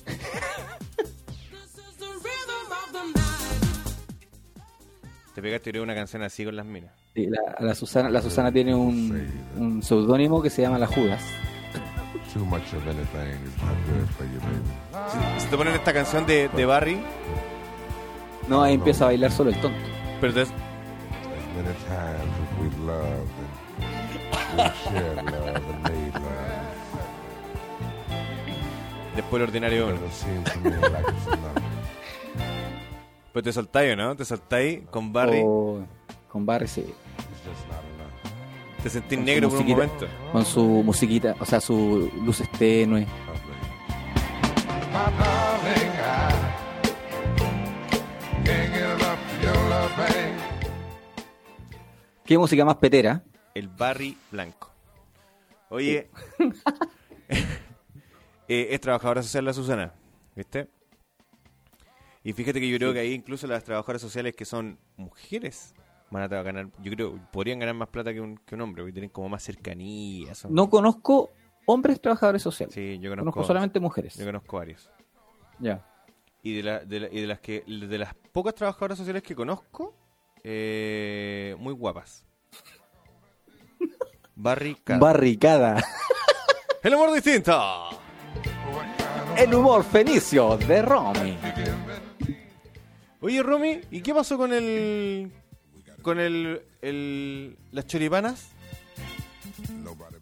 [5.36, 6.90] Te pegaste creo, una canción así con las minas.
[7.14, 11.22] Sí, la, la Susana, la Susana tiene un, un seudónimo que se llama La Judas.
[12.32, 14.62] Too much of anything is not good for you, baby.
[15.36, 16.98] Si, si te ponen esta canción de, de Barry,
[18.48, 19.78] No, ahí empieza a bailar solo el tonto.
[20.22, 20.48] pero te- As
[21.54, 23.30] many times as we loved
[24.50, 26.66] and we shared love and made love,
[29.16, 31.75] después el ordinario it seems to me like it's enough.
[33.36, 34.16] Pues te soltáis, ¿o ¿no?
[34.16, 35.86] Te soltáis con Barry, O
[36.26, 36.86] con Barry, sí.
[38.82, 40.06] Te sentís negro por un momento.
[40.32, 43.06] Con su musiquita, o sea, su luces tenue.
[52.24, 53.22] ¿Qué música más petera?
[53.52, 54.70] El Barry Blanco.
[55.68, 56.08] Oye,
[58.48, 59.92] eh, es trabajadora social la Susana,
[60.34, 60.70] ¿viste?
[62.28, 65.72] Y fíjate que yo creo que ahí incluso las trabajadoras sociales que son mujeres
[66.10, 68.92] van a ganar, yo creo, podrían ganar más plata que un, que un hombre, porque
[68.94, 70.34] tienen como más cercanía.
[70.34, 71.30] son- No conozco
[71.66, 72.74] hombres trabajadores sociales.
[72.74, 74.16] Sí, yo conozco, conozco, solamente mujeres.
[74.16, 74.90] yo conozco varios.
[75.60, 75.86] Ya.
[76.42, 79.36] Y de, la- de la- y de las que de las pocas trabajadoras sociales que
[79.36, 79.94] conozco,
[80.42, 82.26] eh, muy guapas.
[84.34, 84.98] Barricada.
[84.98, 85.84] Barricada.
[86.82, 87.56] El amor distinto.
[89.36, 91.38] El humor fenicio de Romy.
[93.20, 95.32] Oye, Romy, ¿y qué pasó con el
[96.02, 98.50] con el, el las choripanas?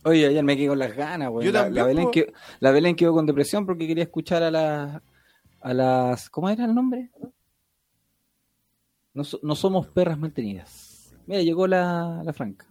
[0.04, 1.46] Oye, ayer me quedé con las ganas, güey.
[1.46, 4.50] Yo La, también, la Belén quedó, la Belén quedó con depresión porque quería escuchar a
[4.50, 5.02] las...
[5.60, 7.10] A las ¿Cómo era el nombre?
[9.14, 11.14] No, no somos perras mantenidas.
[11.26, 12.66] Mira, llegó la, la Franca.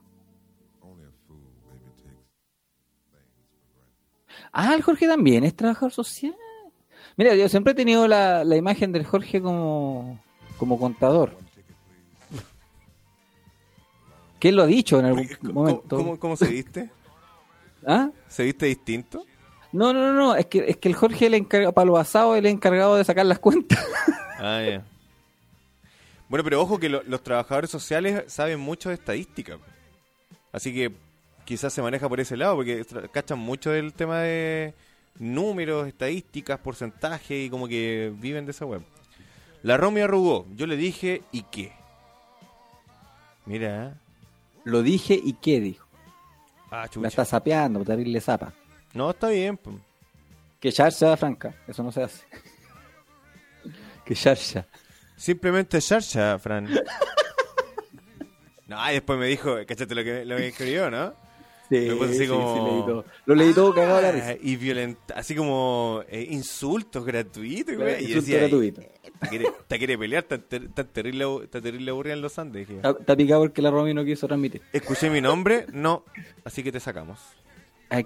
[4.51, 6.35] Ah, el Jorge también es trabajador social.
[7.17, 10.19] Mira, yo siempre he tenido la, la imagen del Jorge como,
[10.57, 11.37] como contador.
[14.39, 15.97] Que él lo ha dicho en algún ¿Cómo, momento.
[15.97, 16.89] cómo- cómo se viste?
[17.85, 18.09] ¿Ah?
[18.27, 19.25] ¿Se viste distinto?
[19.71, 22.45] No, no, no, no, es que, es que el Jorge encarga, para lo asado, él
[22.45, 23.79] es encargado de sacar las cuentas.
[24.39, 24.83] Ah, ya.
[26.29, 29.57] Bueno, pero ojo que lo- los trabajadores sociales saben mucho de estadística.
[30.51, 30.91] Así que
[31.45, 34.73] quizás se maneja por ese lado, porque cachan mucho del tema de
[35.19, 38.81] números, estadísticas, porcentaje y como que viven de esa web.
[39.61, 40.45] La Romy arrugó.
[40.55, 41.71] Yo le dije, ¿y qué?
[43.45, 43.97] Mira.
[44.63, 45.85] Lo dije y qué dijo.
[46.71, 47.07] Ah, La chucha.
[47.07, 48.53] está sapeando, terrible zapa.
[48.93, 49.59] No, está bien.
[50.59, 52.23] Que Charsha, Franca, eso no se hace.
[54.05, 54.65] que Charsha.
[55.15, 56.67] Simplemente Sharsha, Fran.
[58.65, 61.13] No, y después me dijo, ¿cachaste lo que, lo que escribió, no?
[61.81, 63.05] Sí, puse así sí, como- sí, leí todo.
[63.25, 64.35] Lo leí todo cagado la Ah, risa.
[64.41, 68.03] Y violenta, así como eh, insultos gratuitos, güey.
[68.03, 68.81] Y yo Insulto decía, gratuito.
[69.21, 70.23] ¿te quiere, te quiere pelear?
[70.23, 72.67] Tan, ter- tan terrible, abu- tan terrible aburrida en los Andes.
[72.67, 74.61] Dije, Está, picado porque la Romy no quiso transmitir.
[74.73, 76.03] Escuché mi nombre, no,
[76.43, 77.19] así que te sacamos.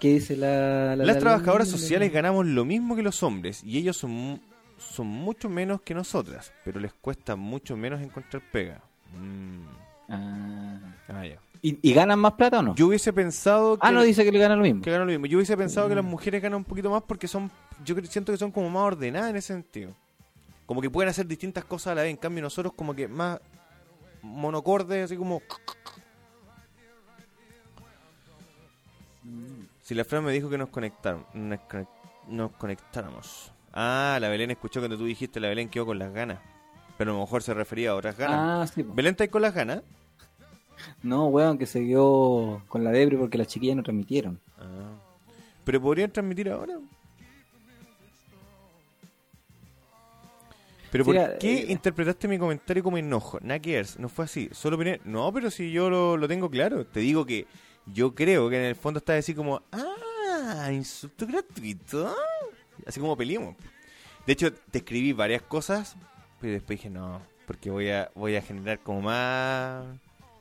[0.01, 0.95] Dice la...
[0.95, 4.41] la- Las la- trabajadoras la- sociales ganamos lo mismo que los hombres y ellos son,
[4.77, 8.81] son mucho menos que nosotras, pero les cuesta mucho menos encontrar pega.
[9.17, 9.61] Mm,
[10.09, 10.79] Ah.
[11.09, 11.39] ah, ya.
[11.61, 12.75] ¿Y, y ganan más plata o no?
[12.75, 14.81] Yo hubiese pensado que, ah, no, dice que le ganan lo mismo.
[14.81, 15.25] que ganan lo mismo.
[15.25, 17.49] Yo hubiese pensado que las mujeres ganan un poquito más porque son,
[17.83, 19.91] yo siento que son como más ordenadas en ese sentido.
[20.65, 22.11] Como que pueden hacer distintas cosas a la vez.
[22.11, 23.39] En cambio nosotros como que más
[24.21, 25.41] monocordes, así como...
[29.81, 31.87] Si la Fran me dijo que nos conectaron, nos conec-
[32.27, 33.51] nos conectáramos.
[33.73, 36.39] Ah, la Belén escuchó cuando tú dijiste la Belén quedó con las ganas.
[36.97, 38.37] Pero a lo mejor se refería a otras ganas.
[38.39, 38.83] Ah, sí.
[38.83, 39.83] ¿Belén está ahí con las ganas?
[41.03, 44.39] No, weón, que se quedó con la debre porque las chiquillas no transmitieron.
[44.57, 44.95] Ah.
[45.63, 46.79] Pero podrían transmitir ahora.
[50.91, 53.39] Pero Sí, ¿por eh, qué eh, interpretaste mi comentario como enojo?
[53.41, 54.49] Ver, no fue así.
[54.53, 55.01] Solo opiné.
[55.03, 56.85] No, pero si yo lo, lo tengo claro.
[56.85, 57.45] Te digo que
[57.85, 62.15] yo creo que en el fondo está así como, ah, insulto gratuito.
[62.85, 63.55] Así como peleamos.
[64.25, 65.95] De hecho, te escribí varias cosas,
[66.39, 69.85] pero después dije, no, porque voy a, voy a generar como más...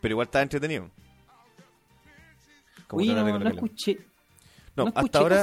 [0.01, 0.91] Pero igual estaba entretenido.
[2.87, 3.55] Como de no, no coloquial.
[3.55, 3.99] escuché,
[4.77, 5.37] No, no, hasta escuché ahora...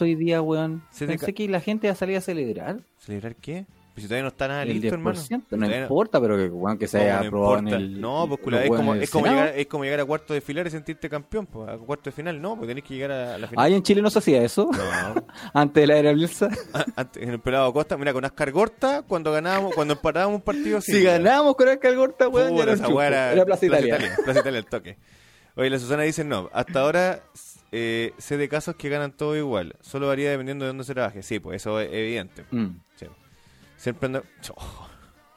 [0.00, 0.82] hoy día, weón.
[0.98, 2.80] Pensé que la gente iba a salir a celebrar.
[2.98, 3.66] ¿Celebrar qué?
[3.96, 4.92] Pues si todavía no está nada el listo, 10%.
[4.92, 5.74] hermano.
[5.74, 7.76] No importa, pero que, weón, que se ¿Cómo haya no aprobado en importa?
[7.76, 8.00] el.
[8.02, 10.70] No, pues es como, es, como llegar, es como llegar a cuarto de final y
[10.70, 13.64] sentirte campeón, pues, a cuarto de final no, pues tenés que llegar a la final.
[13.64, 14.68] Ay, en Chile no se hacía eso.
[14.70, 15.26] No.
[15.54, 16.50] Antes de la era Bielsa.
[16.94, 20.76] Antes, en el pelado Costa, mira, con Ascar Gorta, cuando ganábamos, cuando empatábamos un partido
[20.76, 20.92] así.
[20.92, 23.98] si ganábamos con el Gorta, weón, ya era, era, Era Plaza Italia.
[24.22, 24.98] Plaza Italia, el toque.
[25.54, 26.50] Oye, la Susana dice no.
[26.52, 27.22] Hasta ahora
[27.72, 29.74] eh, sé de casos que ganan todo igual.
[29.80, 31.22] Solo varía dependiendo de dónde se trabaje.
[31.22, 32.44] Sí, pues eso es evidente.
[32.50, 32.66] Mm.
[32.96, 33.06] Sí.
[33.76, 34.24] Siempre ando...
[34.56, 34.88] Oh,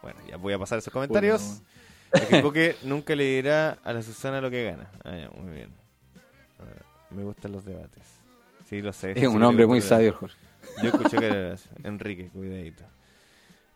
[0.01, 1.61] Bueno, ya voy a pasar esos comentarios.
[2.13, 4.89] Me equivoqué, nunca le dirá a la Susana lo que gana.
[5.03, 5.69] Ah, ya, muy bien.
[6.59, 8.03] A ver, me gustan los debates.
[8.65, 9.11] Sí, lo sé.
[9.11, 10.37] Es sí, un hombre muy sabio, Jorge.
[10.81, 12.83] Yo escuché que era Enrique, cuidadito.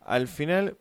[0.02, 0.78] Al final,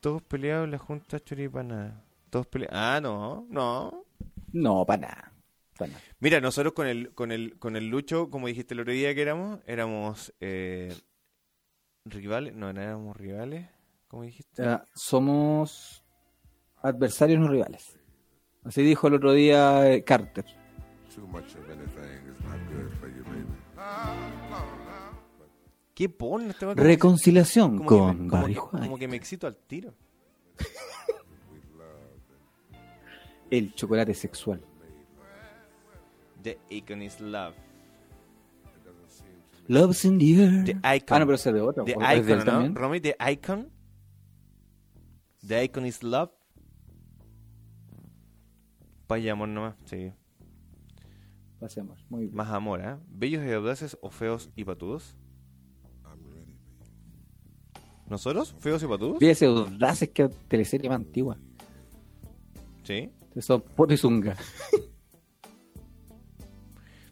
[0.00, 2.02] todos peleados en la Junta Choripana.
[2.30, 2.76] Todos peleados.
[2.78, 4.04] Ah, no, no.
[4.52, 5.32] No, para nada.
[5.76, 6.00] pa' nada.
[6.20, 9.22] Mira, nosotros con el, con el, con el Lucho, como dijiste el otro día que
[9.22, 10.94] éramos, éramos eh,
[12.04, 12.54] rivales.
[12.54, 13.68] No, no éramos rivales.
[14.08, 14.62] ¿Cómo dijiste?
[14.94, 16.04] Somos
[16.82, 17.98] adversarios no rivales.
[18.64, 20.44] Así dijo el otro día eh, Carter.
[25.94, 26.66] ¿Qué pone este?
[26.66, 28.78] Como- Reconciliación como que con me- como Barry White.
[28.86, 29.94] como que me excito al tiro.
[33.50, 34.60] El chocolate sexual.
[36.42, 37.54] The icon is love.
[39.68, 40.64] Love's in the air.
[40.64, 41.16] The icon.
[41.16, 41.84] Ah, no, pero ese es de otro.
[41.84, 42.44] The ¿o es de él icon, ¿no?
[42.44, 42.74] también?
[42.74, 43.70] Romy, the icon.
[45.46, 46.30] The icon is love.
[49.08, 50.12] Vaya amor nomás, sí.
[51.60, 52.04] Pasemos.
[52.08, 52.34] Muy bien.
[52.34, 52.96] Más amor, ¿eh?
[53.08, 55.16] Bellos y audaces o feos y patudos.
[58.08, 58.54] ¿Nosotros?
[58.58, 59.18] ¿Feos y patudos?
[59.18, 61.38] Fíjese, audaces que teleserie más antigua.
[62.82, 63.10] Sí.
[63.34, 64.36] Eso, poto y zunga.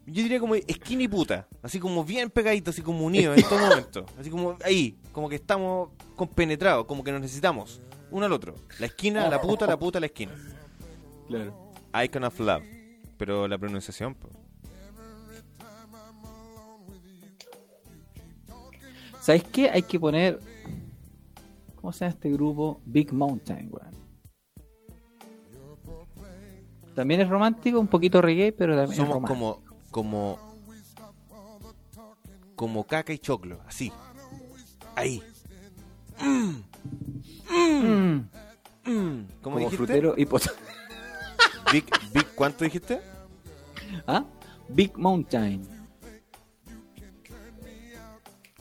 [0.06, 1.46] Yo diría como skinny puta.
[1.62, 4.04] Así como bien pegadito, así como unidos en todo momento.
[4.18, 7.80] Así como ahí, como que estamos compenetrados, como que nos necesitamos
[8.10, 8.54] uno al otro.
[8.78, 10.32] La esquina, la puta, la puta, la esquina.
[11.28, 11.72] Claro.
[12.04, 12.64] Icon of love.
[13.16, 14.28] Pero la pronunciación, po.
[19.20, 19.70] ¿Sabes qué?
[19.70, 20.40] Hay que poner.
[21.76, 22.80] ¿Cómo se llama este grupo?
[22.84, 23.92] Big Mountain, weón.
[26.94, 29.62] También es romántico, un poquito reggae, pero también es Somos romántico.
[29.62, 30.38] como, como,
[32.56, 33.92] como caca y choclo, así.
[34.96, 35.22] Ahí.
[36.20, 36.62] Mm,
[38.84, 39.76] Mm, ¿Cómo como dijiste?
[39.76, 40.50] frutero y poto.
[41.72, 43.00] Big, big, ¿Cuánto dijiste?
[44.08, 44.24] ¿Ah?
[44.68, 45.62] Big Mountain.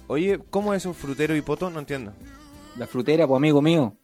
[0.07, 1.71] Oye, ¿cómo es eso, frutero y poto?
[1.71, 2.13] No entiendo.
[2.77, 3.97] La frutera, pues amigo mío.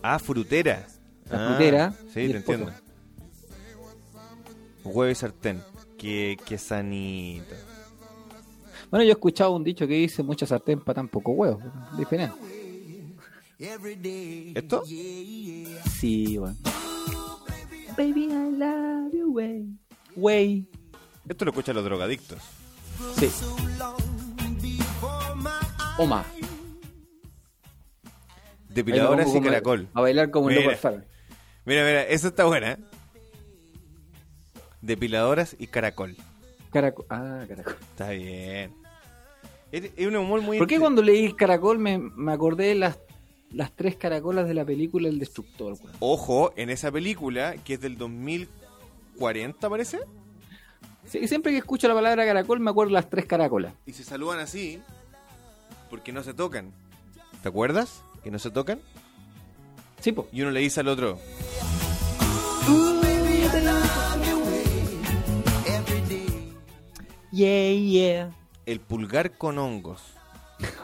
[0.00, 0.86] Ah, frutera.
[1.28, 2.66] La Ah, frutera y Sí, el te entiendo.
[2.66, 2.76] poto.
[4.84, 5.60] Huevo y sartén.
[6.02, 7.54] Qué, qué sanito.
[8.90, 11.60] Bueno, yo he escuchado un dicho que dice mucha sartén para tan poco huevo.
[11.96, 12.34] Diferente.
[13.56, 14.82] ¿Esto?
[14.84, 16.58] Sí, weón.
[17.96, 19.64] Baby, I love you, way.
[20.16, 20.66] Way.
[21.28, 22.42] Esto lo escuchan los drogadictos.
[23.18, 23.30] Sí.
[25.98, 26.26] O más.
[28.68, 29.88] Depiladoras y caracol.
[29.94, 30.72] A bailar como el Mira.
[30.72, 31.00] loco.
[31.64, 32.76] Mira, mira, eso está buena.
[34.82, 36.16] Depiladoras y caracol.
[36.72, 37.06] Caracol.
[37.08, 37.76] Ah, caracol.
[37.80, 38.74] Está bien.
[39.70, 40.58] Es, es un humor muy...
[40.58, 42.98] ¿Por qué cuando leí caracol me, me acordé de las,
[43.50, 45.76] las tres caracolas de la película El Destructor?
[46.00, 50.00] Ojo, en esa película, que es del 2040, parece,
[51.04, 53.74] Sí, siempre que escucho la palabra caracol me acuerdo de las tres caracolas.
[53.86, 54.80] y se saludan así,
[55.90, 56.72] porque no se tocan.
[57.42, 58.02] ¿Te acuerdas?
[58.22, 58.80] Que no se tocan.
[60.00, 60.28] Sí, po.
[60.32, 61.18] Y uno le dice al otro,
[67.32, 68.30] Yeah, yeah.
[68.66, 70.02] el pulgar con hongos.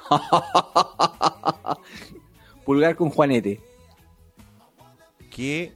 [2.64, 3.61] Pulgar con Juanete.
[5.30, 5.74] Qué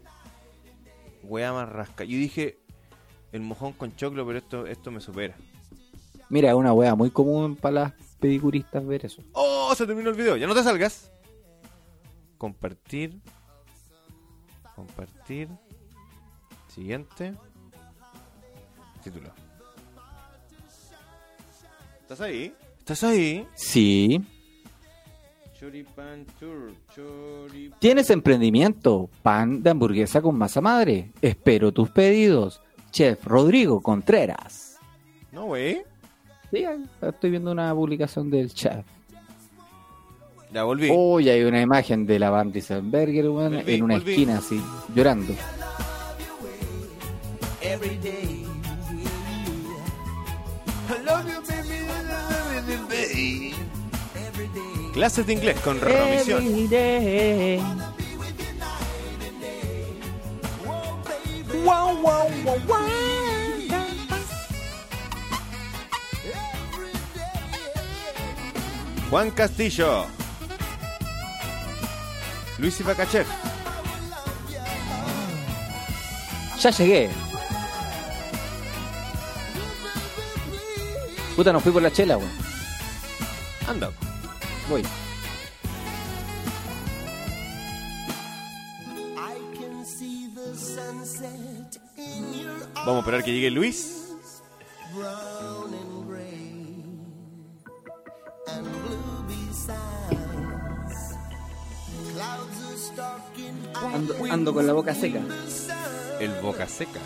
[1.23, 2.05] weá más rasca.
[2.05, 2.59] Yo dije,
[3.33, 5.37] el mojón con choclo, pero esto, esto me supera.
[6.31, 9.23] Mira, es una wea muy común para las pedicuristas ver eso.
[9.33, 9.75] ¡Oh!
[9.75, 10.37] Se terminó el video.
[10.37, 11.13] Ya no te salgas.
[12.39, 13.21] Compartir.
[14.75, 15.49] Compartir.
[16.69, 17.35] Siguiente.
[19.05, 19.33] Título.
[22.13, 22.55] ¿Estás ahí?
[22.79, 23.47] ¿Estás ahí?
[23.55, 24.21] Sí.
[25.59, 26.75] Choripan Tour.
[26.95, 27.79] Choripan.
[27.81, 29.09] ¿Tienes emprendimiento?
[29.23, 31.11] Pan de hamburguesa con masa madre.
[31.23, 32.61] Espero tus pedidos.
[32.91, 34.77] Chef Rodrigo Contreras.
[35.33, 35.85] No, güey.
[36.51, 36.67] Sí,
[37.01, 38.85] estoy viendo una publicación del chef.
[40.53, 40.91] Ya volví.
[40.91, 44.11] Uy, hay una imagen de la Van Volví, en una volví.
[44.11, 44.61] esquina así,
[44.95, 45.33] llorando.
[54.93, 55.81] Clases de inglés con.
[61.65, 63.03] Wow, wow, wow, wow.
[69.11, 70.07] Juan Castillo.
[72.59, 73.27] Luis Ibacachev.
[76.61, 77.11] Ya llegué.
[81.35, 82.31] Puta, no fui por la chela, weón.
[83.67, 83.91] Anda.
[84.69, 84.83] Voy.
[92.75, 93.99] Vamos a esperar que llegue Luis.
[103.95, 105.21] Ando, ando con la boca seca.
[106.21, 107.01] El Boca Seca.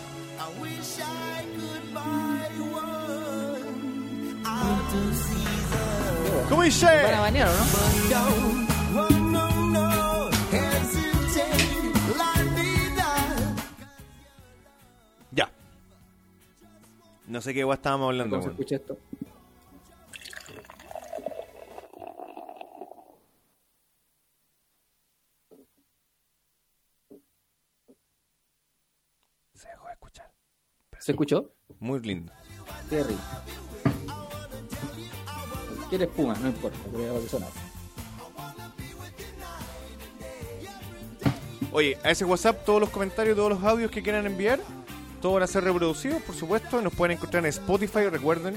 [6.49, 6.85] ¿Cómo dice?
[6.85, 9.07] Para bañar, ¿o ¿no?
[15.31, 15.51] Ya.
[17.27, 18.37] No sé qué guay estábamos hablando.
[18.37, 18.97] ¿Cómo se escucha esto?
[29.53, 30.31] Se dejó de escuchar.
[30.99, 31.53] ¿Se escuchó?
[31.79, 32.31] Muy lindo.
[32.89, 33.21] Qué rico.
[35.89, 37.49] Quiere espuma, no importa, va a sonar.
[41.71, 44.59] Oye, a ese WhatsApp todos los comentarios, todos los audios que quieran enviar,
[45.21, 46.81] todos van a ser reproducidos, por supuesto.
[46.81, 48.55] Nos pueden encontrar en Spotify, recuerden.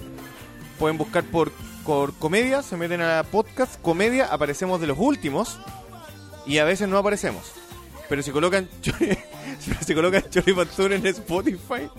[0.79, 1.53] Pueden buscar por,
[1.85, 5.59] por comedia, se meten a podcast, comedia, aparecemos de los últimos
[6.47, 7.53] y a veces no aparecemos.
[8.09, 9.19] Pero si colocan Chori-
[9.87, 10.23] si colocan
[10.75, 11.91] Tour en Spotify,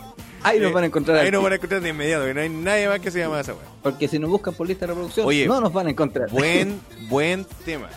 [0.44, 1.18] Ahí nos eh, van a encontrar.
[1.18, 3.40] Ahí nos van a encontrar de inmediato, que no hay nadie más que se llama
[3.40, 3.64] esa weá.
[3.84, 6.30] Porque si nos buscan por lista de reproducción, Oye, no nos van a encontrar.
[6.30, 7.90] Buen, buen tema.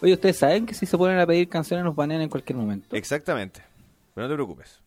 [0.00, 2.94] Oye, ustedes saben que si se ponen a pedir canciones nos banean en cualquier momento.
[2.94, 3.62] Exactamente.
[4.14, 4.80] Pero no te preocupes.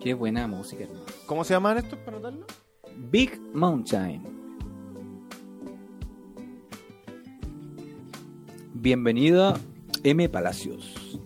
[0.00, 1.04] Qué buena música, hermano.
[1.26, 2.46] ¿Cómo se llaman estos para anotarlo?
[2.96, 4.37] Big Mountain.
[8.80, 9.58] Bienvenido,
[10.04, 10.28] M.
[10.28, 11.18] Palacios.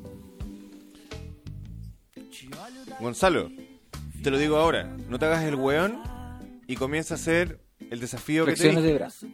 [2.99, 3.51] Gonzalo,
[4.23, 6.01] te lo digo ahora, no te hagas el weón
[6.67, 9.27] y comienza a hacer el desafío que te de brazo.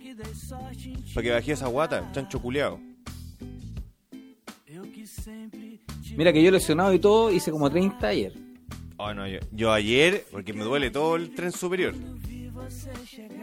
[1.15, 2.81] para que bajes esa guata, chancho culeado.
[6.17, 8.33] Mira que yo lesionado y todo, hice como 30 ayer.
[8.97, 11.95] Oh, no, yo, yo ayer, porque me duele todo el tren superior.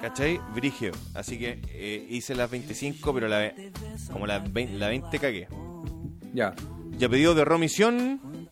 [0.01, 0.39] ¿Cachai?
[0.53, 0.91] Brigio.
[1.13, 3.51] Así que eh, hice las 25, pero la,
[4.11, 5.47] como la 20, la 20 cagué.
[6.34, 6.53] Ya.
[6.97, 8.49] Ya pedido de remisión.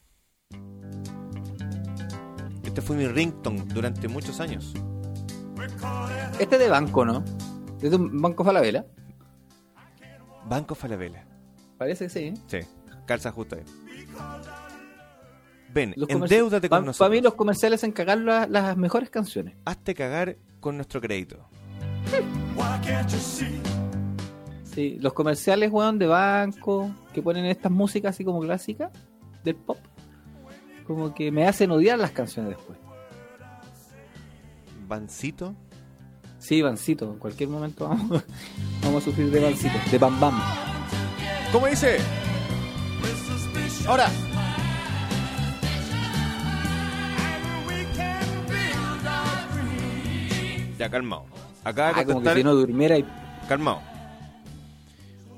[2.63, 4.74] Este fue mi ringtone durante muchos años.
[6.39, 7.24] Este es de banco, ¿no?
[7.82, 8.86] Es de un banco Falabella.
[10.47, 11.26] Banco Falabella.
[11.78, 12.19] Parece que sí.
[12.19, 12.34] ¿eh?
[12.47, 12.59] Sí,
[13.05, 13.63] calza justa ahí.
[15.74, 16.97] Ven, endeudate con pa- nosotros.
[16.99, 19.55] Para mí los comerciales en cagar la- las mejores canciones.
[19.65, 21.38] Hazte cagar con nuestro crédito.
[24.64, 28.89] Sí, los comerciales, weón, de banco, que ponen estas músicas así como clásicas
[29.43, 29.78] del pop,
[30.88, 32.80] como que me hacen odiar las canciones después.
[34.88, 35.53] Bancito.
[36.39, 38.24] Sí, Bancito, en cualquier momento vamos,
[38.84, 40.41] vamos a sufrir de Bancito, de Bam Bam.
[41.51, 41.97] ¿Cómo dice?
[43.86, 44.09] Ahora.
[50.78, 51.26] Ya, calmado.
[51.63, 53.05] Acá Ah, de como que si no durmiera y...
[53.47, 53.82] Calmado.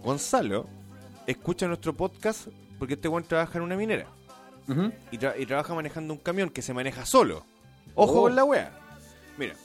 [0.04, 0.68] Gonzalo
[1.28, 4.06] escucha nuestro podcast porque este buen trabaja en una minera
[5.12, 7.44] y, tra- y trabaja manejando un camión que se maneja solo.
[7.96, 8.22] Ojo Oh.
[8.24, 8.72] con la wea.
[9.38, 9.56] Mira,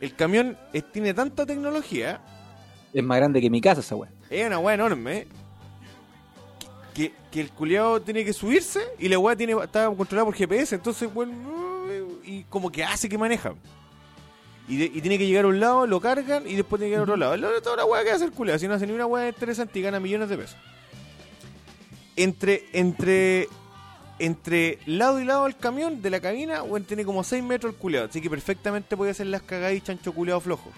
[0.00, 0.56] el camión
[0.92, 2.20] tiene tanta tecnología,
[2.92, 4.10] Es más grande que mi casa esa weá.
[4.28, 5.26] es una wea enorme,
[6.94, 10.34] que, que, que el culiado tiene que subirse y la weá tiene, está controlada por
[10.34, 11.32] GPS, entonces, bueno,
[12.24, 13.54] y como que hace que maneja.
[14.70, 16.96] Y, de- y tiene que llegar a un lado, lo cargan y después tiene que
[16.96, 17.36] llegar a otro lado.
[17.36, 19.78] La- Toda la weá que hace el culiado, si no hace ni una weá interesante
[19.78, 20.56] y gana millones de pesos.
[22.16, 23.48] Entre, entre,
[24.18, 27.78] entre lado y lado del camión, de la cabina, weón, tiene como 6 metros el
[27.78, 28.06] culiado.
[28.06, 30.70] Así que perfectamente puede hacer las cagadas y chancho culiado flojo.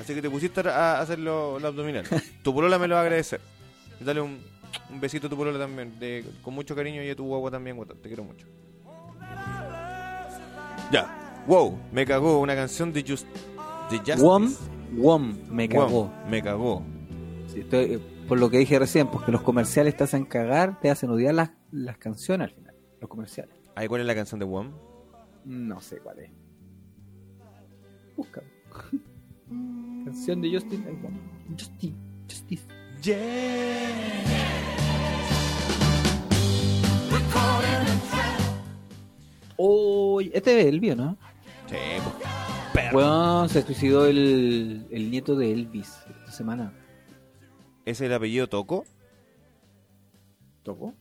[0.00, 2.10] Así que te pusiste a a hacer los abdominales.
[2.42, 3.40] tu polola me lo va a agradecer.
[4.00, 4.40] Dale un,
[4.88, 7.76] un besito a tu polola también, de, con mucho cariño y a tu guagua también,
[7.76, 7.94] guata.
[7.94, 8.46] Te quiero mucho.
[10.90, 11.16] Ya.
[11.46, 13.26] Wow, me cagó una canción de, Just,
[13.90, 14.22] de Justice.
[14.22, 14.52] WOM,
[14.96, 16.12] WOM, me cagó.
[16.28, 16.82] me cagó.
[17.48, 20.90] Sí, estoy- eh, por lo que dije recién, porque los comerciales te hacen cagar, te
[20.90, 22.74] hacen odiar las, las canciones al final.
[23.00, 23.54] Los comerciales.
[23.74, 24.70] Ay, ¿cuál es la canción de WOM?
[25.44, 26.30] No sé cuál es.
[28.16, 28.42] Busca.
[30.04, 30.84] Canción de Justin.
[30.86, 31.10] ahí va.
[31.58, 31.96] Justin.
[32.28, 32.66] Justice.
[39.56, 41.16] Oh, este es Elvis, ¿no?
[41.70, 42.14] Sí, pues.
[42.74, 42.92] Perro.
[42.92, 46.72] Bueno, se suicidó el, el nieto de Elvis esta semana.
[47.84, 48.84] ¿Es el apellido Toco?
[50.62, 50.94] ¿Tocó?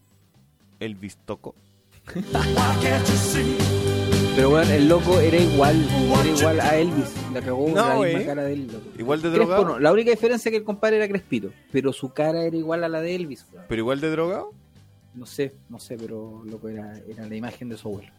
[0.80, 1.54] Elvis Toco.
[4.36, 5.76] Pero bueno, el loco era igual,
[6.22, 7.14] era igual a Elvis.
[7.34, 8.26] La cagó No, la misma güey.
[8.26, 8.68] cara de él.
[8.68, 8.86] loco.
[8.98, 9.66] Igual de drogado.
[9.66, 12.84] no, La única diferencia es que el compadre era Crespito, pero su cara era igual
[12.84, 13.46] a la de Elvis.
[13.68, 14.54] ¿Pero igual de drogado?
[15.14, 18.10] No sé, no sé, pero loco era, era la imagen de su abuelo.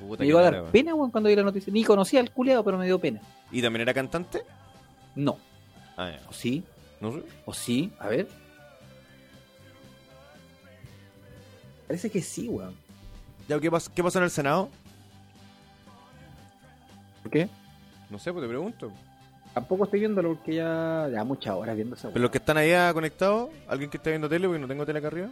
[0.00, 1.72] Puta, Me llegó a dar cara, pena, weón, cuando vi la noticia.
[1.72, 3.20] Ni conocía al culiado, pero me dio pena.
[3.52, 4.42] ¿Y también era cantante?
[5.14, 5.38] No.
[5.96, 6.28] Ah, ya.
[6.28, 6.64] ¿O sí?
[7.00, 7.22] No sé.
[7.44, 7.92] ¿O sí?
[7.98, 8.26] A ver.
[11.86, 12.74] Parece que sí, weón.
[13.48, 14.70] Ya, ¿qué, pas- ¿Qué pasó en el Senado?
[17.22, 17.48] ¿Por qué?
[18.08, 18.92] No sé, pues te pregunto.
[19.52, 22.92] Tampoco estoy viéndolo porque ya, ya muchas horas viendo esa Pero los que están allá
[22.94, 25.28] conectados, alguien que está viendo tele, porque no tengo tele acá arriba.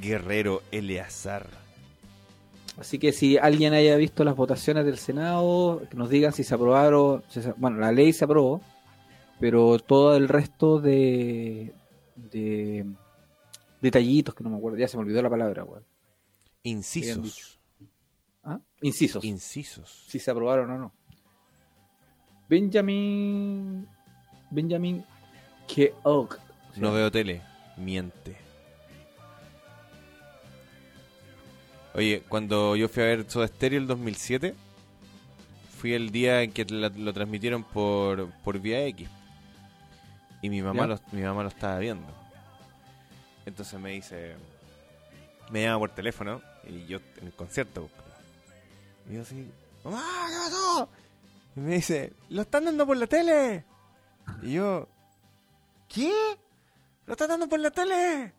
[0.00, 1.46] Guerrero Eleazar.
[2.80, 6.54] Así que si alguien haya visto las votaciones del Senado, que nos digan si se
[6.54, 7.22] aprobaron.
[7.28, 8.60] si se- bueno, la ley se aprobó,
[9.38, 11.74] pero todo el resto de,
[12.16, 12.86] de
[13.82, 15.84] detallitos que no me acuerdo, ya se me olvidó la palabra, weón.
[16.62, 17.58] Incisos.
[18.42, 18.58] ¿Ah?
[18.80, 19.22] Incisos.
[19.24, 20.04] Incisos.
[20.08, 20.92] si se aprobaron o no.
[22.48, 23.86] Benjamin.
[24.50, 25.04] Benjamin
[25.68, 26.36] Keogh.
[26.76, 27.42] No veo tele.
[27.76, 28.36] Miente.
[31.94, 34.54] Oye, cuando yo fui a ver Soda Stereo el 2007,
[35.78, 39.08] fui el día en que la- lo transmitieron por, por Vía X.
[40.42, 42.06] Y mi mamá, lo, mi mamá lo estaba viendo.
[43.44, 44.36] Entonces me dice,
[45.50, 47.88] me llama por teléfono, y yo en el concierto.
[49.08, 49.50] Y yo así,
[49.84, 50.88] mamá, ¿qué pasó?
[51.56, 53.64] Y me dice, lo están dando por la tele.
[54.42, 54.86] Y yo,
[55.88, 56.12] ¿qué?
[57.06, 58.32] ¿Lo están dando por la tele?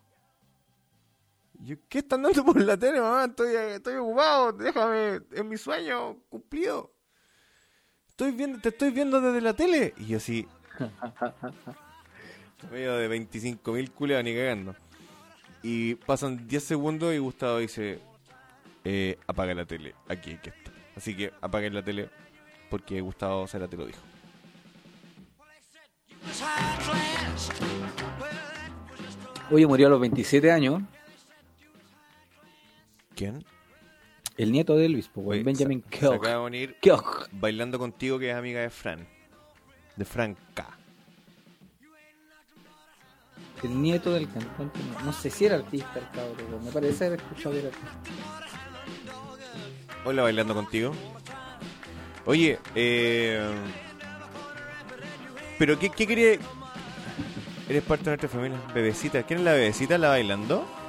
[1.62, 3.26] Y Yo, ¿qué están dando por la tele, mamá?
[3.26, 6.92] Estoy, estoy ocupado, déjame, es mi sueño cumplido.
[8.08, 9.94] Estoy viendo, te estoy viendo desde la tele.
[9.96, 10.48] Y yo así,
[12.72, 14.74] medio de 25 mil culeados ni cagando.
[15.62, 18.00] Y pasan 10 segundos y Gustavo dice,
[18.82, 20.74] eh, apaga la tele, aquí hay que estar.
[20.96, 22.10] Así que apaguen la tele
[22.70, 24.00] porque Gustavo Sara te lo dijo.
[29.52, 30.82] Oye, murió a los 27 años.
[33.22, 33.44] ¿Quién?
[34.36, 37.28] El nieto de Elvis, pues, Oye, Benjamin se, se acaba de Keogh.
[37.30, 39.06] bailando contigo que es amiga de Fran.
[39.94, 40.66] De Fran K.
[43.62, 44.80] El nieto del cantante.
[44.98, 48.12] No, no sé si era artista el cabrón, me parece haber escuchado que era artista.
[50.04, 50.92] Hola, bailando contigo.
[52.26, 53.54] Oye, eh...
[55.60, 56.38] ¿Pero qué, qué quería...?
[57.68, 58.58] Eres parte de nuestra familia.
[58.74, 59.22] Bebecita.
[59.22, 59.96] ¿Quién es la bebecita?
[59.96, 60.81] ¿La bailando?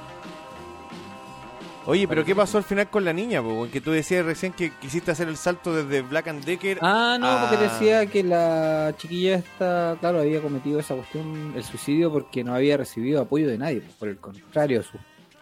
[1.86, 3.42] Oye, pero ¿qué pasó al final con la niña?
[3.42, 3.68] po?
[3.70, 6.78] Que tú decías recién que quisiste hacer el salto desde Black and Decker.
[6.80, 12.10] Ah, no, porque decía que la chiquilla esta, claro, había cometido esa cuestión, el suicidio,
[12.10, 13.82] porque no había recibido apoyo de nadie.
[13.98, 14.98] Por el contrario, su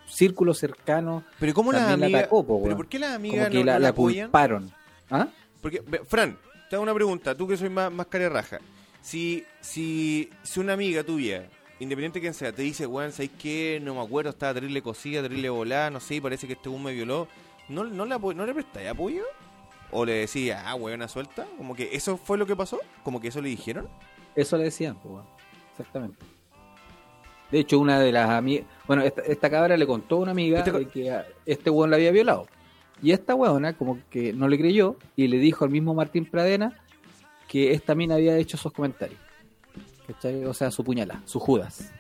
[0.07, 3.65] círculo cercano Pero ¿cómo las también la atacó, po, ¿Pero por qué las amigas no,
[3.65, 4.71] la, no la culparon.
[5.11, 5.29] ¿Ah?
[5.61, 6.37] Porque, Fran,
[6.69, 8.59] te hago una pregunta, tú que soy más, más cara raja.
[9.01, 11.49] Si, si, si una amiga tuya,
[11.83, 13.81] independiente de quién sea, te dice, weón, ¿sabes qué?
[13.83, 16.93] No me acuerdo, estaba terrible cosida, terrible volada, no sé, parece que este weón me
[16.93, 17.29] violó.
[17.69, 19.25] ¿No, no, le, ¿No le prestáis apoyo?
[19.91, 21.47] ¿O le decís, ah, weón, suelta?
[21.59, 23.89] Como que eso fue lo que pasó, como que eso le dijeron.
[24.35, 25.27] Eso le decían, pues, weón.
[25.73, 26.25] exactamente.
[27.51, 30.61] De hecho, una de las amigas, bueno, esta, esta cabra le contó a una amiga
[30.61, 32.47] Este de que a este weón la había violado.
[33.03, 36.81] Y esta weona como que no le creyó y le dijo al mismo Martín Pradena
[37.49, 39.21] que esta mina había hecho esos comentarios.
[40.15, 40.45] ¿Cachai?
[40.45, 41.93] O sea, su puñalada, su Judas.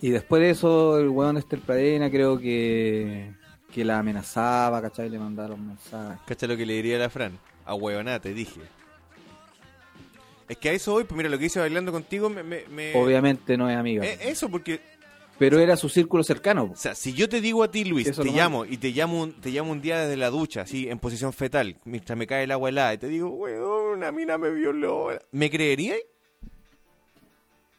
[0.00, 3.32] Y después de eso, el weón el Pradena creo que,
[3.72, 5.08] que la amenazaba, ¿cachai?
[5.10, 6.20] Le mandaron mensajes.
[6.26, 7.38] ¿Cacha lo que le diría a la Fran?
[7.64, 8.60] A huevona, te dije.
[10.48, 12.42] Es que a eso hoy, pues mira, lo que hice bailando contigo me...
[12.42, 14.04] me- me- Obviamente no es amiga.
[14.04, 14.80] Eh, eso, porque
[15.38, 16.70] pero era su círculo cercano.
[16.72, 19.32] O sea, si yo te digo a ti, Luis, te llamo y te llamo, un,
[19.40, 22.50] te llamo un día desde la ducha, así, en posición fetal, mientras me cae el
[22.50, 25.08] agua helada, y te digo, weón, una mina me violó.
[25.32, 26.02] ¿Me creeríais?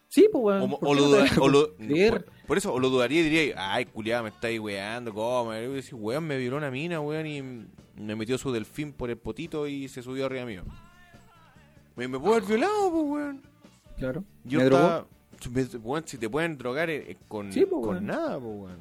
[0.07, 0.73] Sí, pues weón.
[0.73, 1.75] O, ¿por o lo duda- o lo-
[2.09, 5.53] por, por eso, o lo dudaría y diría, ay, culiada, me estáis weando, ¿cómo?
[5.53, 7.41] Y decía, weón, me violó una mina, weón, y
[8.01, 10.63] me metió su delfín por el potito y se subió arriba mío.
[11.95, 13.41] Me, me puedo haber violado, pues, weón.
[13.97, 14.23] Claro.
[14.45, 14.81] Yo ¿Me drogó?
[14.83, 15.18] estaba- me-
[16.05, 18.73] si te pueden drogar eh, eh, con, Sí, con nada, pues.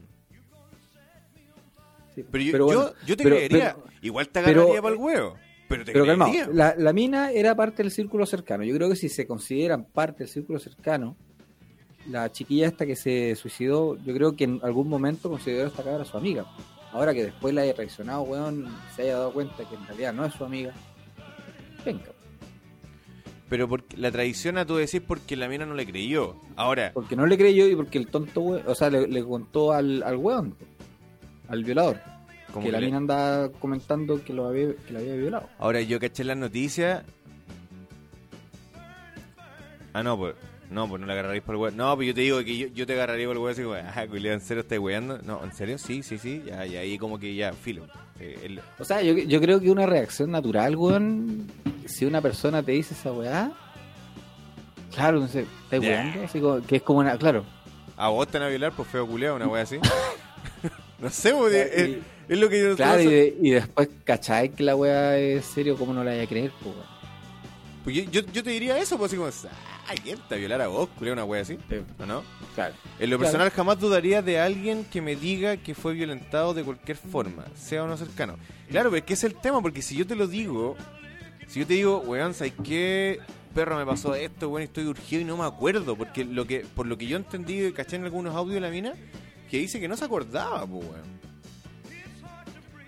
[2.15, 2.25] Sí.
[2.31, 3.75] Pero yo, Pero yo, bueno, yo te pero- creería.
[3.77, 5.35] pero- Igual te agarraría para el huevo.
[5.69, 8.65] Pero te Pero calmado, la, la mina era parte del círculo cercano.
[8.65, 11.15] Yo creo que si se consideran parte del círculo cercano,
[12.09, 16.05] la chiquilla esta que se suicidó, yo creo que en algún momento consideró esta cabra
[16.07, 16.47] su amiga.
[16.93, 18.67] Ahora que después la haya traicionado, weón,
[18.97, 20.73] se haya dado cuenta que en realidad no es su amiga.
[21.85, 22.05] Venga,
[23.49, 26.37] Pero porque, la traición a tú decís porque la mina no le creyó.
[26.57, 29.73] Ahora, porque no le creyó y porque el tonto, weón, o sea, le, le contó
[29.73, 30.55] al, al weón,
[31.49, 31.99] al violador,
[32.53, 35.49] como que que la le- mina andaba comentando que lo había, que la había violado.
[35.59, 37.05] ahora yo caché las noticias.
[39.95, 40.35] Ah, no, pues.
[40.71, 41.77] No, pues no la agarraréis por el huevo.
[41.77, 43.75] No, pues yo te digo que yo, yo te agarraría por el huevo así como,
[43.75, 45.19] ah, culiao, ¿en serio estás weando?
[45.23, 45.79] No, ¿en serio?
[45.79, 46.43] Sí, sí, sí.
[46.47, 47.87] Ya, y ahí como que ya, filo.
[48.21, 51.47] Eh, el- O sea, yo, yo creo que una reacción natural, weón,
[51.87, 53.51] si una persona te dice esa weá,
[54.95, 56.25] claro, no sé, ¿estás weando?
[56.25, 57.45] Así como, que es como una, claro.
[57.97, 59.79] a vos te van a violar por feo culiao, una wea así.
[60.99, 64.77] no sé, pues, es, lo que yo Claro, y, de- y después, ¿cachai que la
[64.77, 65.77] weá es serio?
[65.77, 66.98] ¿Cómo no la vaya a creer, weón?
[67.89, 69.31] Pues yo, yo, yo te diría eso, pues así como,
[69.89, 71.59] ay, ¿quién te violar a vos, culiao, una wea así?
[71.99, 72.23] ¿O no?
[72.55, 72.75] Claro.
[72.99, 73.21] En lo Claro.
[73.33, 77.85] personal jamás dudaría de alguien que me diga que fue violentado de cualquier forma, sea
[77.85, 78.37] o no cercano.
[78.69, 80.77] Claro, pero es que es el tema, porque si yo te lo digo,
[81.47, 83.21] si yo te digo, weón, ¿sabes qué?
[83.55, 86.85] Perro, me pasó esto, weón, estoy urgido y no me acuerdo, porque lo que por
[86.87, 88.93] lo que yo entendí y caché en algunos audios de la mina,
[89.51, 91.19] que dice que no se acordaba, pues, weón.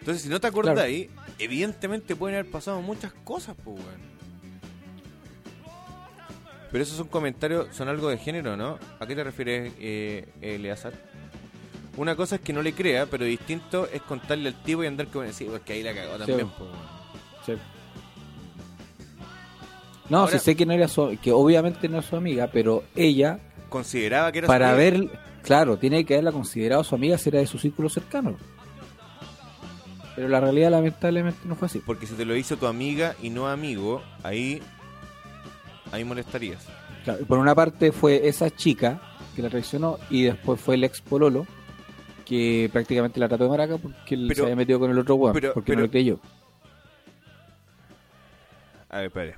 [0.00, 1.08] Entonces, si no te acordáis,
[1.38, 4.09] evidentemente pueden haber pasado muchas cosas, pues, weón.
[6.70, 8.78] Pero esos son comentarios, son algo de género, ¿no?
[9.00, 10.92] ¿A qué te refieres, eh, Eleazar?
[11.96, 15.08] Una cosa es que no le crea, pero distinto es contarle al tipo y andar
[15.08, 16.46] con sí, porque ahí la cagó también,
[17.44, 17.52] Sí.
[17.54, 17.58] Sí.
[20.08, 22.84] No, Ahora- sí sé que no era su, que obviamente no es su amiga, pero
[22.96, 23.38] ella,
[23.68, 24.90] Consideraba que era para su amiga.
[25.08, 28.36] ver, claro, tiene que haberla considerado su amiga si era de su círculo cercano.
[30.16, 31.78] Pero la realidad lamentablemente no fue así.
[31.84, 34.60] Porque si te lo hizo tu amiga y no amigo, ahí
[35.92, 36.66] ahí molestarías.
[37.04, 39.00] Claro, por una parte fue esa chica
[39.34, 41.46] que la traicionó y después fue el ex pololo
[42.26, 45.14] que prácticamente la trató de maraca porque él Pero- se había metido con el otro
[45.16, 46.20] weón, pero- porque pero- no le creyó.
[48.88, 49.34] A ver, espere.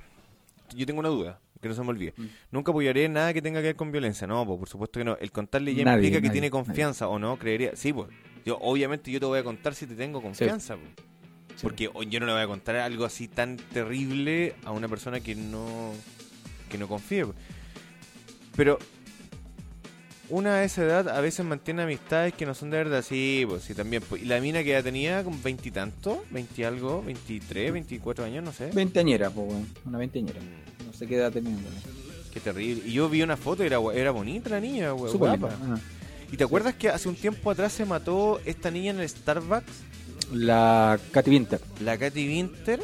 [0.75, 2.13] Yo tengo una duda, que no se me olvide.
[2.17, 2.25] Mm.
[2.51, 4.25] Nunca apoyaré nada que tenga que ver con violencia.
[4.25, 5.17] No, pues por supuesto que no.
[5.19, 7.75] El contarle ya Nadie, implica que tiene confianza o no, creería.
[7.75, 8.09] Sí, pues.
[8.45, 11.61] Yo, obviamente yo te voy a contar si te tengo confianza, pues.
[11.61, 15.35] Porque yo no le voy a contar algo así tan terrible a una persona que
[15.35, 15.91] no
[16.73, 17.25] que no confíe.
[18.55, 18.79] Pero
[20.29, 23.03] una a esa edad a veces mantiene amistades que no son de verdad.
[23.07, 24.01] Sí, pues sí, también.
[24.07, 24.23] pues.
[24.23, 28.71] Y la mina que ya tenía con veintitantos, veinti algo, veintitrés, veinticuatro años, no sé.
[28.73, 29.47] Veinteañera, pues
[29.85, 30.39] una veinteañera.
[30.85, 31.55] No sé qué edad tenía.
[32.33, 32.83] Qué terrible.
[32.87, 35.55] Y yo vi una foto y era, era bonita la niña, Súper guapa.
[35.55, 35.79] linda.
[36.31, 39.71] ¿Y te acuerdas que hace un tiempo atrás se mató esta niña en el Starbucks?
[40.31, 41.61] La Katy Winter.
[41.81, 42.79] la Katy Winter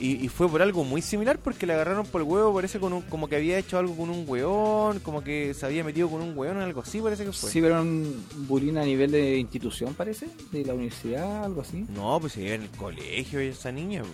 [0.00, 2.92] y, y fue por algo muy similar porque la agarraron por el huevo, parece con
[2.92, 6.20] un, como que había hecho algo con un hueón, como que se había metido con
[6.22, 7.50] un hueón, algo así parece que fue.
[7.50, 11.86] Sí, pero un bullying a nivel de institución, parece, de la universidad, algo así.
[11.94, 14.02] No, pues se iba en el colegio esa niña.
[14.02, 14.12] pues.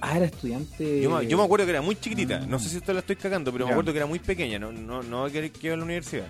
[0.00, 1.00] Ah, era estudiante.
[1.02, 3.16] Yo, me- yo me acuerdo que era muy chiquitita, no sé si esto la estoy
[3.16, 5.84] cagando, pero me acuerdo que era muy pequeña, no, no, no que, iba a la
[5.84, 6.28] universidad.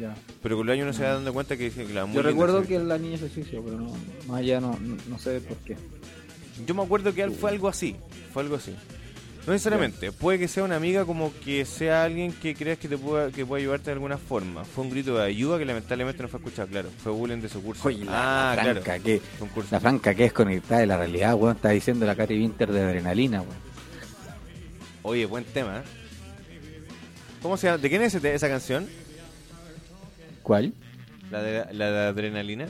[0.00, 0.14] Ya.
[0.42, 2.62] Pero con los años uno se va dando cuenta que, que la muy Yo recuerdo
[2.62, 3.92] que la niña se suicidó, pero no,
[4.26, 5.76] más allá no, no, no sé por qué.
[6.66, 7.96] Yo me acuerdo que fue algo así,
[8.32, 8.74] fue algo así.
[9.46, 12.96] No necesariamente, puede que sea una amiga como que sea alguien que creas que te
[12.96, 14.64] pueda, que pueda ayudarte de alguna forma.
[14.64, 16.88] Fue un grito de ayuda que lamentablemente no fue escuchado, claro.
[17.02, 17.86] Fue bullying de su curso.
[17.86, 18.82] Oye, la, ah, la claro.
[18.82, 19.20] franca, que,
[19.70, 22.80] la franca que es conectada de la realidad, weón, está diciendo la Katy Winter de
[22.80, 23.56] adrenalina, weón.
[25.02, 25.80] Oye, buen tema.
[25.80, 25.82] ¿eh?
[27.42, 27.76] ¿Cómo se llama?
[27.76, 28.88] ¿De quién es esa canción?
[30.42, 30.72] ¿Cuál?
[31.30, 32.66] La de, la de adrenalina.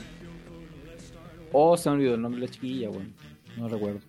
[1.53, 3.13] Oh, se me olvidó el nombre de la chiquilla, weón.
[3.57, 3.99] No recuerdo.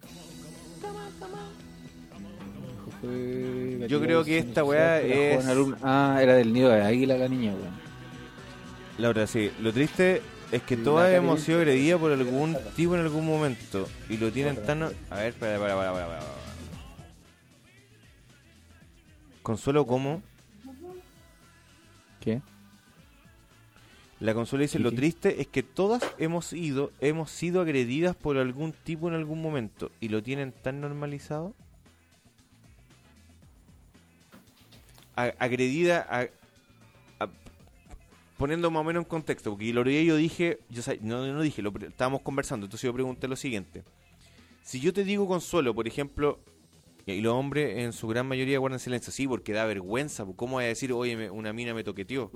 [3.00, 5.46] Fue- Yo creo que esta weá es-.
[5.82, 7.86] Ah, era del nido de águila la niña, weón.
[8.98, 13.26] Laura, sí, lo triste es que todas hemos sido agredidas por algún tipo en algún
[13.26, 14.84] momento y lo tienen tan...
[14.84, 16.20] A ver, espera, para, para, para, para.
[19.42, 20.22] Consuelo, ¿cómo?
[22.20, 22.40] ¿Qué?
[24.18, 28.72] La Consuelo dice, lo triste es que todas hemos ido, hemos sido agredidas por algún
[28.72, 31.54] tipo en algún momento y lo tienen tan normalizado.
[35.16, 36.28] A- agredida, a-
[37.24, 37.28] a-
[38.38, 41.60] poniendo más o menos en contexto, porque lo que yo dije, yo no, no dije,
[41.60, 43.82] lo, estábamos conversando, entonces yo pregunté lo siguiente.
[44.62, 46.40] Si yo te digo Consuelo, por ejemplo,
[47.06, 50.64] y los hombres en su gran mayoría guardan silencio, sí, porque da vergüenza, ¿cómo voy
[50.64, 52.30] a decir, oye, me- una mina me toqueteó?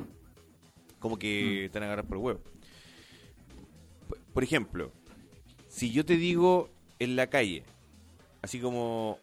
[1.00, 2.40] Como que te van a agarrar por el huevo.
[4.32, 4.92] Por ejemplo,
[5.68, 6.70] si yo te digo
[7.00, 7.64] en la calle,
[8.42, 9.18] así como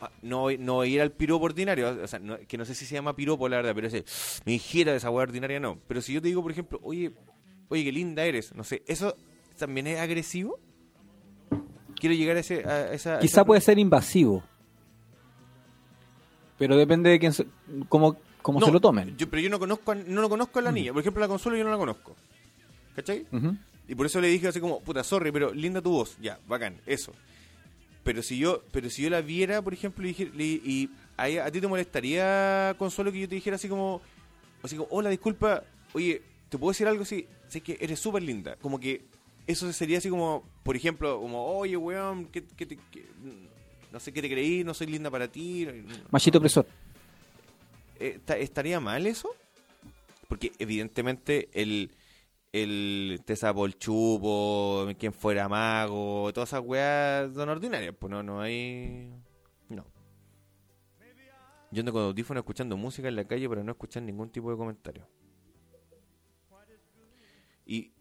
[0.00, 2.94] ah, no, no ir al piropo ordinario, o sea, no- que no sé si se
[2.94, 4.04] llama piropo la verdad, pero ese,
[4.44, 5.78] me dijera de esa hueá ordinaria no.
[5.88, 7.10] Pero si yo te digo, por ejemplo, oye,
[7.68, 9.16] oye, qué linda eres, no sé, ¿eso
[9.58, 10.58] también es agresivo?
[11.98, 13.16] Quiero llegar a, ese, a esa...
[13.16, 14.44] a Quizá esa- puede ser invasivo.
[16.58, 17.46] Pero depende de quién se-
[18.60, 19.16] No, se lo tomen.
[19.16, 20.92] yo- pero yo no conozco a- no lo conozco a la niña.
[20.92, 22.14] Por ejemplo, la Consuelo yo no la conozco.
[22.94, 23.26] ¿Cachai?
[23.88, 26.16] Y por eso le dije así como, puta, sorry, pero linda tu voz.
[26.20, 27.12] Ya, bacán, eso.
[28.02, 31.50] Pero si yo pero si yo la viera, por ejemplo, y, dije- le- y a,
[31.50, 34.00] ti te molestaría, Consuelo, que yo te dijera así como,
[34.62, 37.26] así como, hola, disculpa, oye, ¿te puedo decir algo así?
[37.48, 38.56] Sé que eres súper linda.
[38.56, 39.02] Como que
[39.46, 43.06] eso sería así como, por ejemplo, como, oye, weón, ¿qué, qué te- qué-
[43.92, 45.66] no sé qué te creí, no soy linda para ti.
[46.10, 46.66] Machito opresor.
[46.66, 46.83] ¿esta-
[48.04, 49.34] ¿Estaría mal eso?
[50.28, 51.90] Porque evidentemente el,
[52.52, 58.22] el te sapo el chupo, quien fuera mago, todas esas weas son ordinarias, pues no,
[58.22, 59.10] no hay...
[59.68, 59.86] No.
[61.70, 64.56] Yo ando con audífonos escuchando música en la calle para no escuchar ningún tipo de
[64.56, 65.08] comentario.
[67.66, 67.92] Y...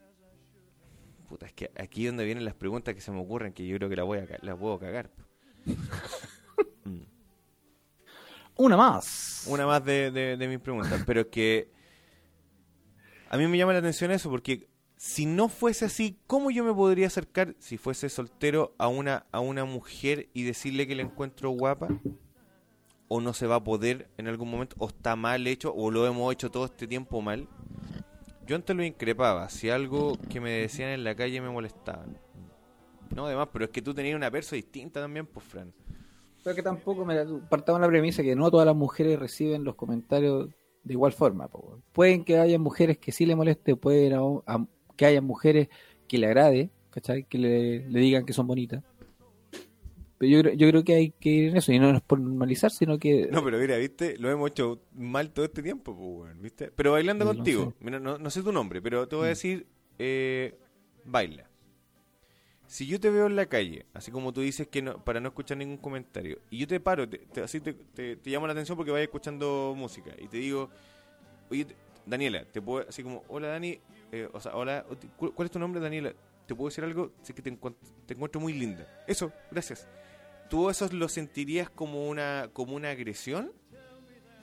[1.30, 3.78] Puta, es que aquí es donde vienen las preguntas que se me ocurren, que yo
[3.78, 5.12] creo que las voy a las puedo cagar.
[6.86, 7.13] Mm.
[8.56, 9.46] Una más.
[9.48, 11.70] Una más de, de- mis preguntas, pero es que
[13.30, 16.74] a mí me llama la atención eso, porque si no fuese así, ¿cómo yo me
[16.74, 21.50] podría acercar, si fuese soltero, a una, a una mujer y decirle que la encuentro
[21.50, 21.90] guapa?
[23.08, 24.76] ¿O no se va a poder en algún momento?
[24.80, 25.74] ¿O está mal hecho?
[25.74, 27.48] ¿O lo hemos hecho todo este tiempo mal?
[28.46, 32.06] Yo antes lo increpaba, si algo que me decían en la calle me molestaba.
[33.16, 35.74] No, además, pero es que tú tenías una perso distinta también, pues, Fran.
[36.44, 37.16] Pero que tampoco me
[37.50, 40.50] partamos la premisa que no todas las mujeres reciben los comentarios
[40.84, 41.48] de igual forma.
[41.48, 41.80] po.
[41.94, 44.66] Pueden que haya mujeres que sí le moleste, pueden a- a-
[44.98, 45.70] que haya mujeres
[46.08, 47.24] que le agrade, ¿cachai?
[47.24, 48.84] Que le, le digan que son bonitas.
[50.18, 52.20] Pero yo, creo- yo creo que hay que ir en eso, y no es por
[52.20, 53.28] normalizar, sino que...
[53.32, 54.18] No, pero mira, ¿viste?
[54.18, 56.72] Lo hemos hecho mal todo este tiempo, pues, ¿viste?
[56.76, 57.62] Pero bailando Sí, no contigo.
[57.64, 57.68] sé.
[57.70, 57.86] Mm.
[57.86, 59.68] Mira, no, no sé tu nombre, pero te voy a decir,
[60.00, 60.58] eh,
[61.06, 61.50] baila.
[62.74, 65.28] Si yo te veo en la calle, así como tú dices que no, para no
[65.28, 68.54] escuchar ningún comentario, y yo te paro, te, te- así te, te- te llamo la
[68.54, 70.72] atención porque vayas escuchando música, y te digo,
[71.52, 71.68] oye,
[72.04, 73.80] Daniela, te puedo, así como, hola Dani,
[74.12, 74.84] eh, o sea, hola,
[75.18, 76.16] ¿cu- ¿cuál es tu nombre, Daniela?
[76.48, 77.12] ¿Te puedo decir algo?
[77.22, 77.76] Sé que te, encuent-
[78.08, 78.88] te encuentro muy linda.
[79.06, 79.88] Eso, gracias.
[80.50, 83.52] ¿Tú eso lo sentirías como una, como una agresión?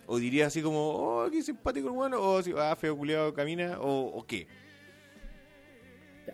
[0.07, 2.21] ¿O dirías así como, oh, qué simpático hermano?
[2.21, 3.81] ¿O así, ah, feo culiado camina?
[3.81, 4.47] ¿O, o qué?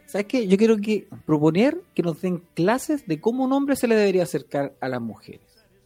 [0.07, 0.47] ¿Sabes qué?
[0.47, 4.23] Yo quiero que proponer que nos den clases de cómo un hombre se le debería
[4.25, 5.41] acercar a las mujeres.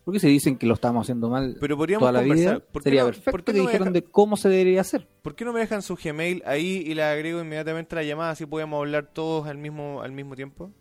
[0.05, 2.57] Porque si dicen que lo estamos haciendo mal Pero podríamos toda la conversar.
[2.57, 5.07] vida, ¿Por qué sería no- perfecto por qué no dijeran de cómo se debería hacer.
[5.23, 8.31] ¿Por qué no me dejan su Gmail ahí y la agrego inmediatamente a la llamada
[8.31, 10.73] así podemos hablar todos al mismo al mismo tiempo?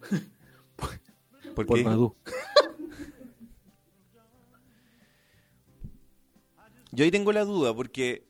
[1.54, 1.84] ¿Por Por qué?
[6.92, 8.24] Yo ahí tengo la duda porque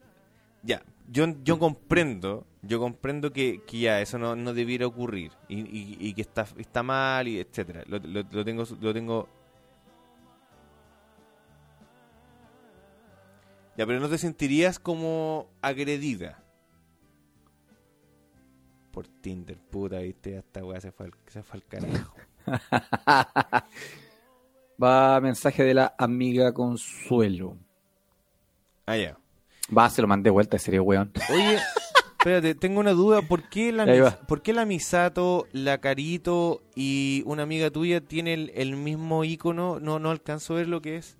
[0.62, 5.60] ya, yo, yo comprendo, yo comprendo que, que ya eso no, no debiera ocurrir y,
[5.60, 7.84] y- y que está, está mal y etcétera.
[7.86, 9.28] Lo, lo- lo tengo lo tengo
[13.76, 16.42] Ya, pero no te sentirías como agredida
[18.92, 22.16] por Tinder, puta, viste, esta weá se fue al, se fue al carajo.
[24.82, 27.56] Va mensaje de la amiga Consuelo.
[28.86, 29.16] Ah, ya.
[29.76, 31.12] Va, se lo mandé vuelta, serio weón.
[31.32, 31.58] Oye,
[32.18, 33.22] espérate, tengo una duda.
[33.22, 34.14] ¿Por qué la, Mis-.
[34.26, 39.78] ¿por qué la Misato, la Carito y una amiga tuya tienen el, el mismo icono?
[39.80, 41.16] No, no alcanzo a ver lo que es.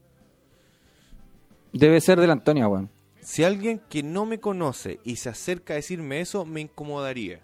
[1.72, 2.90] Debe ser de la Antonia, weón.
[3.20, 7.40] Si alguien que no me conoce y se acerca a decirme eso, me incomodaría.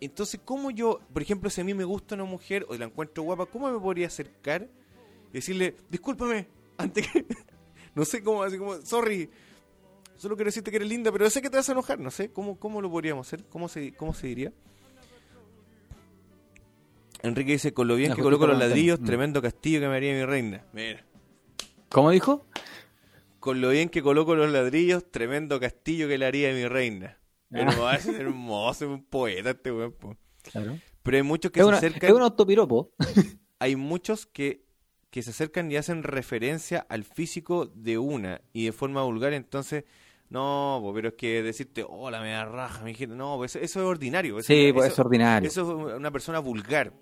[0.00, 3.22] Entonces, ¿cómo yo, por ejemplo, si a mí me gusta una mujer o la encuentro
[3.22, 4.68] guapa, ¿cómo me podría acercar
[5.30, 6.46] y decirle, discúlpame,
[6.78, 7.26] antes que...
[7.96, 9.28] no sé cómo, así como, sorry,
[10.18, 12.32] Solo quiero decirte que eres linda, pero sé que te vas a enojar, no sé.
[12.32, 13.44] ¿Cómo, cómo lo podríamos hacer?
[13.50, 14.50] ¿Cómo se, cómo se diría?
[17.22, 19.00] Enrique dice, con lo bien que coloco los ladrillos.
[19.00, 19.04] Mm.
[19.04, 20.64] tremendo castillo que me haría mi reina.
[20.72, 21.04] Mira.
[21.90, 22.46] ¿Cómo dijo?
[23.40, 27.18] Con lo bien que coloco los ladrillos, tremendo castillo que le haría mi reina.
[27.52, 27.58] Ah.
[27.60, 29.94] Hermoso, hermoso, es un poeta este weón.
[30.42, 30.78] Claro.
[31.02, 32.10] Pero hay muchos que Es, se una- acercan.
[32.10, 32.92] es un autopiropo.
[33.58, 34.65] hay muchos que,
[35.16, 39.84] que se acercan y hacen referencia al físico de una y de forma vulgar, entonces,
[40.28, 43.86] no, pero es que decirte, hola, me da raja, mi hijita, no, eso, eso es
[43.86, 44.38] ordinario.
[44.38, 45.48] Eso, Sí, eso- es ordinario.
[45.48, 46.92] Eso es una persona vulgar.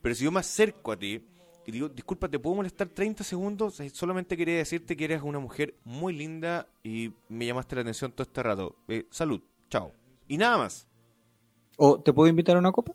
[0.00, 1.22] Pero si yo me acerco a ti
[1.66, 3.78] y digo, disculpa, ¿te puedo molestar 30 segundos?
[3.80, 8.12] Eh, Solamente quería decirte que eres una mujer muy linda y me llamaste la atención
[8.12, 8.76] todo este rato.
[8.88, 9.92] Eh, salud, chao.
[10.26, 10.88] Y nada más.
[11.76, 12.94] ¿O te puedo invitar a una copa?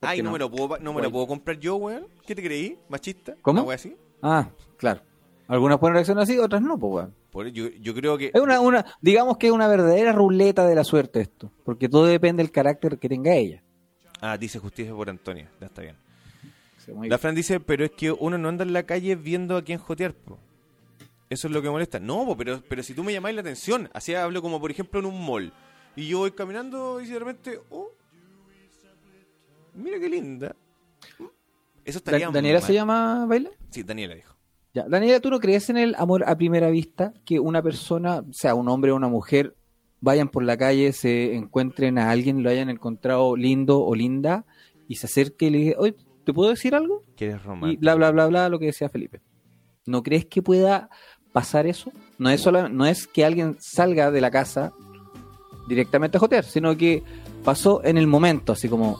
[0.00, 0.32] ¿Por Ay, no, no?
[0.32, 2.06] me lo puedo, no me lo puedo comprar yo, weón.
[2.26, 2.78] ¿Qué te creí?
[2.88, 3.34] ¿Machista?
[3.42, 3.64] ¿Cómo?
[3.64, 3.96] ¿Una así?
[4.22, 5.00] Ah, claro.
[5.48, 7.14] Algunas pueden reaccionar así, otras no, pues weón.
[7.30, 8.30] Por- yo, yo creo que...
[8.32, 12.06] Es una, una, digamos que es una verdadera ruleta de la suerte esto, porque todo
[12.06, 13.62] depende del carácter que tenga ella.
[14.20, 15.50] Ah, dice justicia por Antonia.
[15.60, 15.96] Ya está bien.
[16.84, 19.62] Sí, La Fran dice, pero es que uno no anda en la calle viendo a
[19.62, 20.38] quién jotear, po.
[21.30, 21.98] Eso es lo que molesta.
[22.00, 24.98] No, po, pero, pero si tú me llamáis la atención, así hablo como por ejemplo
[25.00, 25.52] en un mall,
[25.96, 27.90] y yo voy caminando y de repente, oh,
[29.78, 30.54] mira qué linda.
[31.84, 33.50] Eso estaría Da- ¿Daniela se llama Baila?
[33.70, 34.34] Sí, Daniela dijo.
[34.74, 34.86] Ya.
[34.88, 37.14] Daniela, ¿tú no crees en el amor a primera vista?
[37.24, 39.56] Que una persona, sea un hombre o una mujer,
[40.00, 44.44] vayan por la calle, se encuentren a alguien, lo hayan encontrado lindo o linda,
[44.86, 47.02] y se acerque y le diga, oye, ¿te puedo decir algo?
[47.16, 47.80] Que eres Y romántico.
[47.80, 49.20] bla, bla, bla, bla, lo que decía Felipe.
[49.86, 50.90] ¿No crees que pueda
[51.32, 51.90] pasar eso?
[52.18, 54.72] No es, sola- no es que alguien salga de la casa
[55.68, 57.02] directamente a jotear, sino que
[57.44, 58.98] pasó en el momento, así como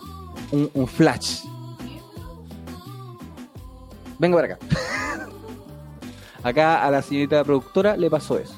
[0.53, 1.45] un, flash.
[4.19, 4.67] Venga para acá.
[6.43, 8.55] Acá a la señorita productora le pasó eso.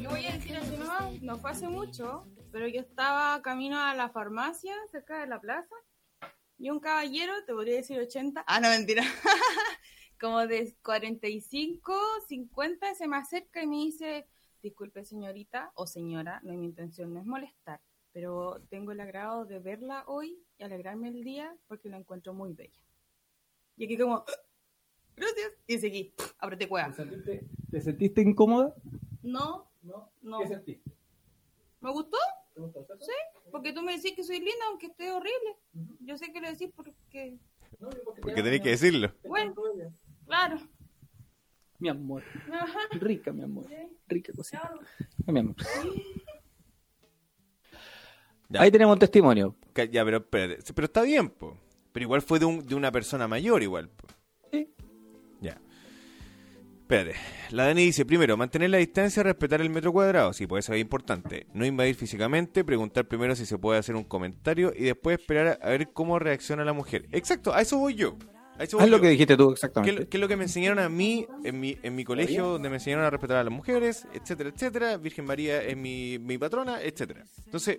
[0.00, 3.94] Yo voy a decir así nomás, no fue hace mucho, pero yo estaba camino a
[3.94, 5.74] la farmacia cerca de la plaza
[6.58, 9.02] y un caballero, te podría decir 80, ah, no, mentira,
[10.20, 11.92] como de 45,
[12.28, 14.28] 50, se me acerca y me dice,
[14.62, 17.80] disculpe señorita o señora, no, mi intención no es molestar,
[18.12, 22.52] pero tengo el agrado de verla hoy y alegrarme el día porque la encuentro muy
[22.52, 22.80] bella.
[23.76, 24.24] Y aquí como,
[25.16, 26.94] gracias, y seguí, apreté cueva.
[27.70, 28.74] ¿Te sentiste incómoda?
[29.22, 30.46] No, no.
[30.46, 30.90] sentiste?
[31.80, 32.18] ¿Me gustó?
[33.00, 33.12] Sí,
[33.50, 35.56] porque tú me decís que soy linda aunque esté horrible.
[36.00, 37.38] Yo sé que lo decís porque...
[38.20, 39.12] Porque tenéis que decirlo.
[39.24, 39.54] Bueno,
[40.26, 40.58] claro.
[41.78, 42.22] Mi amor,
[42.52, 42.78] Ajá.
[42.92, 43.66] rica mi amor,
[44.06, 44.60] rica cosita.
[44.60, 44.80] claro.
[45.26, 45.56] Mi amor.
[48.52, 48.62] Ya.
[48.62, 49.54] Ahí tenemos un testimonio.
[49.74, 50.72] Ya, pero espérate.
[50.74, 51.56] Pero está bien, po.
[51.92, 53.88] Pero igual fue de, un- de una persona mayor, igual.
[53.88, 54.06] po.
[54.52, 54.68] Sí.
[55.40, 55.58] Ya.
[56.82, 57.16] Espérate.
[57.50, 60.32] La Dani dice, primero, mantener la distancia, respetar el metro cuadrado.
[60.32, 61.46] Sí, eso es importante.
[61.54, 65.66] No invadir físicamente, preguntar primero si se puede hacer un comentario y después esperar a,
[65.66, 67.06] a ver cómo reacciona la mujer.
[67.12, 68.16] Exacto, a eso voy yo.
[68.58, 69.00] Haz lo yo.
[69.00, 70.02] que dijiste tú ¿Qué, exactamente.
[70.02, 72.68] es- qué es lo que me enseñaron a mí en mi, en mi colegio, donde
[72.68, 74.96] me enseñaron a respetar a las mujeres, etcétera, etcétera?
[74.98, 77.24] Virgen María es mi, mi patrona, etcétera.
[77.44, 77.78] Entonces,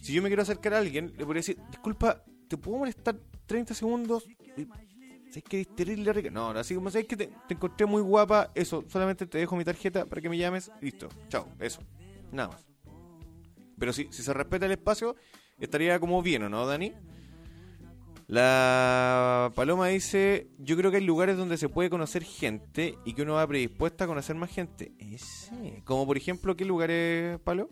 [0.00, 3.74] si yo me quiero acercar a alguien, le podría decir, disculpa, ¿te puedo molestar 30
[3.74, 4.24] segundos?
[4.56, 4.66] Y-
[5.28, 6.30] ¿Sabes que eres terrible rica?
[6.30, 9.56] No, no, así como sabes que te, te encontré muy guapa, eso, solamente te dejo
[9.56, 11.80] mi tarjeta para que me llames, listo, chao, eso,
[12.30, 12.64] nada más.
[13.76, 15.16] Pero si, si se respeta el espacio,
[15.58, 16.92] estaría como bien, ¿o no, Dani?
[18.26, 23.22] La Paloma dice, yo creo que hay lugares donde se puede conocer gente y que
[23.22, 24.92] uno va predispuesta a conocer más gente.
[24.98, 25.82] Ese.
[25.84, 27.68] Como por ejemplo, ¿qué lugares, Palo?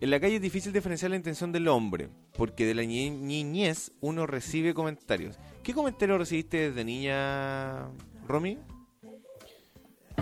[0.00, 4.26] En la calle es difícil diferenciar la intención del hombre, porque de la niñez uno
[4.26, 5.38] recibe comentarios.
[5.62, 7.88] ¿Qué comentario recibiste desde niña,
[8.26, 8.58] Romy?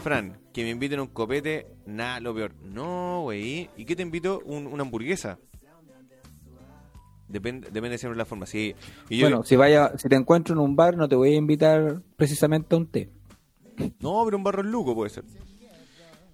[0.02, 2.54] Fran, que me inviten a un copete, nada, lo peor.
[2.62, 3.68] No, güey.
[3.76, 4.40] ¿Y qué te invito?
[4.44, 5.38] Un- una hamburguesa.
[7.30, 8.46] Depende, depende siempre de la forma.
[8.52, 8.74] Y
[9.10, 12.02] yo- Bueno, si vaya, si te encuentro en un bar, no te voy a invitar
[12.16, 13.08] precisamente a un té.
[14.00, 15.24] No, pero un barro luco puede ser.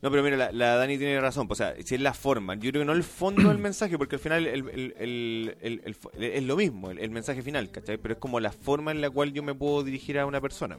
[0.02, 1.48] No, pero mira, la, la Dani tiene razón.
[1.48, 3.97] pues, O sea, si es la forma, yo creo que no el fondo del mensaje,
[3.98, 4.68] porque al final el-
[4.98, 7.97] el- el- es lo mismo, el, el mensaje final, ¿cachai?
[7.98, 10.78] Pero es como la forma en la cual yo me puedo dirigir a una persona.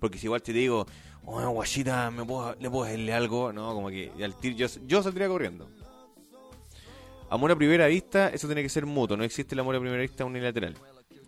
[0.00, 0.86] Porque si igual te digo,
[1.24, 3.52] oh, guachita, ¿me puedo, ¿le puedo decirle algo?
[3.52, 5.68] No, como que al tiro yo, yo saldría corriendo.
[7.34, 10.00] Amor a primera vista, eso tiene que ser mutuo, no existe el amor a primera
[10.00, 10.74] vista unilateral.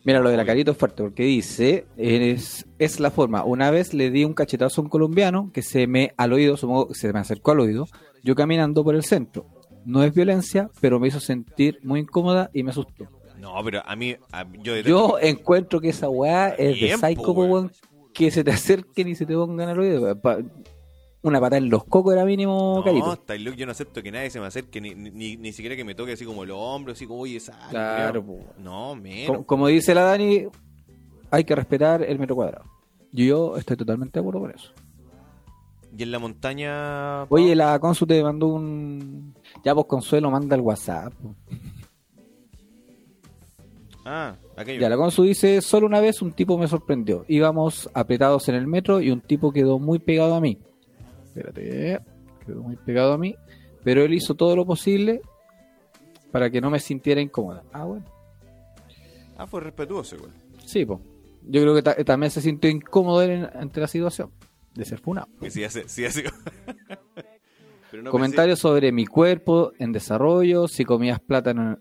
[0.04, 3.42] Mira, lo de la carita es fuerte porque dice, es, es la forma.
[3.44, 6.56] Una vez le di un cachetazo a un colombiano que se me al oído,
[6.92, 7.88] se me acercó al oído,
[8.22, 9.46] yo caminando por el centro.
[9.84, 13.08] No es violencia, pero me hizo sentir muy incómoda y me asustó.
[13.40, 17.72] No, pero a mí, a- yo Yo encuentro que esa weá es de psycho, weón,
[18.14, 20.20] que se te acerquen y se te pongan al oído.
[20.20, 20.38] Pa-
[21.28, 23.18] una patada en los cocos era mínimo, No, carito.
[23.38, 25.94] loco, yo no acepto que nadie se me acerque, ni, ni, ni siquiera que me
[25.94, 27.56] toque así como el hombro, así como, oye, sal.
[27.70, 28.38] Claro, po.
[28.58, 29.26] No, menos.
[29.28, 30.44] Como, como dice la Dani,
[31.30, 32.64] hay que respetar el metro cuadrado.
[33.12, 34.72] Yo estoy totalmente de acuerdo con eso.
[35.96, 37.22] Y en la montaña.
[37.30, 39.34] Oye, la Consu te mandó un...
[39.64, 41.12] Ya, pues Consuelo manda el WhatsApp.
[41.14, 41.34] po.
[44.04, 44.80] Ah, aquello.
[44.80, 47.24] Ya, la Consu dice, solo una vez un tipo me sorprendió.
[47.28, 50.58] Íbamos apretados en el metro y un tipo quedó muy pegado a mí.
[51.36, 52.00] Espérate,
[52.46, 53.36] quedó muy pegado a mí.
[53.84, 55.20] Pero él hizo todo lo posible
[56.32, 57.62] para que no me sintiera incómoda.
[57.72, 58.04] Ah, bueno.
[59.36, 60.30] Ah, fue respetuoso, igual.
[60.64, 60.98] Sí, pues.
[61.48, 64.30] Yo creo que ta- también se sintió incómodo él en- ante la situación
[64.74, 65.28] de ser funado.
[65.40, 65.62] Que sí.
[65.86, 66.04] Sí.
[67.90, 71.78] Pero no Comentarios sobre mi cuerpo en desarrollo, si comías plátano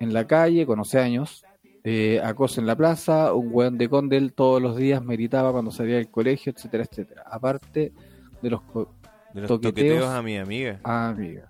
[0.00, 1.44] en la calle con 11 años,
[1.84, 5.70] eh, acoso en la plaza, un weón de Condel todos los días me gritaba cuando
[5.70, 7.22] salía del colegio, etcétera, etcétera.
[7.30, 7.92] Aparte
[8.44, 8.60] de los
[9.32, 9.74] de los toqueteos.
[9.74, 10.78] toqueteos a mi amiga.
[10.84, 11.48] amigas.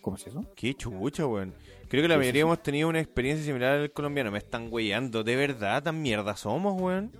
[0.00, 0.44] ¿Cómo es eso?
[0.54, 1.52] Qué chucha, weón.
[1.88, 2.46] Creo que la mayoría sí.
[2.46, 4.30] hemos tenido una experiencia similar al colombiano.
[4.30, 5.24] Me están weyando.
[5.24, 7.12] ¿De verdad tan mierda somos, weón?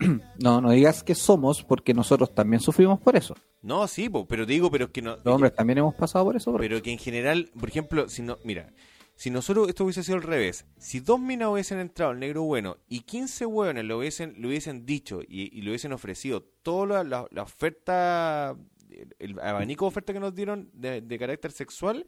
[0.40, 3.36] No, no digas que somos porque nosotros también sufrimos por eso.
[3.62, 5.16] No, sí, po, pero digo, pero es que no.
[5.22, 6.50] Los hombres también hemos pasado por eso.
[6.52, 6.60] bro.
[6.60, 8.70] Pero que en general, por ejemplo, si no, mira,
[9.16, 12.76] si nosotros esto hubiese sido al revés, si dos minas hubiesen entrado al negro bueno
[12.88, 17.04] y 15 hueones lo hubiesen, lo hubiesen dicho y, y le hubiesen ofrecido toda la,
[17.04, 18.56] la- la oferta,
[18.90, 22.06] el, el abanico de oferta que nos dieron de, de carácter sexual,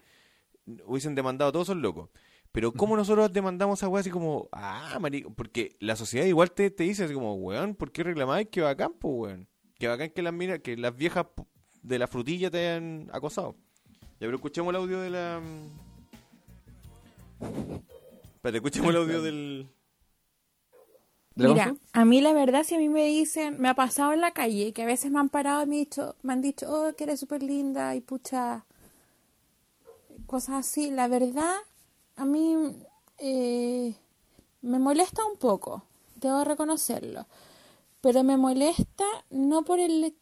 [0.84, 2.10] hubiesen demandado a todos esos locos.
[2.52, 5.30] Pero ¿cómo nosotros demandamos a weas así como, ah, marico?
[5.34, 8.94] Porque la sociedad igual te, te dice así como, weón, ¿por qué reclamáis que bacán,
[8.98, 9.48] pues, weón?
[9.78, 11.26] Que bacán que las minas, que las viejas
[11.82, 13.56] de la frutilla te hayan acosado.
[14.18, 15.40] Ya, pero escuchemos el audio de la.
[17.40, 19.68] Espérate, escuchemos el audio del.
[21.34, 24.12] ¿De la Mira, a mí la verdad, si a mí me dicen, me ha pasado
[24.12, 26.42] en la calle, que a veces me han parado y me, han dicho, me han
[26.42, 28.64] dicho, oh, que eres súper linda y pucha,
[30.26, 30.90] cosas así.
[30.90, 31.54] La verdad,
[32.16, 32.56] a mí
[33.18, 33.94] eh,
[34.62, 35.84] me molesta un poco,
[36.16, 37.26] debo reconocerlo.
[38.00, 40.14] Pero me molesta no por el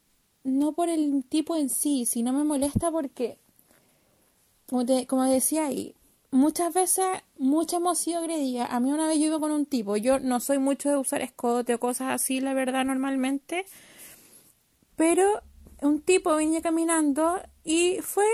[0.45, 3.39] no por el tipo en sí, sino me molesta porque,
[4.69, 5.95] como, te, como decía ahí,
[6.35, 7.07] muchas veces,
[7.39, 8.69] muchas hemos sido agredidas.
[8.71, 11.23] A mí una vez yo iba con un tipo, yo no soy mucho de usar
[11.23, 13.65] escote o cosas así, la verdad, normalmente,
[14.97, 15.43] pero
[15.81, 18.27] un tipo venía caminando y fue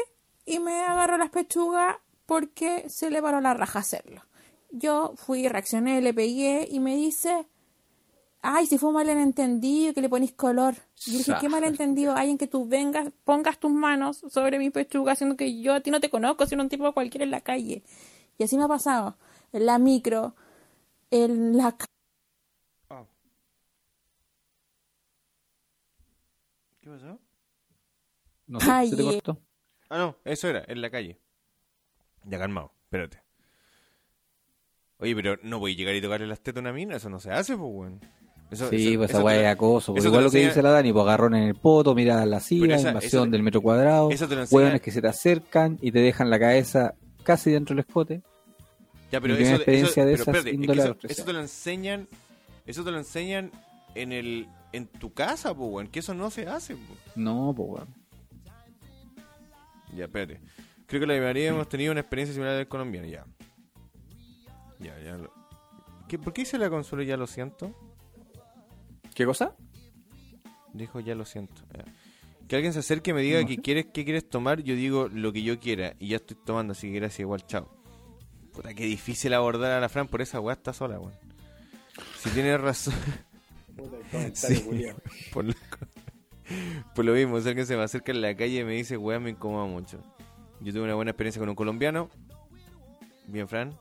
[0.47, 4.23] y me agarró las pechugas porque se le paró la raja hacerlo.
[4.71, 7.47] Yo fui, reaccioné, le pegué y me dice,
[8.43, 10.75] ay, si fue un malentendido, que le ponís color.
[11.07, 14.71] Y yo dije, ¿qué malentendido hay en que tú vengas, pongas tus manos sobre mi
[14.71, 17.41] pechuga, siendo que yo a ti no te conozco, sino un tipo cualquiera en la
[17.41, 17.83] calle?
[18.39, 19.17] Y así me ha pasado,
[19.53, 20.35] en la micro,
[21.11, 21.77] en la...
[21.77, 21.87] ca-
[26.81, 27.19] ¿Qué pasó?
[28.47, 29.05] No sé, ¿se te Calle.
[29.05, 29.39] cortó?
[29.89, 31.19] Ah, no, eso era, en la calle.
[32.25, 33.23] Ya calmado, espérate.
[34.99, 37.19] Oye, pero no voy a llegar y tocarle las tetas a una mina, eso no
[37.19, 38.01] se hace, pues, weón.
[38.51, 39.93] Eso, Sí, eso- pues esa weá es acoso.
[39.95, 42.75] te igual lo lo que dice la Dani, pues agarrón en el poto, Pero lasciva,
[42.75, 44.09] esa- invasión del metro cuadrado,
[44.51, 48.23] hueones que se te acercan y te dejan la cabeza casi dentro del escote.
[49.13, 52.09] Ya, pero eso, experiencia de pero espérate, es que eso, te lo enseñan,
[52.67, 53.51] eso te lo enseñan
[53.95, 56.99] en el, en tu casa, pues, weón, que eso no se hace, pues.
[57.17, 57.89] No, pues weón.
[59.97, 60.41] Ya, espérate.
[60.87, 63.25] Creo que la mayoría hemos tenido una experiencia similar al colombiano, ya.
[64.79, 65.17] Ya, ya.
[65.17, 65.33] lo-
[66.09, 67.75] ¿Qué, ¿Por qué dice la consola ya lo siento?
[69.15, 69.55] ¿Qué cosa?
[70.73, 71.63] Dijo ya lo siento.
[71.77, 71.85] ya.
[72.49, 75.09] Que alguien se acerque y me diga No que quieres, qué quieres tomar, yo digo
[75.09, 77.69] lo que yo quiera y ya estoy tomando, así que gracias igual, chao.
[78.53, 81.15] Puta, qué difícil abordar a la Fran por esa weá está sola, weón.
[82.19, 82.95] Si tienes razón.
[84.35, 84.63] Sí,
[85.33, 85.55] por, lo,
[86.95, 89.19] por lo mismo, si alguien se me acerca en la calle y me dice, weá,
[89.19, 90.03] me incomoda mucho.
[90.61, 92.11] Yo tuve una buena experiencia con un colombiano.
[93.27, 93.79] Bien, Fran.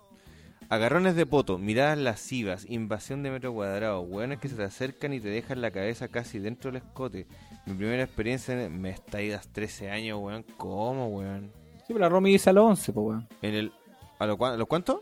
[0.69, 5.19] Agarrones de poto, miradas lascivas, invasión de metro cuadrado, weones que se te acercan y
[5.19, 7.25] te dejan la cabeza casi dentro del escote.
[7.65, 10.45] Mi primera experiencia en me estallidas 13 años, weón.
[10.57, 11.51] ¿Cómo, weón?
[11.79, 13.27] Sí, pero la Romy dice a los 11, pues weón.
[13.41, 13.71] En el,
[14.19, 14.99] ¿A lo, a los cuántos?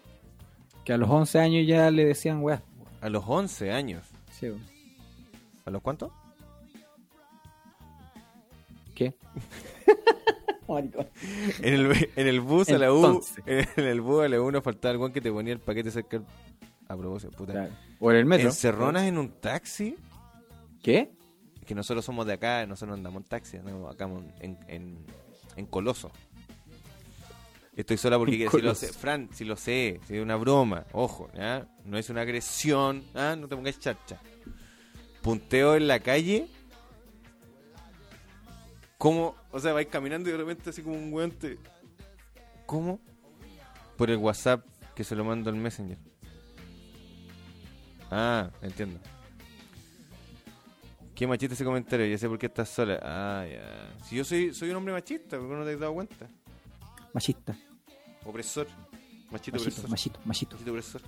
[0.86, 2.62] Que a los 11 años ya le decían weá.
[3.02, 4.06] A los 11 años.
[4.32, 4.66] Sí, weón.
[5.66, 6.14] ¿A los cuántos?
[8.96, 9.14] ¿Qué?
[11.62, 14.64] En el, en el bus a la U, en el bus a la U nos
[14.64, 16.22] faltaba el que te ponía el paquete cerca.
[16.90, 17.54] A propósito, puta.
[17.54, 17.74] Claro.
[18.00, 18.48] O en el metro.
[18.48, 19.96] Encerronas en un taxi.
[20.82, 21.12] ¿Qué?
[21.66, 25.06] Que nosotros somos de acá, nosotros andamos en taxi, andamos acá en, en,
[25.56, 26.12] en Coloso.
[27.78, 31.30] Estoy sola porque si lo sé, Fran, si lo sé, si es una broma, ojo,
[31.36, 31.68] ¿ya?
[31.86, 33.36] no es una agresión, ¿ah?
[33.38, 34.20] no te pongas charcha.
[35.22, 36.48] Punteo en la calle
[38.98, 39.36] ¿Cómo?
[39.52, 41.58] O sea, vais caminando y de repente así como un weón te...
[42.66, 43.00] ¿Cómo?
[43.98, 44.66] Por el WhatsApp
[44.96, 45.98] que se lo mando al Messenger.
[48.10, 49.00] Ah, entiendo.
[51.14, 53.00] Qué machista ese comentario, ya sé por qué estás sola.
[53.02, 53.96] Ah, ya.
[54.06, 56.30] Si yo soy, soy un hombre machista, ¿por qué no te has dado cuenta?
[57.14, 57.56] Machista.
[58.26, 58.68] Opresor.
[59.32, 59.90] Machito, Machito, opresor.
[59.90, 60.56] machito, machito.
[60.56, 61.02] Machito opresor.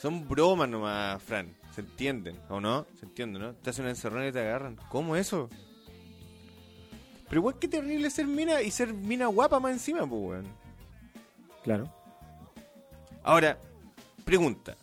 [0.00, 1.57] Son bromas nomás, Fran.
[1.78, 2.36] ¿Se entienden?
[2.48, 2.86] ¿O no?
[2.98, 3.54] ¿Se entienden, no?
[3.54, 4.76] Te hacen una encerrona y te agarran.
[4.88, 5.48] ¿Cómo eso?
[7.28, 10.46] Pero igual que terrible ser mina y ser mina guapa más encima, pues, weón.
[11.62, 11.88] Claro.
[13.22, 13.60] Ahora,
[14.24, 14.76] pregunta.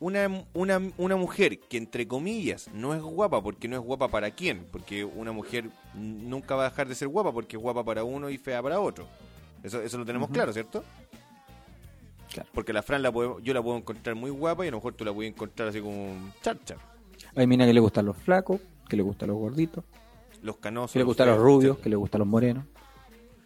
[0.00, 4.30] Una, una, una mujer que, entre comillas, no es guapa, porque no es guapa para
[4.30, 8.02] quién, porque una mujer nunca va a dejar de ser guapa, porque es guapa para
[8.02, 9.06] uno y fea para otro.
[9.62, 10.82] Eso, eso lo tenemos claro, ¿cierto?
[12.34, 12.48] Claro.
[12.52, 14.94] Porque la Fran la puedo- yo la puedo encontrar muy guapa y a lo mejor
[14.94, 16.78] tú la puedes encontrar así como un charchar.
[17.36, 19.84] Hay mina que le gustan los flacos, que le gustan los gorditos,
[20.42, 20.92] Los canosos.
[20.92, 21.82] que le gustan los rubios, etcétera.
[21.84, 22.64] que le gustan los morenos.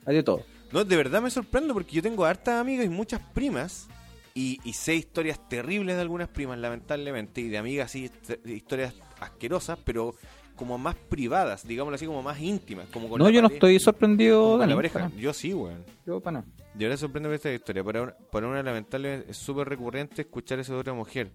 [0.06, 0.42] Hay de todo.
[0.72, 3.88] No, de verdad me sorprendo porque yo tengo hartas amigas y muchas primas
[4.34, 8.94] y, y sé historias terribles de algunas primas, lamentablemente, y de amigas así, t- historias
[9.20, 10.14] asquerosas, pero
[10.58, 12.86] como más privadas, digámoslo así, como más íntimas.
[12.92, 14.70] Como con No, yo no estoy sorprendido, con Dani.
[14.72, 14.98] la pareja.
[15.08, 15.10] para.
[15.16, 15.82] Yo sí, weón.
[16.04, 16.52] Yo para nada.
[16.74, 17.82] De verdad sorprende ver esta historia.
[17.82, 21.30] Para una, para una lamentable es súper recurrente escuchar eso de otra mujer.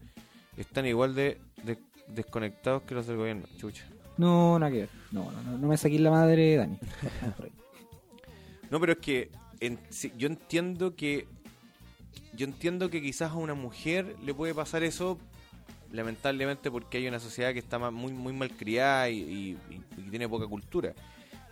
[0.58, 3.44] Están igual de, de desconectados que los del gobierno.
[3.58, 3.86] Chucha.
[4.18, 4.90] No, nada que ver.
[5.12, 6.78] No, no, no, no me saquís la madre, Dani.
[8.70, 9.30] No, pero es que
[9.60, 9.80] en-
[10.18, 11.28] yo entiendo que
[12.36, 15.20] yo entiendo que quizás a una mujer le puede pasar eso
[15.94, 19.58] lamentablemente porque hay una sociedad que está muy muy mal criada y-
[19.98, 20.94] y tiene poca cultura.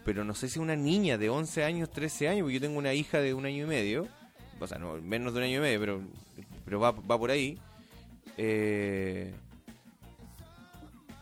[0.04, 2.94] Pero no sé si una niña de 11 años, 13 años, porque yo tengo una
[2.94, 4.08] hija de un año y medio,
[4.60, 6.02] o sea, no, menos de un año y medio, pero,
[6.66, 7.58] pero va, va por ahí.
[8.38, 9.32] Eh,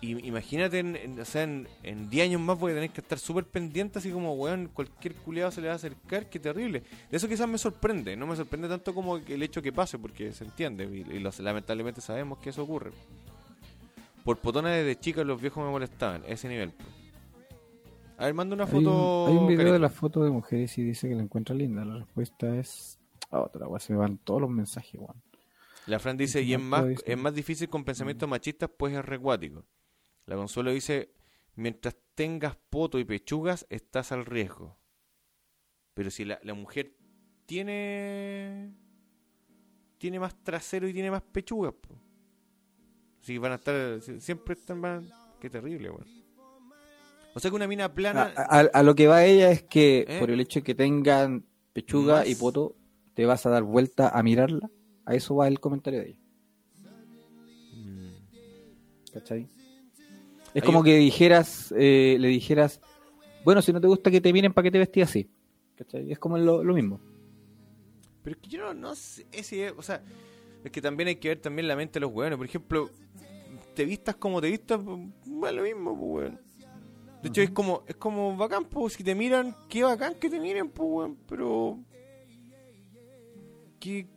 [0.01, 3.01] y- imagínate, en, en- o sea, en, en 10 años más voy a tener que
[3.01, 6.83] estar súper pendiente, así como, weón, cualquier culiado se le va a acercar, qué terrible.
[7.11, 10.31] De eso quizás me sorprende, no me sorprende tanto como el hecho que pase, porque
[10.31, 12.91] se entiende, y, y los- lamentablemente sabemos que eso ocurre.
[14.23, 16.71] Por potonas desde chicas los viejos me molestaban, ese nivel.
[16.71, 16.87] pues.
[18.17, 19.23] A ver, manda una Hay foto.
[19.25, 21.85] un, hay un video de la foto de mujeres y dice que la encuentra linda.
[21.85, 22.99] La respuesta es
[23.31, 23.79] ah, otra, weón.
[23.79, 25.15] Se me van todos los mensajes, weón.
[25.87, 29.63] La Fran dice, y es más, es más difícil con pensamientos machistas, pues es recuático.
[30.29, 31.11] La Consuelo dice,
[31.55, 34.77] mientras tengas poto y pechugas, estás al riesgo.
[35.95, 36.93] Pero si la, la mujer
[37.47, 38.71] tiene
[39.97, 41.95] tiene más trasero y tiene más pechugas, po.
[43.21, 45.09] Si van a estar, si- siempre están, van,
[45.41, 46.07] qué terrible, weón.
[47.33, 50.05] O sea que una mina A, plana, a- a lo que va ella es que
[50.07, 50.19] ¿Eh?
[50.19, 51.43] por el hecho de que tengan
[51.73, 52.29] pechuga Más.
[52.29, 52.75] y poto,
[53.13, 54.69] te vas a dar vuelta a mirarla.
[55.05, 56.19] A eso va el comentario de ella.
[57.73, 58.11] Mm,
[59.13, 59.49] ¿Cachai?
[60.59, 62.79] Es como que dijeras, eh, le dijeras,
[63.43, 65.29] bueno, si no te gusta que te miren, ¿para qué te vestías así?
[65.75, 66.11] ¿Cachai?
[66.11, 66.99] Es como lo, lo mismo.
[68.23, 70.03] Pero es que yo no, no sé si es- o sea,
[70.63, 72.37] es que también hay que ver también la mente de los hueones.
[72.37, 72.89] Por ejemplo,
[73.75, 76.41] te vistas como te vistas, pues, es lo mismo, pues, weón.
[77.23, 80.39] De hecho, es como, es como bacán, pues, si te miran, qué bacán que te
[80.39, 81.79] miren, pues, weón, pero...
[83.79, 84.07] Qué-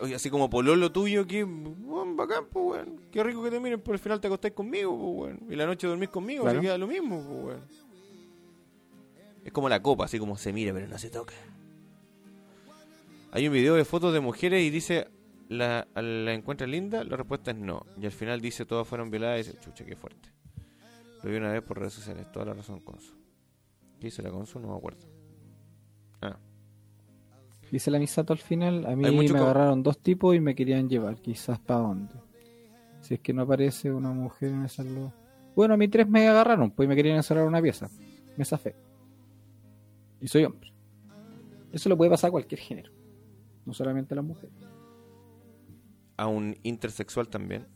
[0.00, 2.86] oye, así como pololo tuyo, weón, bacán, pues.
[3.10, 5.52] Qué rico que te miren, pero al final te acostáis conmigo, pues, weón.
[5.52, 6.58] Y la noche dormís conmigo, Claro.
[6.58, 7.58] se queda lo mismo, pues.
[9.44, 11.34] Es como la copa, así como se mira, pero no se toca.
[13.32, 15.08] Hay un video de fotos de mujeres y dice,
[15.48, 17.02] ¿la, ¿la encuentras linda?
[17.02, 17.84] La respuesta es no.
[18.00, 20.28] Y al final dice, todas fueron violadas y dice, chucha, qué fuerte.
[21.22, 23.14] Lo vi una vez por redes sociales, toda la razón, Consu.
[23.98, 24.58] ¿Qué dice la Consu?
[24.60, 25.06] No me acuerdo.
[26.20, 26.36] Ah,
[27.72, 30.88] Dice la Misato al final, a mí me co- agarraron dos tipos y me querían
[30.88, 32.14] llevar, quizás para dónde.
[33.00, 35.10] Si es que no aparece una mujer en esa luz.
[35.56, 37.88] Bueno, a mí tres me agarraron, pues me querían encerrar una pieza.
[38.36, 38.76] Me zafé.
[40.20, 40.70] Y soy hombre.
[41.72, 42.92] Eso le puede pasar a cualquier género.
[43.64, 44.52] No solamente a las mujeres.
[46.18, 47.66] a un intersexual también,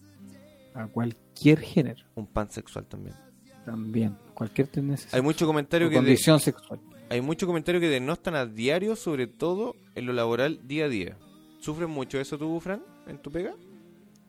[0.75, 2.05] A cualquier género.
[2.15, 3.17] un pansexual también.
[3.65, 4.17] También.
[4.35, 5.09] Cualquier tendencia.
[5.15, 6.79] Hay mucho comentario o que condición sexual.
[7.09, 11.17] Hay mucho comentario que denostan a diario, sobre todo en lo laboral día a día.
[11.61, 13.55] ¿Sufren mucho eso tú, Fran, en tu pega?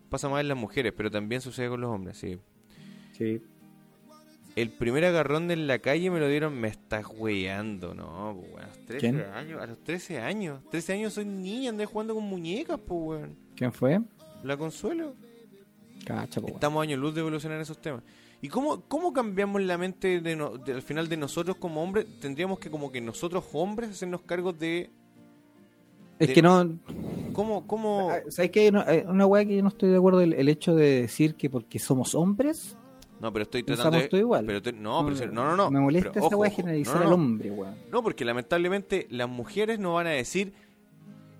[0.09, 2.37] Pasa más en las mujeres, pero también sucede con los hombres, sí.
[3.13, 3.41] Sí.
[4.55, 8.63] El primer agarrón de en la calle me lo dieron, me estás weyando, no, pues,
[8.63, 9.19] a los 13 ¿Quién?
[9.21, 13.35] años, a los 13 años, 13 años soy niña, andé jugando con muñecas, pues, weón.
[13.55, 13.99] ¿Quién fue?
[14.43, 15.13] La consuelo.
[16.05, 18.01] Cacha, po, Estamos años luz de evolucionar en esos temas.
[18.41, 22.05] ¿Y cómo, cómo cambiamos la mente de no- de- al final de nosotros como hombres?
[22.19, 24.89] Tendríamos que como que nosotros hombres hacernos cargos de...
[26.19, 26.77] Es de- que no.
[27.33, 28.11] ¿Cómo, cómo...
[28.11, 28.71] Ah, ¿Sabes qué?
[28.71, 31.35] No, hay una weá que yo no estoy de acuerdo el, el hecho de decir
[31.35, 32.75] que porque somos hombres
[33.19, 34.07] No, pero estoy tratando de...
[34.07, 34.45] todo igual.
[34.45, 35.71] Pero te- no, pero no, no, no.
[35.71, 37.75] Me molesta pero esa ojo, weá generalizar No, al hombre, weón.
[37.91, 40.53] No, porque lamentablemente las mujeres no van a decir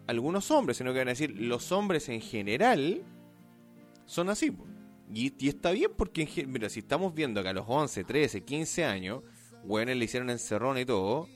[0.08, 3.02] algunos hombres, sino que van a decir los hombres en general
[4.06, 4.52] son así.
[5.14, 8.84] Y, y está bien porque, mira, si estamos viendo que a los 11, 13, 15
[8.86, 9.24] años,
[9.64, 11.28] güeyes le hicieron encerrón y todo,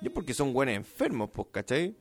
[0.00, 1.94] y es porque son güeyes enfermos, pues, ¿cachai?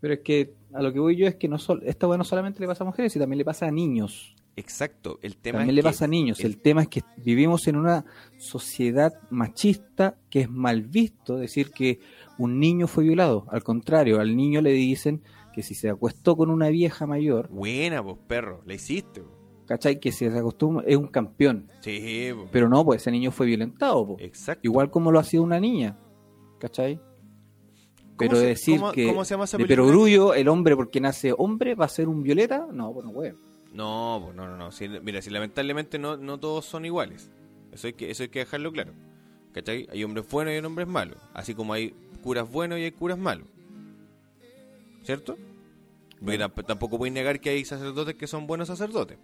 [0.00, 2.24] Pero es que a lo que voy yo es que no sol- esta weá no
[2.24, 4.34] solamente le pasa a mujeres, sino también le pasa a niños.
[4.58, 6.40] Exacto, el tema También es le que pasa a niños.
[6.40, 8.04] el- El tema es que vivimos en una
[8.38, 12.00] sociedad machista que es mal visto decir que
[12.38, 13.46] un niño fue violado.
[13.50, 15.22] Al contrario, al niño le dicen
[15.56, 19.22] que si se acuestó con una vieja mayor, Buena, pues, perro, la hiciste.
[19.22, 19.30] po.
[19.66, 19.98] ¿cachai?
[19.98, 21.68] Que si se acostó es un campeón.
[21.80, 22.30] Sí.
[22.52, 24.16] Pero no, pues ese niño fue violentado, po.
[24.20, 24.60] exacto.
[24.62, 25.98] igual como lo ha sido una niña,
[26.60, 27.00] ¿cachai?
[28.18, 31.00] Pero ¿Cómo se- decir cómo- que cómo se llama esa de perogrullo el hombre porque
[31.00, 33.36] nace hombre va a ser un violeta, no, pues no, weón.
[33.74, 34.70] No, pues, no, no, no.
[34.70, 37.30] Si- mira, si lamentablemente no, no todos son iguales.
[37.72, 38.92] Eso hay, que, eso hay que dejarlo claro.
[39.52, 39.86] ¿Cachai?
[39.90, 41.18] Hay hombres buenos y hay hombres malos.
[41.34, 43.48] Así como hay curas buenos y hay curas malos.
[45.06, 45.38] ¿Cierto?
[46.20, 49.18] Porque tamp- tampoco puedes negar que hay sacerdotes que son buenos sacerdotes.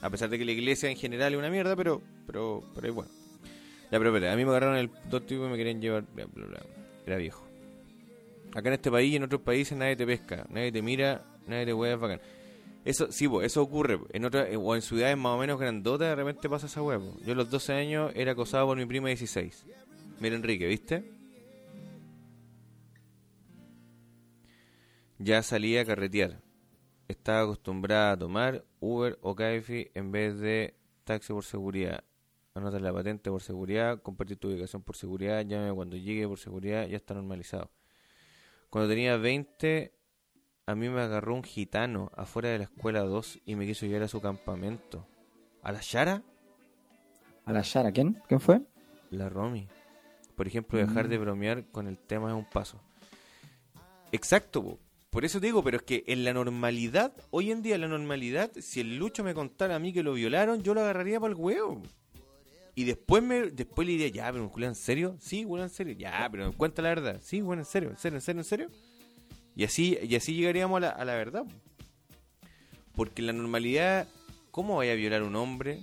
[0.00, 2.94] A pesar de que la iglesia en general es una mierda, pero pero pero es
[2.94, 3.10] bueno.
[3.92, 6.04] Ya, pero a mí me agarraron el dos tipos y me querían llevar.
[6.14, 6.60] bla, bla, bla.
[7.06, 7.44] Era viejo.
[8.54, 11.66] Acá en este país y en otros países nadie te pesca, nadie te mira, nadie
[11.66, 12.20] te hueá, bacán.
[12.84, 14.00] Eso, sí, po, eso ocurre.
[14.12, 16.98] En otras, eh, o en ciudades más o menos grandotas, de repente pasa esa hueá.
[16.98, 17.16] po.
[17.24, 19.66] Yo a los 12 años era acosado por mi prima de 16.
[20.18, 21.04] Mira Enrique, ¿viste?
[25.22, 26.40] Ya salía a carretear.
[27.06, 30.74] Estaba acostumbrada a tomar Uber o Cabify en vez de
[31.04, 32.04] taxi por seguridad.
[32.54, 36.86] Anotar la patente por seguridad, compartir tu ubicación por seguridad, llámame cuando llegue por seguridad,
[36.86, 37.70] ya está normalizado.
[38.70, 39.92] Cuando tenía 20,
[40.64, 44.04] a mí me agarró un gitano afuera de la escuela 2 y me quiso llevar
[44.04, 45.06] a su campamento.
[45.62, 46.22] ¿A la Shara?
[47.44, 48.22] A la Shara, ¿quién?
[48.26, 48.62] ¿Quién fue?
[49.10, 49.68] La Romy.
[50.34, 52.80] Por ejemplo, dejar de bromear con el tema es un paso.
[54.12, 54.78] Exacto.
[55.10, 57.88] Por eso te digo, pero es que en la normalidad, hoy en día en la
[57.88, 61.32] normalidad, si el Lucho me contara a mí que lo violaron, yo lo agarraría para
[61.32, 61.82] el huevo.
[62.76, 65.16] Y después me después le diría, ya, pero ¿en serio?
[65.18, 65.94] Sí, Julián, en serio.
[65.98, 67.20] Ya, pero cuenta la verdad.
[67.22, 68.70] Sí, bueno, en serio, en serio, en serio, en serio.
[69.56, 71.44] Y así, y así llegaríamos a la, a la verdad.
[71.44, 71.52] po.
[72.94, 74.06] Porque en la normalidad,
[74.52, 75.80] ¿cómo vaya a violar un hombre?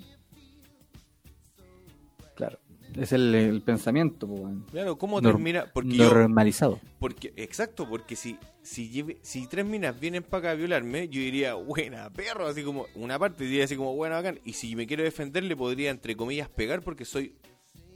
[2.98, 4.28] Es el, el pensamiento.
[4.72, 5.66] Claro, ¿cómo Norm- termina?
[5.72, 6.80] Porque yo, normalizado.
[7.00, 11.20] Porque, exacto, porque si si, lleve- si tres minas vienen para acá a violarme, yo
[11.22, 14.40] diría, buena, perro, así como, una parte diría así como, buena, bacán.
[14.44, 17.36] Y si me quiero defender, le podría, entre comillas, pegar porque soy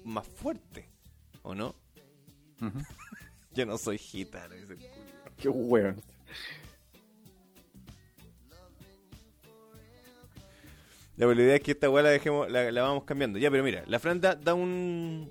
[0.04, 0.88] más fuerte,
[1.42, 1.76] ¿o no?
[3.54, 4.88] yo no soy gitano, ese culo.
[5.38, 6.02] Qué weón.
[11.18, 13.38] La pero la idea es que esta weá la dejemos, la, la vamos cambiando.
[13.38, 15.30] Ya, pero mira, la Fran da, da un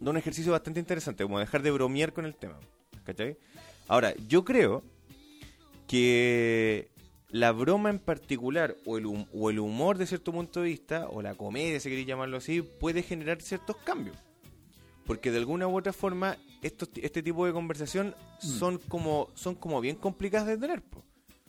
[0.00, 2.58] da un ejercicio bastante interesante, como dejar de bromear con el tema.
[3.04, 3.36] ¿Cachai?
[3.88, 4.82] Ahora, yo creo
[5.86, 6.88] que
[7.30, 11.08] la broma en particular, o el, hum- o el humor de cierto punto de vista,
[11.08, 14.16] o la comedia, si queréis llamarlo así, puede generar ciertos cambios.
[15.06, 19.80] Porque de alguna u otra forma, estos, este tipo de conversación son como son como
[19.80, 20.82] bien complicadas de tener.
[20.82, 21.04] po.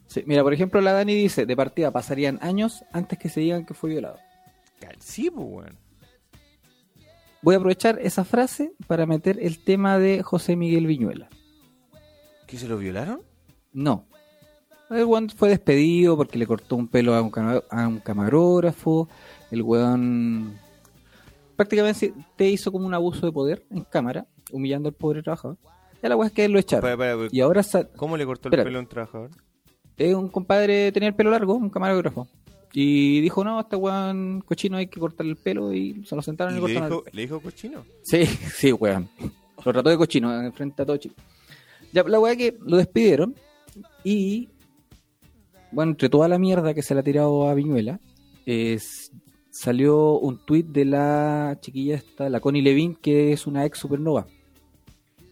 [0.07, 3.65] Sí, mira, por ejemplo, la Dani dice, de partida pasarían años antes que se digan
[3.65, 4.17] que fue violado.
[4.99, 5.77] Sí, pues, weón.
[7.41, 11.29] Voy a aprovechar esa frase para meter el tema de José Miguel Viñuela.
[12.47, 13.21] ¿Que se lo violaron?
[13.73, 14.05] No.
[14.89, 17.31] El weón fue despedido porque le cortó un pelo a un,
[17.69, 19.09] a un camarógrafo.
[19.51, 20.57] El weón
[21.55, 25.57] prácticamente te hizo como un abuso de poder en cámara, humillando al pobre trabajador.
[26.01, 27.29] Ya la weá es que él lo echaron.
[27.31, 27.61] Y ahora
[27.95, 29.31] ¿Cómo le cortó el pelo a un trabajador?
[29.97, 32.27] Es un compadre, tenía el pelo largo, un camarógrafo.
[32.73, 36.53] Y dijo, no, este weón cochino hay que cortarle el pelo y se lo sentaron
[36.53, 37.15] y, ¿Y le cortaron dijo, el pelo.
[37.15, 37.85] le dijo cochino?
[38.03, 38.25] Sí,
[38.55, 39.09] sí, weón.
[39.65, 41.15] Lo trató de cochino en frente a todo Chile.
[41.91, 43.35] Ya, la weá que lo despidieron
[44.03, 44.49] y,
[45.71, 47.99] bueno, entre toda la mierda que se le ha tirado a Viñuela,
[48.45, 49.11] es,
[49.49, 54.27] salió un tuit de la chiquilla esta, la Connie Levin, que es una ex supernova,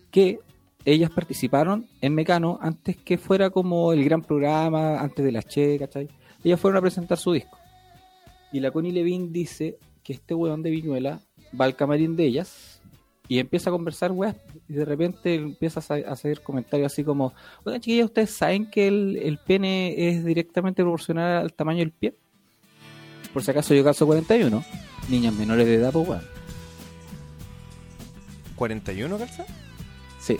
[0.09, 0.39] que
[0.85, 5.79] ellas participaron en Mecano antes que fuera como el gran programa, antes de las Che,
[5.79, 6.07] ¿cachai?
[6.43, 7.57] Ellas fueron a presentar su disco.
[8.51, 11.19] Y la Connie Levin dice que este weón de Viñuela
[11.59, 12.79] va al camarín de ellas
[13.27, 14.35] y empieza a conversar, weas,
[14.69, 17.33] y de repente empieza a hacer comentarios así como,
[17.63, 22.13] oigan chiquillos, ¿ustedes saben que el, el pene es directamente proporcional al tamaño del pie?
[23.33, 24.63] Por si acaso yo calzo 41,
[25.09, 26.23] niñas menores de edad, pues weón.
[28.55, 29.45] ¿41 calza?
[30.19, 30.37] Sí.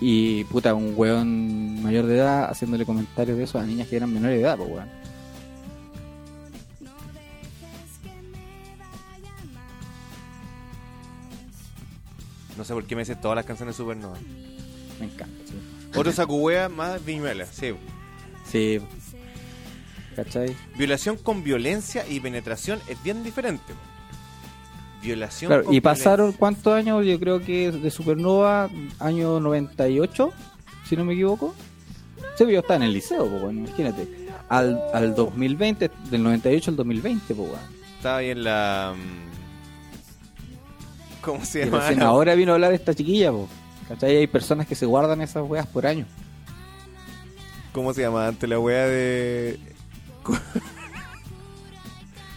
[0.00, 4.12] Y puta, un weón mayor de edad haciéndole comentarios de eso a niñas que eran
[4.12, 4.88] menores de edad, pues weón.
[12.56, 14.16] No sé por qué me dices todas las canciones supernova.
[14.98, 15.54] Me encanta, sí.
[15.94, 17.74] Otro sacuwea más viñuela, sí.
[18.50, 18.80] Sí.
[20.14, 20.56] ¿Cachai?
[20.76, 23.74] Violación con violencia y penetración es bien diferente.
[25.02, 28.68] Violación Claro, y pasaron cuántos años, yo creo que de Supernova,
[28.98, 30.32] año 98,
[30.88, 31.54] si no me equivoco.
[32.36, 34.26] Sí, yo estaba en el liceo, pues bueno, imagínate.
[34.48, 37.64] Al, al 2020, del 98 al 2020, pues bueno.
[37.96, 38.94] Estaba ahí en la.
[38.96, 41.88] mm, ¿Cómo se llama?
[42.02, 43.46] ahora vino a hablar esta chiquilla, pues.
[43.88, 44.16] ¿Cachai?
[44.16, 46.06] Hay personas que se guardan esas weas por año.
[47.72, 49.58] ¿Cómo se llama antes la wea de.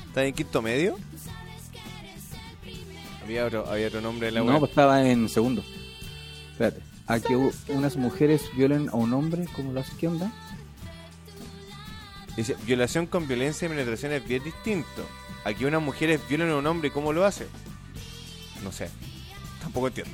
[0.08, 0.98] ¿Está en quinto medio?
[3.30, 4.54] Había otro, había otro nombre de la wea.
[4.54, 5.64] No, pues estaba en segundo.
[6.52, 6.82] Espérate.
[7.06, 9.92] A que u- unas mujeres violen a un hombre, ¿cómo lo hace?
[10.00, 10.32] ¿Qué onda?
[12.36, 15.08] Dice, violación con violencia y penetración es bien distinto.
[15.46, 17.46] Aquí unas mujeres violan a un hombre, ¿cómo lo hace?
[18.64, 18.90] No sé.
[19.62, 20.12] Tampoco entiendo.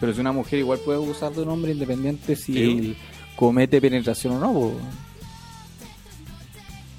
[0.00, 2.62] Pero si una mujer igual puede abusar de un hombre independiente si Sí.
[2.62, 2.96] él
[3.36, 4.74] comete penetración o no, pues.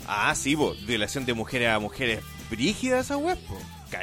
[0.08, 0.84] Ah, sí, vos.
[0.88, 2.20] Violación de mujeres a mujeres
[2.50, 3.38] brígidas esa po.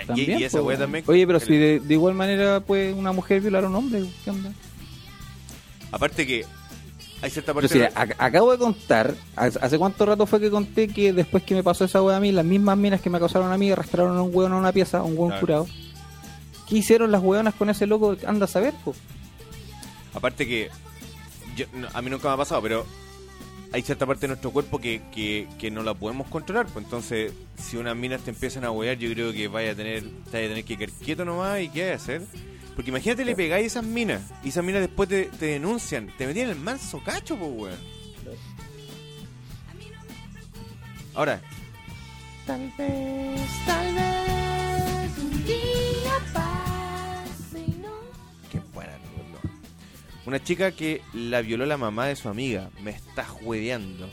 [0.02, 0.78] Y- También, y, esa weón.
[0.80, 1.04] también.
[1.06, 4.30] Oye, pero si de, de igual manera puede una mujer violar a un hombre, ¿qué
[4.30, 4.52] onda?
[5.90, 6.44] Aparte que
[7.22, 7.88] hay cierta Pero parte...
[7.90, 11.84] si acabo de contar, ¿hace cuánto rato fue que conté que después que me pasó
[11.84, 14.30] esa wea a mí, las mismas minas que me causaron a mí arrastraron a un
[14.34, 15.40] hueón a una pieza, a un hueón Claro.
[15.40, 15.66] curado?
[16.68, 18.14] ¿Qué hicieron las hueonas con ese loco?
[18.26, 18.96] Anda a saber, pues.
[20.14, 20.68] Aparte que
[21.56, 22.86] yo- no, a mí nunca me ha pasado, pero
[23.72, 26.66] hay cierta parte de nuestro cuerpo que, que, que no la podemos controlar.
[26.66, 30.02] Pues entonces, si unas minas te empiezan a huear, yo creo que vaya a tener,
[30.02, 32.22] te vaya a tener que quedar quieto nomás y qué hay que hacer.
[32.74, 36.10] Porque imagínate, le pegáis esas minas y esas minas después te, te denuncian.
[36.16, 37.98] Te metían el manso cacho, pues, weón.
[41.14, 41.40] Ahora,
[42.48, 46.14] Tal vez, tal vez un día
[50.28, 52.68] Una chica que la violó la mamá de su amiga.
[52.82, 54.06] Me está juedeando.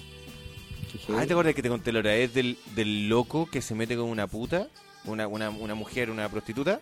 [1.10, 2.16] Ah, ¿te acuerdas que te conté la hora?
[2.16, 4.70] Es del, del loco que se mete con una puta,
[5.04, 6.80] una, una, una mujer, una prostituta,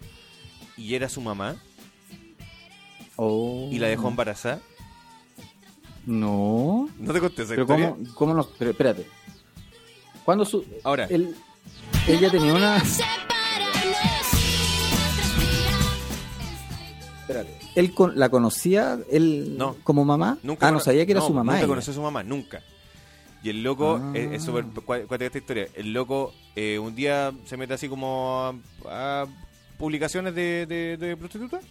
[0.78, 1.56] y era su mamá,
[3.16, 3.70] Oh.
[3.72, 4.62] y la dejó embarazada.
[6.06, 6.88] No.
[7.00, 7.90] ¿No te conté esa Pero historia?
[7.90, 8.48] cómo, cómo no.
[8.60, 9.08] Pero espérate.
[10.24, 10.64] ¿Cuándo su.
[10.84, 11.36] Ahora, él-
[12.08, 12.84] ella tenía una.
[17.42, 17.66] Espérate.
[17.76, 19.76] ¿Él con- la conocía él No.
[19.84, 20.38] como mamá?
[20.44, 21.54] nunca ah, no sabía que era su mamá.
[21.54, 21.68] Nunca ella.
[21.68, 22.62] conoció a su mamá, nunca.
[23.44, 24.12] Y el loco, Ah.
[24.16, 25.68] es es súper cuática esta historia.
[25.74, 28.54] El loco eh, un día se mete así como
[28.88, 29.26] a, a
[29.78, 31.64] publicaciones de, de, de prostitutas.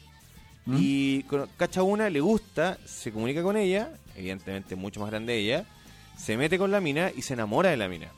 [0.66, 0.76] ¿Mm?
[0.78, 5.64] Y con- cacha una, le gusta, se comunica con ella, evidentemente mucho más grande ella,
[6.16, 8.08] se mete con la mina y se enamora de la mina.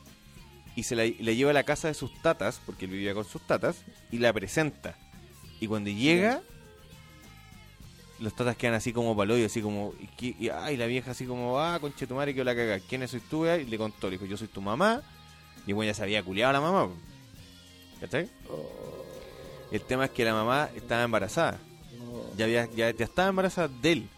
[0.77, 3.25] Y se la, le lleva a la casa de sus tatas, porque él vivía con
[3.25, 3.77] sus tatas,
[4.11, 4.97] y la presenta.
[5.61, 6.43] Y cuando llega,
[8.21, 11.59] los tatas quedan así como paloyo, así como, y, y, ay, la vieja así como,
[11.61, 12.79] ah, conche tu madre, que la caga.
[12.81, 13.47] ¿Quién soy tú?
[13.47, 15.03] Y le contó, le dijo, yo soy tu mamá.
[15.67, 16.89] Y bueno, ya se había culiado a la mamá.
[18.01, 18.29] ¿Cachai?
[19.71, 21.59] El tema es que la mamá estaba embarazada.
[22.37, 24.09] Ya, había, ya, ya estaba embarazada de él.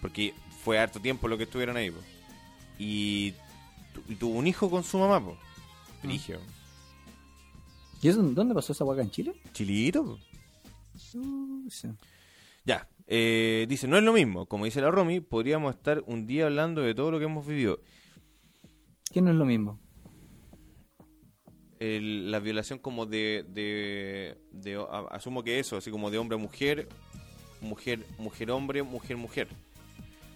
[0.00, 1.90] Porque fue harto tiempo lo que estuvieron ahí.
[1.90, 2.00] po.
[2.78, 3.32] Y,
[3.94, 5.20] tu- y tuvo un hijo con su mamá.
[5.24, 5.36] Po.
[6.02, 6.38] Frigio.
[8.02, 9.34] ¿Y eso, dónde pasó esa hueá en Chile?
[9.52, 10.04] Chilito.
[10.04, 10.18] po.
[12.64, 14.46] Ya, eh, dice, no es lo mismo.
[14.46, 17.80] Como dice la Romy, podríamos estar un día hablando de todo lo que hemos vivido.
[19.12, 19.78] ¿Qué no es lo mismo?
[21.78, 24.36] El- la violación como de, de,
[25.10, 26.88] asumo que eso, así como de hombre a mujer,
[27.60, 29.48] mujer, mujer hombre, mujer mujer.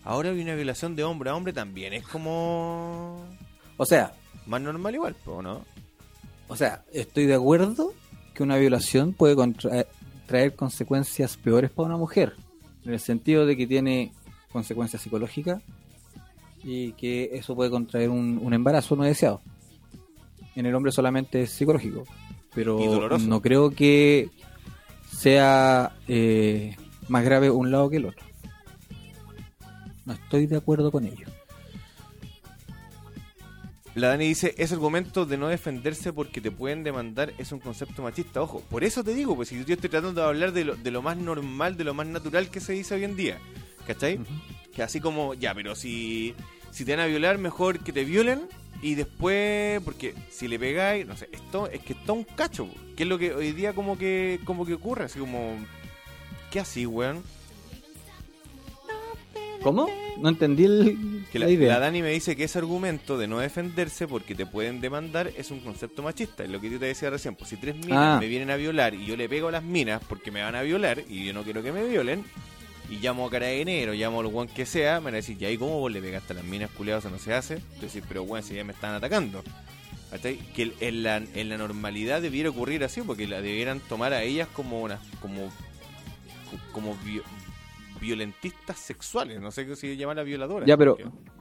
[0.04, 3.24] Ahora hay una violación de hombre a hombre también, es como
[3.76, 4.12] O sea,
[4.46, 5.64] más normal igual, ¿o no?
[6.48, 7.92] o sea, estoy de acuerdo
[8.34, 9.86] que una violación puede contra-
[10.28, 12.34] traer consecuencias peores para una mujer.
[12.84, 14.12] En el sentido de que tiene
[14.52, 15.60] consecuencias psicológicas
[16.62, 19.40] y que eso puede contraer un, un embarazo no deseado.
[20.54, 22.04] En el hombre solamente es psicológico.
[22.54, 24.30] Pero no creo que
[25.10, 26.76] sea eh,
[27.08, 28.26] más grave un lado que el otro.
[30.04, 31.26] No estoy de acuerdo con ello.
[33.98, 38.00] La Dani dice, ese argumento de no defenderse porque te pueden demandar es un concepto
[38.00, 38.40] machista.
[38.40, 40.90] Ojo, por eso te digo, pues si yo estoy tratando de hablar de lo, de
[40.92, 43.38] lo más normal, de lo más natural que se dice hoy en día.
[43.88, 44.20] ¿Cachai?
[44.72, 46.32] Que así como, ya, pero si,
[46.70, 48.42] si te van a violar, mejor que te violen
[48.82, 53.02] y después, porque si le pegáis, no sé, esto es que está un cacho, que
[53.02, 55.56] es lo que hoy día como que como que ocurre, así como,
[56.52, 57.24] ¿qué así, weón?
[59.62, 59.88] ¿Cómo?
[60.18, 61.72] No entendí el- Que la, la, idea.
[61.74, 65.50] la Dani me dice que ese argumento de no defenderse porque te pueden demandar es
[65.50, 66.44] un concepto machista.
[66.44, 67.34] Es lo que yo te decía recién.
[67.34, 68.18] Pues si tres minas Ah.
[68.20, 70.62] me vienen a violar y yo le pego a las minas porque me van a
[70.62, 72.24] violar y yo no quiero que me violen,
[72.90, 75.58] y llamo a carabinero, llamo al guan que sea, me van a decir, ¿y ahí
[75.58, 77.04] cómo vos le pegaste a las minas culiadas?
[77.04, 77.58] Eso no se hace.
[77.82, 79.42] Decir, pero bueno, si ya me están atacando.
[80.54, 84.48] Que en la, en la normalidad debiera ocurrir así, porque la debieran tomar a ellas
[84.54, 85.50] como una, como,
[86.72, 86.96] como
[88.00, 89.40] violentistas sexuales.
[89.40, 90.66] No sé qué se llama la violadora.
[90.66, 90.96] Ya, pero-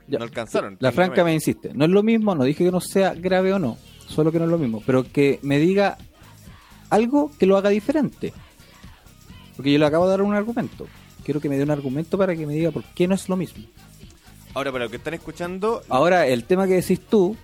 [0.07, 0.17] Ya.
[0.19, 0.77] no alcanzaron.
[0.79, 1.71] La franca me insiste.
[1.73, 3.77] No es lo mismo, no dije que no sea grave o no.
[4.07, 4.81] Solo que no es lo mismo.
[4.85, 5.97] Pero que me diga
[6.89, 8.33] algo que lo haga diferente.
[9.55, 10.87] Porque yo le acabo de dar un argumento.
[11.23, 13.35] Quiero que me dé un argumento para que me diga por qué no es lo
[13.35, 13.63] mismo.
[14.53, 17.35] Ahora, para los que están escuchando, Ahora, el tema que decís tú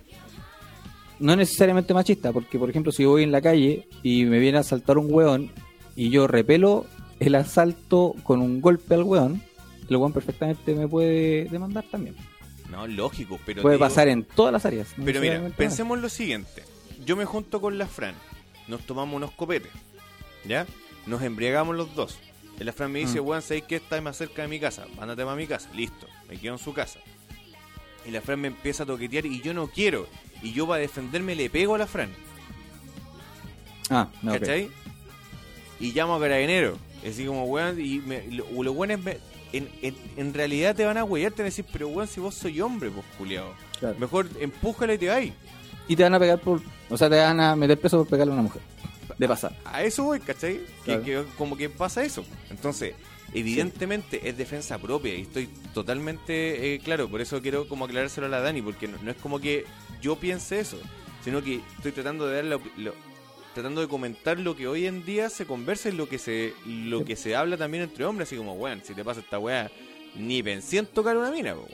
[1.20, 4.58] no es necesariamente machista, porque por ejemplo, si voy en la calle y me viene
[4.58, 5.50] a asaltar un weón
[5.94, 6.86] y yo repelo
[7.20, 9.42] el asalto con un golpe al weón,
[9.88, 12.16] el weón perfectamente me puede demandar también.
[12.70, 14.88] no, lógico, pero puede digo- pasar en todas las áreas.
[14.96, 16.64] no Pero mira, pensemos lo siguiente.
[17.04, 18.14] Yo me junto con la Fran,
[18.68, 19.70] nos tomamos unos copetes,
[20.46, 20.66] ¿ya?
[21.06, 22.18] Nos embriagamos los dos.
[22.58, 23.26] La Fran me dice, Mm.
[23.26, 24.86] weón, ¿sabes que está más cerca de mi casa?
[25.00, 25.68] Ándate para mi casa.
[25.74, 26.98] Listo, me quedo en su casa.
[28.06, 30.06] Y la Fran me empieza a toquetear y yo no quiero.
[30.42, 32.10] Y yo para defenderme le pego a la Fran,
[33.90, 34.32] Ah, no.
[34.32, 34.70] ¿cachai?
[35.80, 36.78] Y llamo a carabinero.
[37.08, 39.18] Así como, weón, y me, lo- los weones me-
[39.52, 42.20] en, en, en realidad te van a huear, te van a decir, pero weón, si
[42.20, 43.52] vos soy hombre, pues, culiado.
[43.78, 43.96] Claro.
[43.98, 45.32] Mejor empújala y te vais.
[45.86, 46.60] Y te van a pegar por.
[46.88, 48.62] O sea, te van a meter preso por pegarle a una mujer.
[49.18, 49.54] De pasar.
[49.64, 50.60] A eso voy, ¿cachai?
[50.84, 51.04] Que- Claro.
[51.04, 52.24] Que, como que pasa eso.
[52.50, 52.94] Entonces,
[53.34, 57.08] evidentemente es defensa propia y estoy totalmente eh, claro.
[57.08, 59.66] Por eso quiero como aclarárselo a la Dani, porque no, no es como que
[60.00, 60.78] yo piense eso,
[61.22, 62.58] sino que estoy tratando de dar la
[63.54, 67.04] tratando de comentar lo que hoy en día se conversa y lo que se lo
[67.04, 69.70] que se habla también entre hombres, así como, weón, si te pasa esta weá,
[70.16, 71.70] ni pensé en tocar una mina, pues.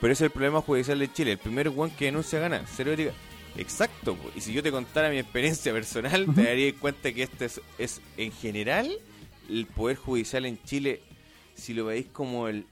[0.00, 1.32] Pero ese es el problema judicial de Chile.
[1.32, 2.64] El primer weón que denuncia gana.
[2.66, 3.12] Cero ética.
[3.56, 4.16] Exacto.
[4.16, 4.30] po.
[4.34, 8.00] Y si yo te contara mi experiencia personal, te darías cuenta que este es, es,
[8.16, 8.90] en general,
[9.48, 11.00] el poder judicial en Chile,
[11.54, 12.66] si lo veis como el...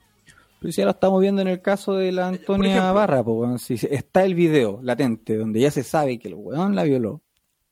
[0.61, 2.95] Pero si ya lo estamos viendo en el caso de la Antonia ejemplo.
[2.95, 3.63] Barra, pues.
[3.63, 7.23] Si está el video latente donde ya se sabe que el weón la violó.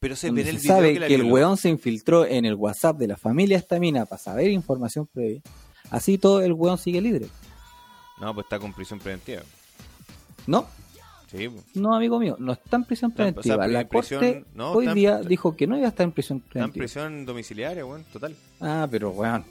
[0.01, 2.55] Pero se ve el se video sabe que, que, el weón se infiltró en el
[2.55, 5.43] WhatsApp de la familia esta mina para saber información previa.
[5.91, 7.27] Así todo el weón sigue libre.
[8.21, 9.43] No, pues está con prisión preventiva.
[10.47, 10.67] No,
[11.31, 11.63] Sí, po.
[11.75, 13.67] no, amigo mío, no está en prisión en- o sea, preventiva.
[13.67, 16.39] la prisión- corte no, hoy en- día dijo que no iba a estar en prisión
[16.39, 16.83] está en preventiva.
[16.85, 18.35] prisión domiciliaria, weón, total.
[18.61, 19.45] Ah, pero weón.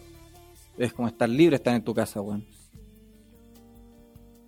[0.77, 2.43] Es como estar libre, estar en tu casa, weón.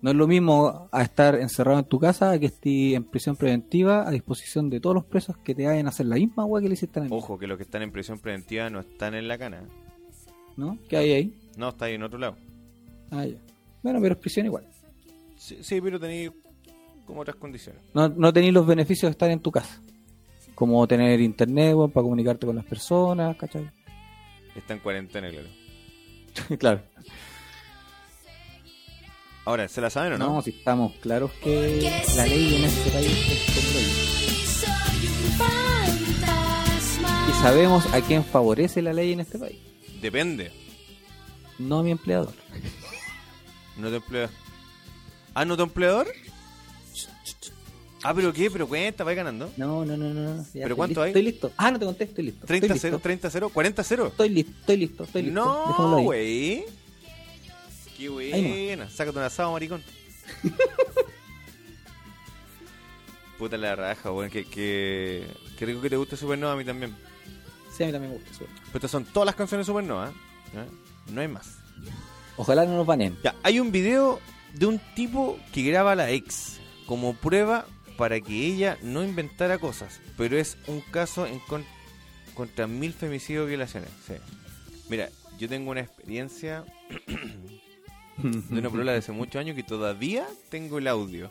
[0.02, 3.36] No es lo mismo a estar encerrado en tu casa a que estés en prisión
[3.36, 6.62] preventiva a disposición de todos los presos que te vayan a hacer la misma weá
[6.62, 9.14] que le hiciste a la Ojo, que los que están en prisión preventiva no están
[9.14, 9.62] en la cana.
[10.56, 10.78] ¿No?
[10.88, 11.34] ¿Qué hay ahí?
[11.56, 12.36] No, está ahí en otro lado.
[13.10, 13.36] Ah, ya.
[13.82, 14.66] Bueno, pero es prisión igual.
[15.36, 16.30] Sí, sí pero tenéis
[17.04, 17.82] como otras condiciones.
[17.92, 19.82] No, no tenéis los beneficios de estar en tu casa.
[20.54, 23.70] Como tener internet, para comunicarte con las personas, ¿cachai?
[24.54, 25.48] Está en cuarentena, claro.
[26.58, 26.80] claro.
[29.44, 30.34] Ahora, ¿se la saben o no?
[30.34, 33.90] No, si estamos claros que la ley en este país es como ley.
[37.28, 39.58] Y sabemos a quién favorece la ley en este país.
[40.00, 40.52] Depende.
[41.58, 42.34] No a mi empleador.
[43.76, 44.30] No te empleas.
[45.34, 46.06] ¿Ah, no te empleador?
[48.02, 49.50] Ah, pero qué, pero cuenta, vais ganando.
[49.56, 50.42] No, no, no, no.
[50.54, 51.08] Ya ¿Pero cuánto listo, hay?
[51.10, 51.52] Estoy listo.
[51.56, 52.46] Ah, no te conté, estoy listo.
[52.46, 53.02] 30 estoy 0, listo.
[53.02, 54.06] 30 0, 40 0.
[54.06, 55.40] Estoy listo, estoy listo, estoy listo.
[55.40, 56.64] No, güey.
[58.00, 58.88] Qué buena.
[58.88, 59.82] Sácate un asado, maricón.
[63.38, 64.30] Puta la raja, weón.
[64.30, 65.26] Que, que,
[65.58, 66.94] que rico que te guste Supernova a mí también.
[67.76, 68.44] Sí, a mí también me gusta eso.
[68.66, 70.08] Pero estas son todas las canciones de Supernova.
[70.08, 71.12] ¿eh?
[71.12, 71.56] No hay más.
[72.36, 73.16] Ojalá no nos banen.
[73.22, 74.20] Ya, hay un video
[74.54, 77.66] de un tipo que graba a la ex como prueba
[77.96, 80.00] para que ella no inventara cosas.
[80.16, 81.64] Pero es un caso en con-
[82.34, 83.90] contra mil femicidios y violaciones.
[84.06, 84.14] Sí.
[84.88, 85.08] Mira,
[85.38, 86.64] yo tengo una experiencia
[88.22, 91.30] de una prueba de hace muchos años que todavía tengo el audio.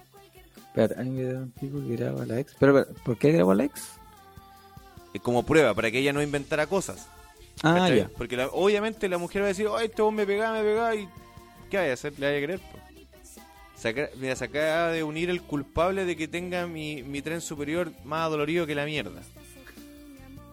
[0.67, 2.55] Espérate, hay un video que graba la ex.
[2.59, 3.89] Pero, pero, ¿por qué grabó la ex?
[5.23, 7.07] Como prueba, para que ella no inventara cosas.
[7.63, 7.97] Ah, ¿cachai?
[7.97, 8.09] ya.
[8.17, 10.95] Porque la- obviamente la mujer va a decir, ay, este vos me pegaba, me pegaba,
[10.95, 11.09] y
[11.69, 12.13] ¿qué vaya a hacer?
[12.17, 12.59] ¿Le vaya a creer?
[12.59, 12.79] po?
[13.75, 17.91] Saca- mira, se acaba de unir el culpable de que tenga mi, mi tren superior
[18.05, 19.21] más dolorido que la mierda.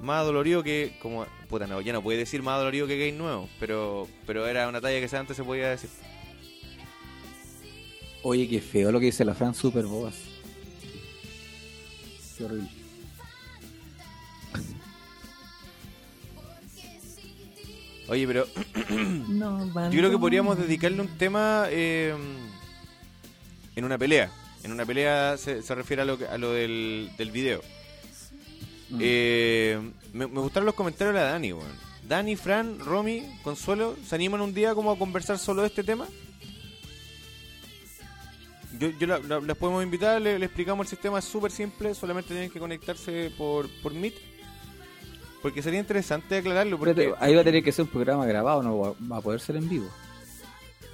[0.01, 3.49] Más dolorido que, como, puta, no, ya no puede decir más dolorido que gay nuevo,
[3.61, 5.91] pero, pero era una talla que antes se podía decir.
[8.29, 10.17] Oye, qué feo lo que dice la Fran Super Boas.
[12.37, 12.69] Qué horrible.
[18.09, 18.47] Oye, pero
[19.29, 22.15] No yo creo que podríamos dedicarle un tema eh,
[23.75, 24.31] en una pelea.
[24.63, 27.61] En una pelea se, se refiere a lo, que- a lo del, del video.
[28.91, 28.99] Mm.
[29.01, 29.81] Eh,
[30.13, 31.87] me, me gustaron los comentarios de la Dani, weón.
[32.09, 36.07] Dani, Fran, Romy, Consuelo, ¿se animan un día como a conversar solo de este tema?
[38.79, 41.95] Yo, yo la- la- las podemos invitar, le, le explicamos el sistema, es súper simple,
[41.95, 44.15] solamente tienen que conectarse por, por Meet.
[45.43, 46.79] Porque sería interesante aclararlo.
[46.79, 49.41] Porque, ahí va a tener que ser un programa grabado, no va, va a poder
[49.41, 49.89] ser en vivo.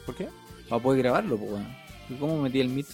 [0.04, 0.28] ¿Por qué?
[0.70, 1.66] Va a poder grabarlo, pues bueno.
[2.10, 2.86] ¿Y ¿Cómo metí el Meet?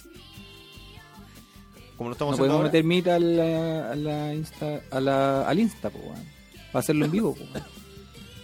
[1.97, 2.63] Como lo No estamos haciendo podemos ahora.
[2.63, 6.23] meter Meet a la, a la Insta, a la, al Insta, pues bueno.
[6.71, 7.63] Para hacerlo en vivo, pues.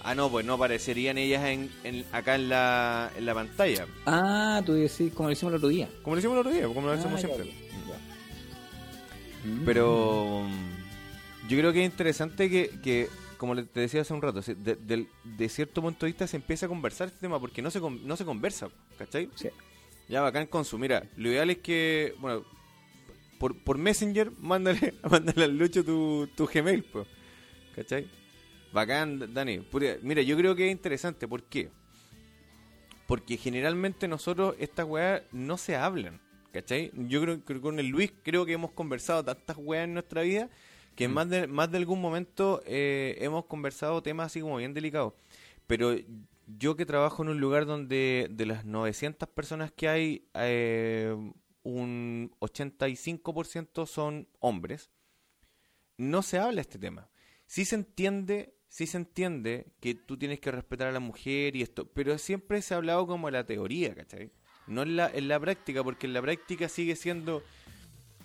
[0.08, 3.88] Ah, no, pues no aparecerían ellas en, en- acá en la, en la pantalla.
[4.06, 5.90] Ah, tú decís como lo hicimos el otro día.
[6.04, 7.46] Como lo hicimos el otro día, como lo Ah, hacemos siempre.
[7.48, 7.54] ya.
[9.50, 9.66] Mm.
[9.66, 13.08] Pero mm, yo creo que es interesante que, que
[13.38, 16.70] como te decía hace un rato, de, de cierto punto de vista se empieza a
[16.70, 19.30] conversar este tema porque no se, no se conversa, ¿cachai?
[19.36, 19.50] Sí.
[20.08, 20.78] Ya bacán con su.
[20.78, 22.44] Mira, lo ideal es que, bueno,
[23.40, 27.08] por, por Messenger, mándale, mándale al Lucho tu, tu Gmail, pues.
[27.76, 28.08] ¿Cachai?
[28.76, 29.66] Bacán, Dani.
[30.02, 31.30] Mira, yo creo que es interesante.
[31.30, 31.70] ¿Por qué?
[33.08, 36.20] Porque generalmente nosotros estas weas no se hablan.
[36.52, 36.92] ¿Cachai?
[36.94, 40.50] Yo creo que con el Luis creo que hemos conversado tantas weas en nuestra vida
[40.96, 44.74] que en más de, más de algún momento eh, hemos conversado temas así como bien
[44.74, 45.14] delicados.
[45.68, 45.96] Pero
[46.46, 51.16] yo que trabajo en un lugar donde de las 900 personas que hay, eh,
[51.64, 54.92] un 85% son hombres,
[55.98, 57.10] no se habla este tema.
[57.48, 61.62] Sí se entiende, sí se entiende que tú tienes que respetar a la mujer y
[61.62, 64.32] esto, pero siempre se ha hablado como la teoría, ¿cachai?
[64.68, 67.42] No en la, en la práctica, porque en la práctica sigue siendo,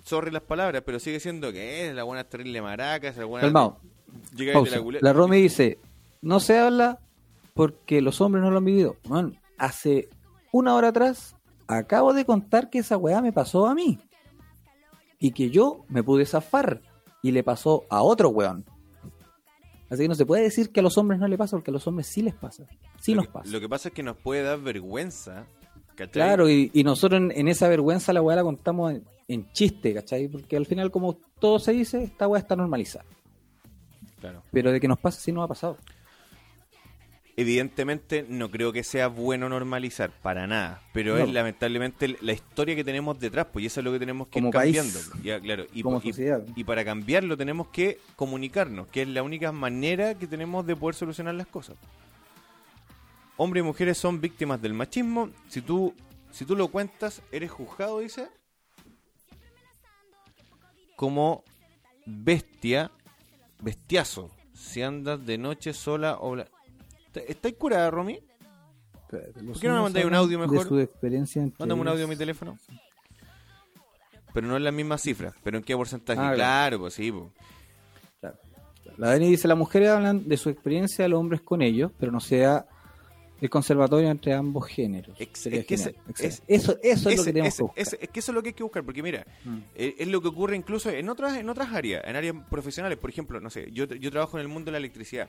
[0.02, 3.42] sorry las palabras, pero sigue siendo que es la buena terrible maraca, la buena...
[3.46, 3.78] Calmado.
[4.34, 4.80] Llega Pausa.
[4.80, 5.78] la La Romy dice,
[6.20, 6.98] no se habla
[7.54, 8.96] porque los hombres no lo han vivido.
[9.08, 10.08] Man, hace
[10.50, 11.36] una hora atrás
[11.68, 14.00] acabo de contar que esa weá me pasó a mí.
[15.20, 16.82] Y que yo me pude zafar
[17.22, 18.64] y le pasó a otro weón.
[19.90, 21.74] Así que no se puede decir que a los hombres no le pasa porque a
[21.74, 22.64] los hombres sí les pasa.
[23.00, 23.50] Sí lo nos que- pasa.
[23.50, 25.46] Lo que pasa es que nos puede dar vergüenza,
[25.96, 26.12] ¿cachai?
[26.12, 29.92] Claro, y, y nosotros en, en esa vergüenza la weá la contamos en, en chiste,
[29.92, 30.28] ¿cachai?
[30.28, 33.04] Porque al final, como todo se dice, esta weá está normalizada.
[34.20, 34.42] Claro.
[34.52, 35.76] Pero de que nos pasa, sí nos ha pasado.
[37.36, 41.24] Evidentemente no creo que sea bueno normalizar, para nada, pero No.
[41.24, 44.32] es lamentablemente la historia que tenemos detrás, pues y eso es lo que tenemos que
[44.34, 45.00] Como ir país, cambiando.
[45.22, 46.12] Ya, claro, y, como y-
[46.56, 50.94] y para cambiarlo tenemos que comunicarnos, que es la única manera que tenemos de poder
[50.96, 51.76] solucionar las cosas.
[53.36, 55.94] Hombres y mujeres son víctimas del machismo, si tú,
[56.30, 58.28] si tú lo cuentas, eres juzgado, dice,
[60.96, 61.42] como
[62.04, 62.90] bestia,
[63.62, 66.32] bestiazo, si andas de noche sola o...
[66.36, 66.48] bla-
[67.14, 68.20] ¿Estáis curada, Romy?
[69.10, 70.58] ¿Por qué no me mandáis un audio mejor?
[70.62, 72.56] De su experiencia Mándame un audio a mi teléfono.
[74.32, 75.32] Pero no es la misma cifra.
[75.42, 76.20] ¿Pero en qué porcentaje?
[76.20, 77.10] Ah, claro, pues sí.
[77.10, 77.24] pues.
[78.20, 78.38] Claro.
[78.96, 82.20] La Dani dice, las mujeres hablan de su experiencia, los hombres con ellos, pero no
[82.20, 82.66] sea
[83.40, 85.16] el conservatorio entre ambos géneros.
[85.20, 85.96] Ex- es que ese-
[86.46, 87.82] eso, eso es lo que tenemos ese- que buscar.
[87.82, 88.84] ese- es que eso es lo que hay que buscar.
[88.84, 89.58] Porque mira, Mm.
[89.74, 92.98] eh, es lo que ocurre incluso en otras, en otras áreas, en áreas profesionales.
[92.98, 95.28] Por ejemplo, no sé, yo, yo trabajo en el mundo de la electricidad.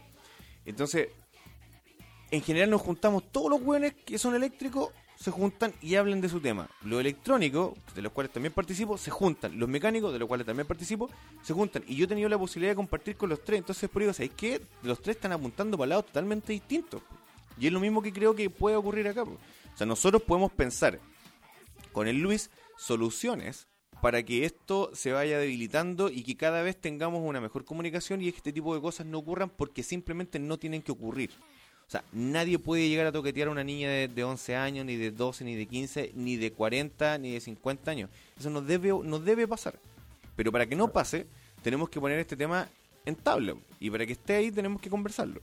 [0.66, 1.08] Entonces,
[2.32, 6.30] en general nos juntamos todos los buenos que son eléctricos, se juntan y hablan de
[6.30, 6.68] su tema.
[6.84, 9.60] Los electrónicos, de los cuales también participo, se juntan.
[9.60, 11.10] Los mecánicos, de los cuales también participo,
[11.44, 11.84] se juntan.
[11.88, 13.60] Y yo he tenido la posibilidad de compartir con los tres.
[13.60, 14.62] Entonces, por eso, ¿sabéis qué?
[14.82, 17.04] Los tres están apuntando para lados totalmente distintos.
[17.60, 19.24] Y es lo mismo que creo que puede ocurrir acá.
[19.24, 19.38] O
[19.76, 21.00] sea, nosotros podemos pensar
[21.92, 23.68] con el Luis soluciones
[24.02, 28.30] para que esto se vaya debilitando y que cada vez tengamos una mejor comunicación y
[28.30, 31.30] este tipo de cosas no ocurran porque simplemente no tienen que ocurrir.
[31.92, 34.96] O sea, nadie puede llegar a toquetear a una niña de, de 11 años, ni
[34.96, 38.10] de 12, ni de 15, ni de 40, ni de 50 años.
[38.40, 39.78] Eso no debe, no debe pasar.
[40.38, 41.28] Pero para que no pase,
[41.62, 42.70] tenemos que poner este tema
[43.06, 43.56] en tabla.
[43.82, 45.42] Y para que esté ahí, tenemos que conversarlo.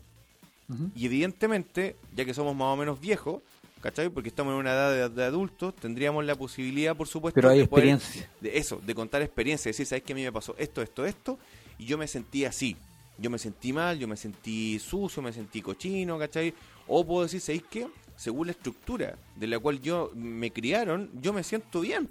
[0.95, 3.43] Y evidentemente, ya que somos más o menos viejos,
[3.83, 4.09] ¿cachai?
[4.09, 7.59] Porque estamos en una edad de, de adultos, tendríamos la posibilidad, por supuesto, Pero hay
[7.61, 8.31] de poder- experiencia.
[8.41, 11.39] de eso, de contar experiencias, decir, ¿sabes que a mí me pasó esto, esto, esto?
[11.79, 12.75] Y yo me sentí así.
[13.19, 16.55] Yo me sentí mal, yo me sentí sucio, me sentí cochino, ¿cachai?
[16.87, 17.89] O puedo decir, ¿sabéis qué?
[18.17, 22.09] Según la estructura de la cual yo me criaron, yo me siento bien,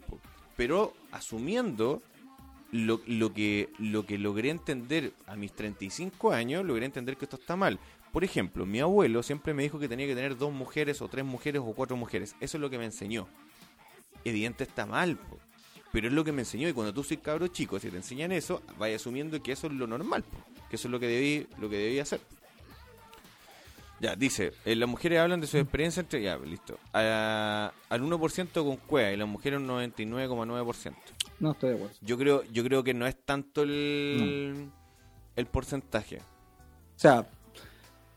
[0.56, 2.02] pero asumiendo
[2.72, 7.38] lo, lo, que, lo que logré entender a mis 35 años, logré entender que esto
[7.38, 7.80] está mal.
[8.12, 11.26] Por ejemplo, mi abuelo siempre me dijo que tenía que tener dos mujeres o tres
[11.26, 12.36] mujeres o cuatro mujeres.
[12.40, 13.28] Eso es lo que me enseñó.
[14.24, 15.18] Evidente está mal,
[15.92, 16.68] pero es lo que me enseñó.
[16.68, 19.74] Y cuando tú soy cabro chico, si te enseñan eso, vaya asumiendo que eso es
[19.74, 20.24] lo normal.
[20.70, 22.20] Que eso es lo que debí, lo que debí hacer.
[24.00, 26.22] Ya, dice, eh, las mujeres hablan de su experiencia entre...
[26.22, 26.78] Ya, listo.
[26.94, 30.94] A- al 1% con cueva y las mujeres un 99,9%.
[31.40, 31.96] No estoy de acuerdo.
[32.02, 34.70] Yo creo, yo creo que no es tanto el,
[35.36, 36.18] el porcentaje.
[36.20, 37.28] O sea,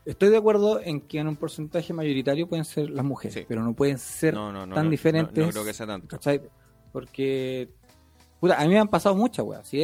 [0.05, 3.45] estoy de acuerdo en que en un porcentaje mayoritario pueden ser las mujeres, Sí.
[3.47, 4.75] pero no pueden ser No, no, no.
[4.75, 5.43] tan diferentes.
[5.43, 6.07] No, creo que sea tanto.
[6.09, 6.41] ¿cachai?
[6.91, 7.69] Porque,
[8.39, 9.67] puta, a mí me han pasado muchas weas.
[9.67, 9.83] ¿sí?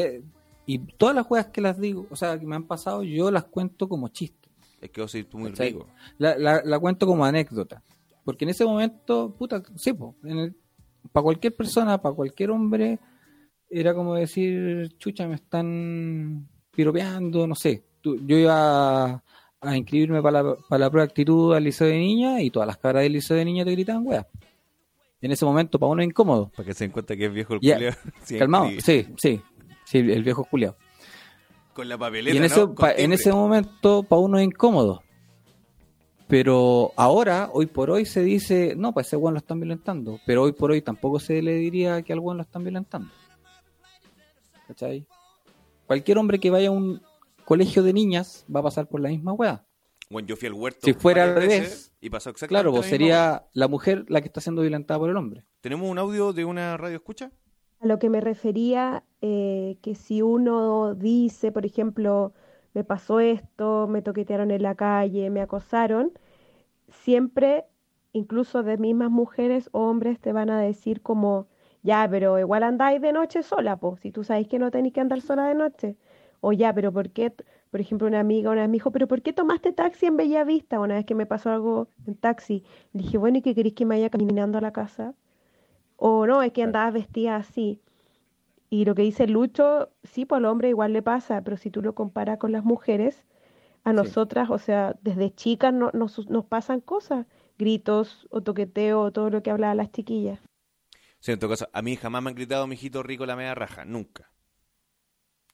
[0.67, 3.45] Y todas las weas que las digo, o sea, que me han pasado, yo las
[3.45, 4.49] cuento como chiste.
[4.81, 5.87] Es que vos sois tú muy rico.
[6.19, 7.81] La, la, la cuento como anécdota.
[8.23, 12.99] Porque en ese momento, puta, sí, para cualquier persona, para cualquier hombre,
[13.69, 17.83] era como decir, chucha, me están piropeando, no sé.
[18.01, 19.23] Tú- yo iba
[19.61, 22.67] a, inscribirme para la, para la prueba de actitud al liceo de niña y todas
[22.67, 24.27] las caras del liceo de niña te gritaban, wea.
[25.21, 26.49] En ese momento, para uno es incómodo.
[26.55, 27.59] Para que se den cuenta que es viejo el.
[28.23, 29.07] Sí, Calmado, sí.
[29.17, 29.41] sí,
[29.87, 30.75] sí, el viejo culiado.
[31.73, 32.65] Con la papeleta, Y en ese, ¿no?
[32.67, 35.01] Con pa- en ese momento para uno es incómodo.
[36.27, 40.19] Pero ahora, hoy por hoy, se dice, no, pues ese weón lo están violentando.
[40.25, 43.09] Pero hoy por hoy tampoco se le diría que al weón lo están violentando.
[44.67, 45.05] ¿Cachai?
[45.85, 47.01] Cualquier hombre que vaya a un
[47.45, 49.63] colegio de niñas va a pasar por la misma weá.
[50.09, 53.45] Bueno, yo fui al huerto Si fuera al revés, y pasó exactamente Claro, pues sería
[53.53, 55.45] la mujer la que está siendo violentada por el hombre.
[55.61, 57.31] ¿Tenemos un audio de una radio escucha?
[57.79, 62.33] A lo que me refería, eh, que si uno dice, por ejemplo,
[62.73, 66.11] me pasó esto, me toquetearon en la calle, me acosaron,
[66.89, 67.65] siempre,
[68.13, 71.47] incluso de mismas mujeres o hombres, te van a decir como,
[71.83, 75.01] ya, pero igual andáis de noche sola, pues, si tú sabes que no tenéis que
[75.01, 75.97] andar sola de noche.
[76.41, 77.33] O ya, pero ¿por qué?
[77.71, 80.79] Por ejemplo, una amiga una vez me dijo, pero ¿por qué tomaste taxi en Bellavista?
[80.79, 82.63] Una vez que me pasó algo en taxi,
[82.93, 85.15] le dije, bueno, ¿y qué queréis que me vaya caminando a la casa?
[85.97, 87.81] O no, es que andabas vestida así.
[88.69, 91.81] Y lo que dice Lucho, sí, pues al hombre igual le pasa, pero si tú
[91.81, 93.25] lo comparas con las mujeres,
[93.83, 97.25] a nosotras, o sea, desde chicas no- nos, nos pasan cosas,
[97.57, 100.39] gritos o toqueteo o todo lo que hablaban las chiquillas.
[101.19, 103.85] Sí, en todo caso, a mí jamás me han gritado mijito rico la media raja,
[103.85, 104.29] nunca.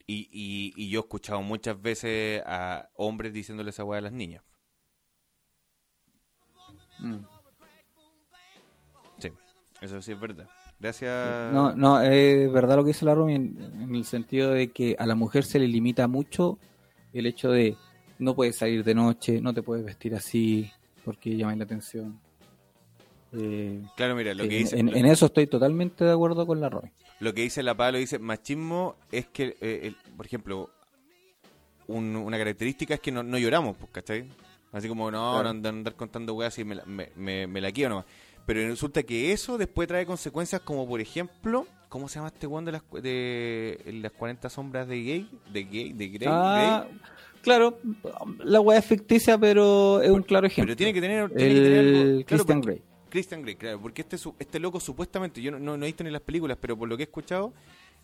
[0.05, 4.11] Y, y, y yo he escuchado muchas veces a hombres diciéndole esa weá a las
[4.11, 4.43] niñas.
[6.97, 7.07] Sí,
[9.83, 10.47] eso sí es verdad.
[10.79, 11.53] Gracias.
[11.53, 14.95] No, no, es verdad lo que dice la Romy en, en el sentido de que
[14.99, 16.57] a la mujer se le limita mucho
[17.13, 17.77] el hecho de
[18.19, 20.71] no puedes salir de noche, no te puedes vestir así
[21.05, 22.19] porque llamáis la atención.
[23.33, 26.89] Eh, Claro, mira, lo que dice, en, eso estoy totalmente de acuerdo con la Romy.
[27.19, 30.69] lo que dice la Pablo dice, machismo es que, eh, el- por ejemplo,
[31.87, 34.25] un- una característica es que no, no lloramos, pues, ¿cachai?
[34.71, 35.43] Así como, no, Claro.
[35.43, 38.05] no andar, andar contando weas y me la, me, me, me la quiero nomás.
[38.45, 42.65] Pero resulta que eso después trae consecuencias como, por ejemplo, ¿cómo se llama este weón
[42.65, 45.29] de las, cu- de las 40 sombras de gay?
[45.51, 46.85] De gay, de Grey, Ah,
[47.41, 47.77] claro,
[48.43, 50.71] la weá es ficticia, pero es un claro ejemplo.
[50.71, 52.81] Pero tiene que tener, tiene que tener el algo- claro, Christian Grey.
[53.09, 56.09] Christian Grey, claro, porque este, este loco supuestamente, yo no, no, no he visto ni
[56.09, 57.53] las películas, pero por lo que he escuchado,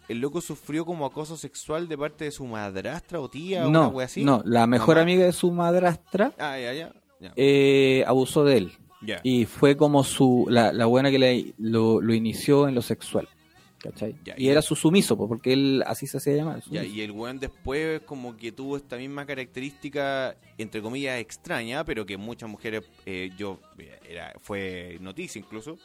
[0.07, 3.79] el loco sufrió como acoso sexual de parte de su madrastra o tía o una
[3.79, 4.23] No, wea así.
[4.23, 5.01] no, la mejor Mamá.
[5.01, 6.93] amiga de su madrastra Ah, ya, ya.
[7.19, 7.33] Ya.
[7.35, 8.71] eh, abusó de él.
[9.01, 9.19] Ya.
[9.23, 13.27] Y fue como su la, la buena que le, lo, lo inició en lo sexual.
[13.81, 14.13] ¿Cachai?
[14.35, 16.61] Y era su sumiso, po, porque él así se hacía llamar.
[16.69, 22.17] Y el weón después como que tuvo esta misma característica, entre comillas, extraña, pero que
[22.17, 25.77] muchas mujeres, eh, yo, eh, era, fue noticia incluso,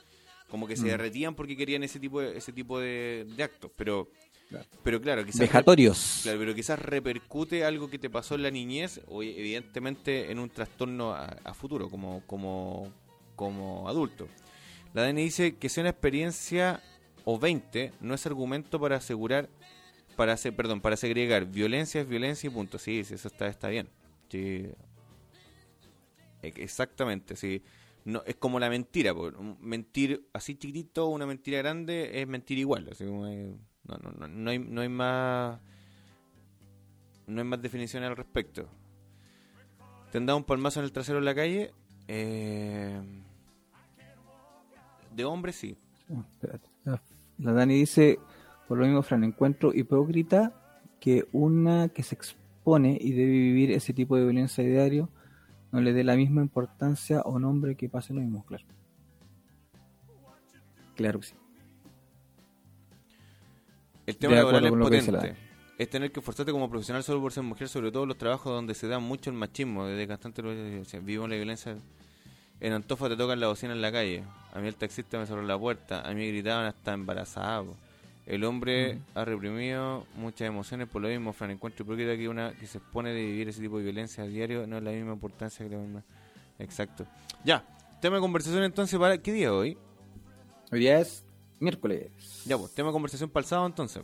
[0.48, 0.88] como que se Mm.
[0.88, 3.70] derretían porque querían ese tipo de, ese tipo de, de actos.
[3.76, 4.08] Pero,
[4.48, 4.66] Claro.
[4.82, 5.40] pero claro, quizás...
[5.40, 6.20] Vejatorios.
[6.24, 10.50] Claro, pero quizás repercute algo que te pasó en la niñez o evidentemente en un
[10.50, 12.92] trastorno a, a futuro como, como,
[13.36, 14.28] como adulto.
[14.92, 16.82] La DN dice que sea una experiencia
[17.24, 19.48] o 20 no es argumento para asegurar,
[20.16, 22.78] para hacer, perdón, para segregar violencia es violencia y punto.
[22.78, 23.88] Sí, sí, eso está, está bien.
[24.28, 24.68] Sí.
[26.42, 27.62] E- Exactamente, sí.
[28.04, 29.14] No, es como la mentira,
[29.60, 32.88] mentir así chiquitito, una mentira grande es mentir igual.
[32.92, 35.58] Así como, no, no, no, no hay, no hay más
[37.26, 38.68] no hay más definiciones al respecto.
[40.12, 41.72] ¿Te han un palmazo en el trasero en la calle?
[42.06, 43.00] Eh,
[45.14, 45.76] de hombre sí.
[46.10, 46.68] Ah, espérate.
[46.84, 47.00] La,
[47.38, 48.18] la Dani dice,
[48.68, 50.52] por lo mismo, Fran, encuentro hipócrita
[51.00, 55.08] que una que se expone y debe vivir ese tipo de violencia diario
[55.72, 58.64] no le dé la misma importancia a un hombre que pase lo mismo, claro.
[60.94, 61.34] Claro que sí.
[64.06, 65.36] El tema De laboral es potente.
[65.76, 68.52] Es tener que esforzarte como profesional solo por ser mujer, sobre todo en los trabajos
[68.52, 69.86] donde se da mucho el machismo.
[69.86, 70.42] Desde bastante
[71.00, 71.76] vivo la violencia.
[72.64, 74.24] En Antofa te tocan la bocina en la calle.
[74.54, 76.00] A mí el taxista me cerró la puerta.
[76.00, 77.62] A mí gritaban hasta embarazada.
[78.24, 81.34] El hombre ha reprimido muchas emociones por lo mismo.
[81.34, 84.26] Fran, encuentro hipócrita que una que se expone de vivir ese tipo de violencia a
[84.26, 86.02] diario no es la misma importancia que la misma.
[86.58, 87.04] Exacto.
[87.44, 87.62] Ya,
[88.00, 89.18] tema de conversación entonces para...
[89.18, 89.76] ¿Qué día hoy?
[90.72, 91.22] Hoy día es
[91.60, 92.12] miércoles.
[92.46, 94.02] Ya, pues, tema de conversación para el sábado entonces.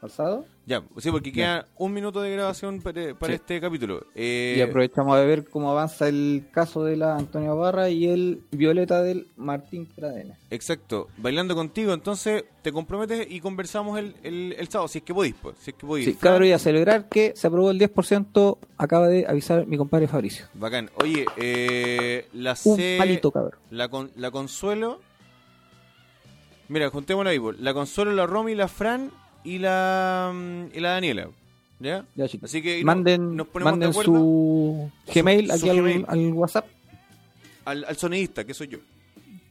[0.00, 0.44] ¿Pasado?
[0.66, 3.36] Ya, sí, porque queda un minuto de grabación para, para Sí.
[3.36, 4.04] este capítulo.
[4.14, 8.42] Eh, Y aprovechamos de ver cómo avanza el caso de la Antonia Barra y el
[8.50, 10.36] Violeta del Martín Pradena.
[10.50, 15.14] Exacto, bailando contigo, entonces te comprometes y conversamos el, el, el sábado, si es que
[15.14, 16.04] podís, pues, si es que podís.
[16.04, 20.08] Sí, cabrón, y a celebrar que se aprobó el 10%, acaba de avisar mi compadre
[20.08, 20.46] Fabricio.
[20.54, 20.90] Bacán.
[21.02, 23.58] Oye, eh, la Un C- palito, cabrón.
[23.70, 25.00] la, con, la Consuelo.
[26.68, 27.40] Mira, juntémosla ahí.
[27.60, 29.10] La Consuelo, la Romy, la Fran
[29.46, 31.28] y la, mm, y la Daniela.
[31.78, 32.04] ¿Ya?
[32.14, 32.24] Ya.
[32.42, 36.04] Así que no- manden nos ponemos manden de su Gmail aquí su al, Gmail.
[36.08, 36.66] al WhatsApp.
[37.66, 38.78] al, al sonidista, que soy yo.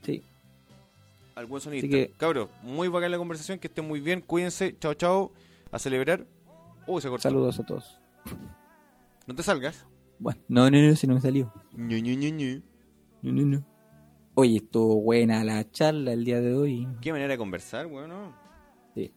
[0.04, 0.24] Sí.
[1.36, 1.88] Al buen sonidista.
[1.90, 5.32] Que- Cabros, muy bacán la conversación, que estén muy bien, cuídense, chao, chao,
[5.72, 6.26] a celebrar.
[6.88, 7.24] Uy, se cortó.
[7.24, 8.00] Saludos a todos.
[9.28, 9.86] No te salgas.
[10.18, 11.52] Bueno, no, no, no, si no me salió.
[11.76, 12.62] Ñu, ñu, ñu, ñu.
[13.22, 13.66] No, no, no.
[14.36, 16.88] Oye, estuvo buena la charla el día de hoy.
[17.02, 18.34] Qué manera de conversar, weón, ¿no?
[18.96, 19.12] Sí.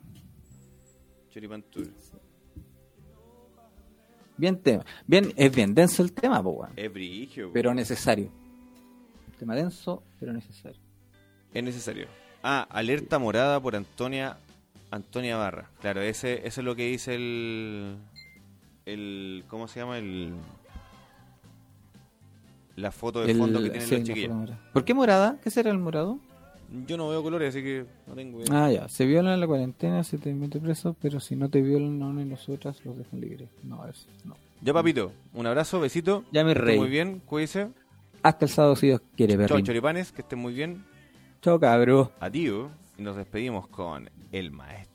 [1.39, 1.87] Choripán tour.
[4.37, 4.85] Bien tema.
[5.07, 6.73] Bien, es bien denso el tema, po, weón.
[6.75, 8.29] Es brigio, pero necesario.
[9.39, 10.81] Tema denso, pero necesario.
[11.55, 12.09] Es necesario.
[12.43, 14.37] Ah, alerta morada por Antonia
[14.91, 15.71] Antonia Barra.
[15.81, 17.97] Claro, ese, eso es lo que dice el
[18.85, 19.99] el ¿cómo se llama?
[19.99, 20.33] el
[22.75, 24.51] la foto de El- fondo que tienen sí, los chiquillos.
[24.73, 25.39] ¿Por qué morada?
[25.43, 26.19] ¿Qué será el morado?
[26.87, 28.65] Yo no veo colores, así que no tengo idea.
[28.67, 28.89] Ah, ya.
[28.89, 32.07] Se violan en la cuarentena, se te mete preso, pero si no te violan a
[32.07, 33.49] uno y nosotras, los dejan libres.
[33.63, 34.37] No, eso no.
[34.61, 36.25] Ya papito, un abrazo, besito.
[36.33, 36.79] Ya esté reí.
[36.79, 37.69] Muy bien, cuídese.
[38.23, 39.65] Hasta el sábado, si Dios quiere, Chao perrín.
[39.65, 40.85] choripanes, que estén muy bien.
[41.41, 42.13] Chao, cabro.
[42.21, 42.69] Adiós.
[42.99, 44.88] Y nos despedimos con el maestro.